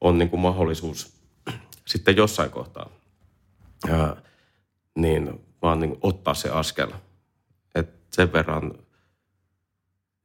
on 0.00 0.18
niin 0.18 0.28
kuin 0.30 0.40
mahdollisuus 0.40 1.12
sitten 1.84 2.16
jossain 2.16 2.50
kohtaa 2.50 2.90
ja, 3.88 4.16
niin 4.94 5.46
vaan 5.62 5.80
niin 5.80 5.98
ottaa 6.00 6.34
se 6.34 6.50
askel. 6.50 6.92
Et 7.74 7.90
sen 8.10 8.32
verran 8.32 8.72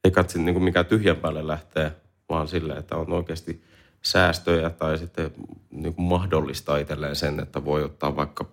ei 0.04 0.12
katsi 0.12 0.40
niin 0.40 0.54
kuin 0.54 0.64
mikään 0.64 0.86
tyhjän 0.86 1.18
päälle 1.18 1.48
lähtee, 1.48 1.96
vaan 2.30 2.48
sille, 2.48 2.74
että 2.74 2.96
on 2.96 3.12
oikeasti 3.12 3.64
säästöjä 4.02 4.70
tai 4.70 4.98
sitten 4.98 5.32
niin 5.72 5.94
kuin 5.94 6.06
mahdollistaa 6.06 6.78
itselleen 6.78 7.16
sen, 7.16 7.40
että 7.40 7.66
voi 7.66 7.84
ottaa 7.84 8.16
vaikka 8.16 8.46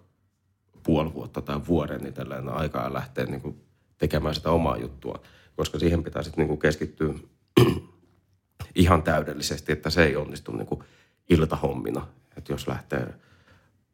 puoli 0.82 1.14
vuotta 1.14 1.42
tai 1.42 1.60
vuoden 1.68 2.06
itselleen 2.06 2.48
aikaa 2.48 2.84
ja 2.84 2.92
lähteä 2.92 3.24
niin 3.24 3.40
kuin 3.40 3.62
tekemään 3.98 4.34
sitä 4.34 4.50
omaa 4.50 4.76
juttua, 4.76 5.22
koska 5.56 5.78
siihen 5.78 6.04
pitää 6.04 6.22
sitten 6.22 6.42
niin 6.42 6.48
kuin 6.48 6.60
keskittyä 6.60 7.14
ihan 8.74 9.02
täydellisesti, 9.02 9.72
että 9.72 9.90
se 9.90 10.04
ei 10.04 10.16
onnistu 10.16 10.52
niin 10.52 10.66
kuin 10.66 10.84
iltahommina. 11.28 12.06
Että 12.36 12.52
jos 12.52 12.68
lähtee 12.68 13.14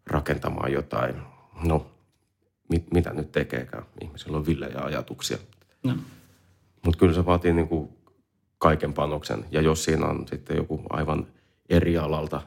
rakentamaan 0.06 0.72
jotain, 0.72 1.14
no 1.64 1.86
mit, 2.68 2.92
mitä 2.92 3.12
nyt 3.12 3.32
tekeekään. 3.32 3.84
Ihmisillä 4.00 4.36
on 4.36 4.46
villejä 4.46 4.80
ajatuksia. 4.80 5.38
No. 5.82 5.96
Mutta 6.84 6.98
kyllä 6.98 7.14
se 7.14 7.26
vaatii 7.26 7.52
niin 7.52 7.68
kuin 7.68 7.88
kaiken 8.58 8.92
panoksen. 8.92 9.44
Ja 9.50 9.60
jos 9.60 9.84
siinä 9.84 10.06
on 10.06 10.28
sitten 10.28 10.56
joku 10.56 10.82
aivan 10.90 11.26
eri 11.68 11.98
alalta 11.98 12.40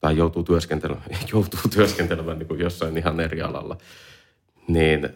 tai 0.00 0.16
joutuu 0.16 0.42
työskentelemään, 0.42 1.10
joutuu 1.32 1.60
työskentelemään 1.74 2.38
niin 2.38 2.48
kuin 2.48 2.60
jossain 2.60 2.98
ihan 2.98 3.20
eri 3.20 3.42
alalla, 3.42 3.76
niin 4.68 5.08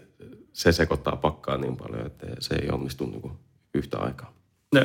se 0.52 0.72
sekoittaa 0.72 1.16
pakkaa 1.16 1.56
niin 1.56 1.76
paljon, 1.76 2.06
että 2.06 2.26
se 2.38 2.54
ei 2.54 2.70
onnistu 2.70 3.06
niin 3.06 3.22
kuin 3.22 3.32
yhtä 3.74 3.98
aikaa. 3.98 4.32
No. 4.74 4.80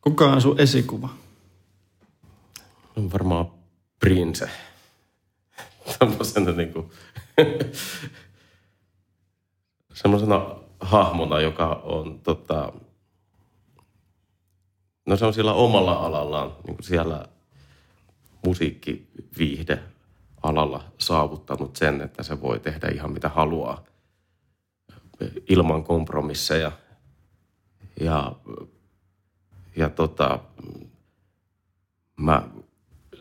Kuka 0.00 0.32
on 0.32 0.40
sun 0.40 0.60
esikuva? 0.60 1.08
On 2.96 3.12
varmaan 3.12 3.50
Prince. 4.00 4.50
Tämmöisenä 5.98 6.52
niin 6.52 6.72
kuin 6.72 6.90
semmoisena 9.94 10.56
hahmona, 10.80 11.40
joka 11.40 11.68
on 11.84 12.20
tota, 12.20 12.72
no 15.06 15.16
se 15.16 15.26
on 15.26 15.34
siellä 15.34 15.52
omalla 15.52 15.92
alallaan, 15.92 16.56
niin 16.66 16.76
kuin 16.76 16.84
siellä 16.84 17.26
musiikkiviihde 18.46 19.82
alalla 20.42 20.84
saavuttanut 20.98 21.76
sen, 21.76 22.00
että 22.00 22.22
se 22.22 22.40
voi 22.40 22.60
tehdä 22.60 22.88
ihan 22.88 23.12
mitä 23.12 23.28
haluaa 23.28 23.84
ilman 25.48 25.84
kompromisseja. 25.84 26.72
Ja, 28.00 28.36
ja 29.76 29.88
tota, 29.88 30.38
mä 32.16 32.48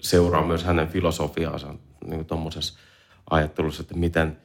seuraan 0.04 0.48
myös 0.48 0.64
hänen 0.64 0.88
filosofiaansa 0.88 1.76
niin 2.06 2.26
tuommoisessa 2.26 2.80
ajattelussa, 3.30 3.82
että 3.82 3.96
miten 3.96 4.38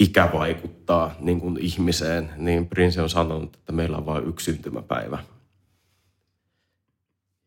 ikä 0.00 0.30
vaikuttaa 0.32 1.14
niin 1.20 1.40
kuin 1.40 1.58
ihmiseen, 1.60 2.30
niin 2.36 2.68
Prince 2.68 3.02
on 3.02 3.10
sanonut, 3.10 3.56
että 3.56 3.72
meillä 3.72 3.96
on 3.96 4.06
vain 4.06 4.28
yksi 4.28 4.44
syntymäpäivä. 4.52 5.18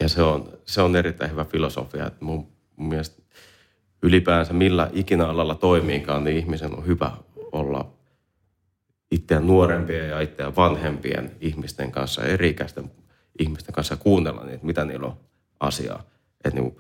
Ja 0.03 0.09
se 0.09 0.21
on, 0.21 0.49
se 0.65 0.82
on 0.82 0.95
erittäin 0.95 1.32
hyvä 1.32 1.45
filosofia, 1.45 2.07
että 2.07 2.25
mun, 2.25 2.47
mun 2.75 2.89
mielestä 2.89 3.21
ylipäänsä 4.01 4.53
millä 4.53 4.89
ikinä 4.93 5.27
alalla 5.27 5.55
toimiikaan, 5.55 6.23
niin 6.23 6.38
ihmisen 6.38 6.77
on 6.77 6.86
hyvä 6.86 7.11
olla 7.51 7.93
itseään 9.11 9.47
nuorempien 9.47 10.09
ja 10.09 10.21
itseään 10.21 10.55
vanhempien 10.55 11.36
ihmisten 11.39 11.91
kanssa, 11.91 12.23
eri-ikäisten 12.23 12.91
ihmisten 13.39 13.73
kanssa 13.73 13.95
kuunnella 13.95 14.43
niitä, 14.43 14.65
mitä 14.65 14.86
niillä 14.86 15.07
on 15.07 15.17
asiaa. 15.59 16.03
Että 16.45 16.59
niin, 16.61 16.75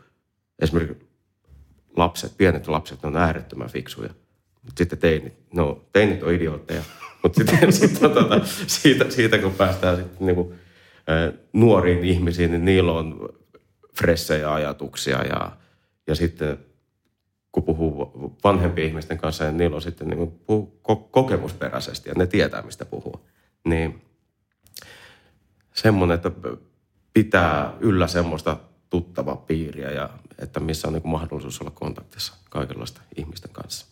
esimerkiksi 0.61 1.09
lapset, 1.97 2.37
pienet 2.37 2.67
lapset, 2.67 3.05
on 3.05 3.17
äärettömän 3.17 3.69
fiksuja. 3.69 4.09
Mutta 4.63 4.77
sitten 4.77 4.99
teinit, 4.99 5.33
no 5.53 5.85
teinit 5.93 6.23
on 6.23 6.33
idiootteja. 6.33 6.81
Mutta 7.23 7.43
sitten 7.43 7.73
sit 7.73 7.99
tota, 7.99 8.39
siitä, 8.67 9.09
siitä, 9.09 9.37
kun 9.37 9.53
päästään 9.53 9.97
sitten 9.97 10.27
niinku, 10.27 10.53
nuoriin 11.53 12.03
ihmisiin, 12.03 12.51
niin 12.51 12.65
niillä 12.65 12.91
on 12.91 13.29
fressejä 13.97 14.53
ajatuksia 14.53 15.23
ja, 15.23 15.51
ja 16.07 16.15
sitten 16.15 16.57
kun 17.51 17.63
puhuu 17.63 18.11
vanhempien 18.43 18.87
ihmisten 18.87 19.17
kanssa, 19.17 19.43
niin 19.43 19.57
niillä 19.57 19.75
on 19.75 19.81
sitten 19.81 20.07
niin 20.07 20.31
puhuu 20.31 20.79
kokemusperäisesti 21.11 22.09
ja 22.09 22.15
ne 22.17 22.27
tietää, 22.27 22.61
mistä 22.61 22.85
puhuu. 22.85 23.27
Niin 23.63 24.01
semmoinen, 25.73 26.15
että 26.15 26.31
pitää 27.13 27.73
yllä 27.79 28.07
semmoista 28.07 28.57
tuttavaa 28.91 29.35
piiriä 29.35 29.91
ja 29.91 30.09
että 30.39 30.59
missä 30.59 30.87
on 30.87 30.93
niin 30.93 31.01
kuin 31.01 31.11
mahdollisuus 31.11 31.61
olla 31.61 31.71
kontaktissa 31.71 32.33
kaikenlaista 32.49 33.01
ihmisten 33.15 33.51
kanssa. 33.51 33.85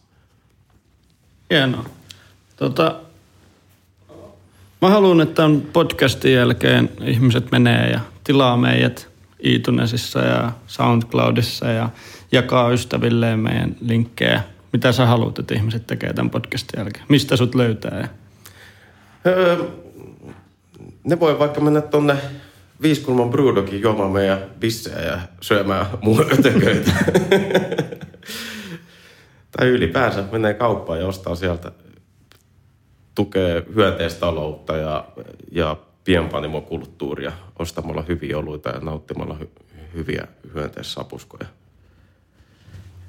Hienoa. 1.49 1.85
Tota, 2.55 2.95
mä 4.81 4.89
haluan, 4.89 5.21
että 5.21 5.45
on 5.45 5.61
podcastin 5.73 6.33
jälkeen 6.33 6.89
ihmiset 7.01 7.51
menee 7.51 7.89
ja 7.89 7.99
tilaa 8.23 8.57
meidät 8.57 9.09
iTunesissa 9.39 10.19
ja 10.19 10.51
SoundCloudissa 10.67 11.67
ja 11.67 11.89
jakaa 12.31 12.69
ystävilleen 12.69 13.39
meidän 13.39 13.75
linkkejä. 13.81 14.43
Mitä 14.73 14.91
sä 14.91 15.05
haluat, 15.05 15.39
että 15.39 15.53
ihmiset 15.53 15.87
tekee 15.87 16.13
tämän 16.13 16.29
podcastin 16.29 16.79
jälkeen? 16.79 17.05
Mistä 17.09 17.37
sut 17.37 17.55
löytää? 17.55 18.09
Öö, 19.25 19.63
ne 21.03 21.19
voi 21.19 21.39
vaikka 21.39 21.61
mennä 21.61 21.81
tuonne 21.81 22.17
viiskulman 22.81 23.29
Brewdogin 23.29 23.81
juomaan 23.81 24.11
meidän 24.11 24.51
bissejä 24.59 25.01
ja 25.01 25.19
syömään 25.41 25.85
mun 26.01 26.25
ötököitä. 26.33 26.91
tai 29.57 29.67
ylipäänsä 29.67 30.23
menee 30.31 30.53
kauppaan 30.53 30.99
ja 30.99 31.07
ostaa 31.07 31.35
sieltä, 31.35 31.71
tukee 33.15 33.65
hyönteistaloutta 33.75 34.77
ja, 34.77 35.07
ja 35.51 35.77
pienpanimokulttuuria 36.03 37.31
ostamalla 37.59 38.03
hyviä 38.07 38.37
oluita 38.37 38.69
ja 38.69 38.79
nauttimalla 38.79 39.37
hy- 39.41 39.63
hyviä 39.93 40.27
hyönteissapuskoja. 40.53 41.45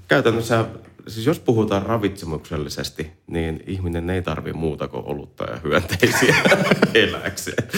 Käytännössä, 0.08 0.64
siis 1.08 1.26
jos 1.26 1.40
puhutaan 1.40 1.82
ravitsemuksellisesti, 1.82 3.10
niin 3.26 3.62
ihminen 3.66 4.10
ei 4.10 4.22
tarvi 4.22 4.52
muuta 4.52 4.88
kuin 4.88 5.06
olutta 5.06 5.44
ja 5.44 5.56
hyönteisiä 5.56 6.36
eläkseen. 6.94 7.68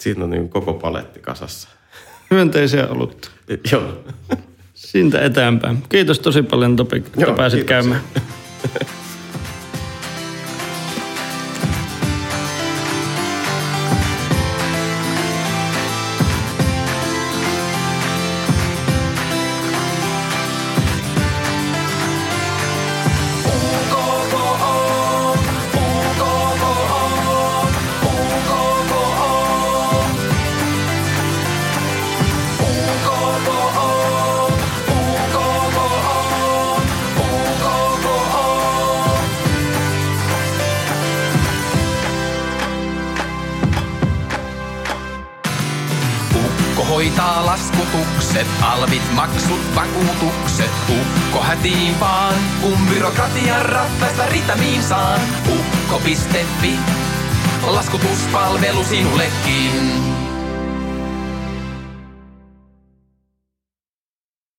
Siinä 0.00 0.24
on 0.24 0.30
niin 0.30 0.48
koko 0.48 0.74
paletti 0.74 1.20
kasassa. 1.20 1.68
Hyönteisiä 2.30 2.86
olutta. 2.88 3.30
Joo. 3.72 4.04
Siitä 4.74 5.20
eteenpäin. 5.20 5.82
Kiitos 5.88 6.18
tosi 6.20 6.42
paljon 6.42 6.76
Topi, 6.76 6.96
että 6.96 7.20
Joo, 7.20 7.34
pääsit 7.34 7.58
kiitoksia. 7.66 7.76
käymään. 7.82 8.02
Ukko 51.70 51.78
hätiin 51.78 52.00
vaan, 52.00 52.34
kun 52.60 52.78
byrokratian 52.88 53.66
rattaista 53.66 54.26
ritamiin 54.26 54.82
saan. 54.82 55.20
Ukko.fi, 55.48 56.78
laskutuspalvelu 57.66 58.84
sinullekin. 58.84 60.09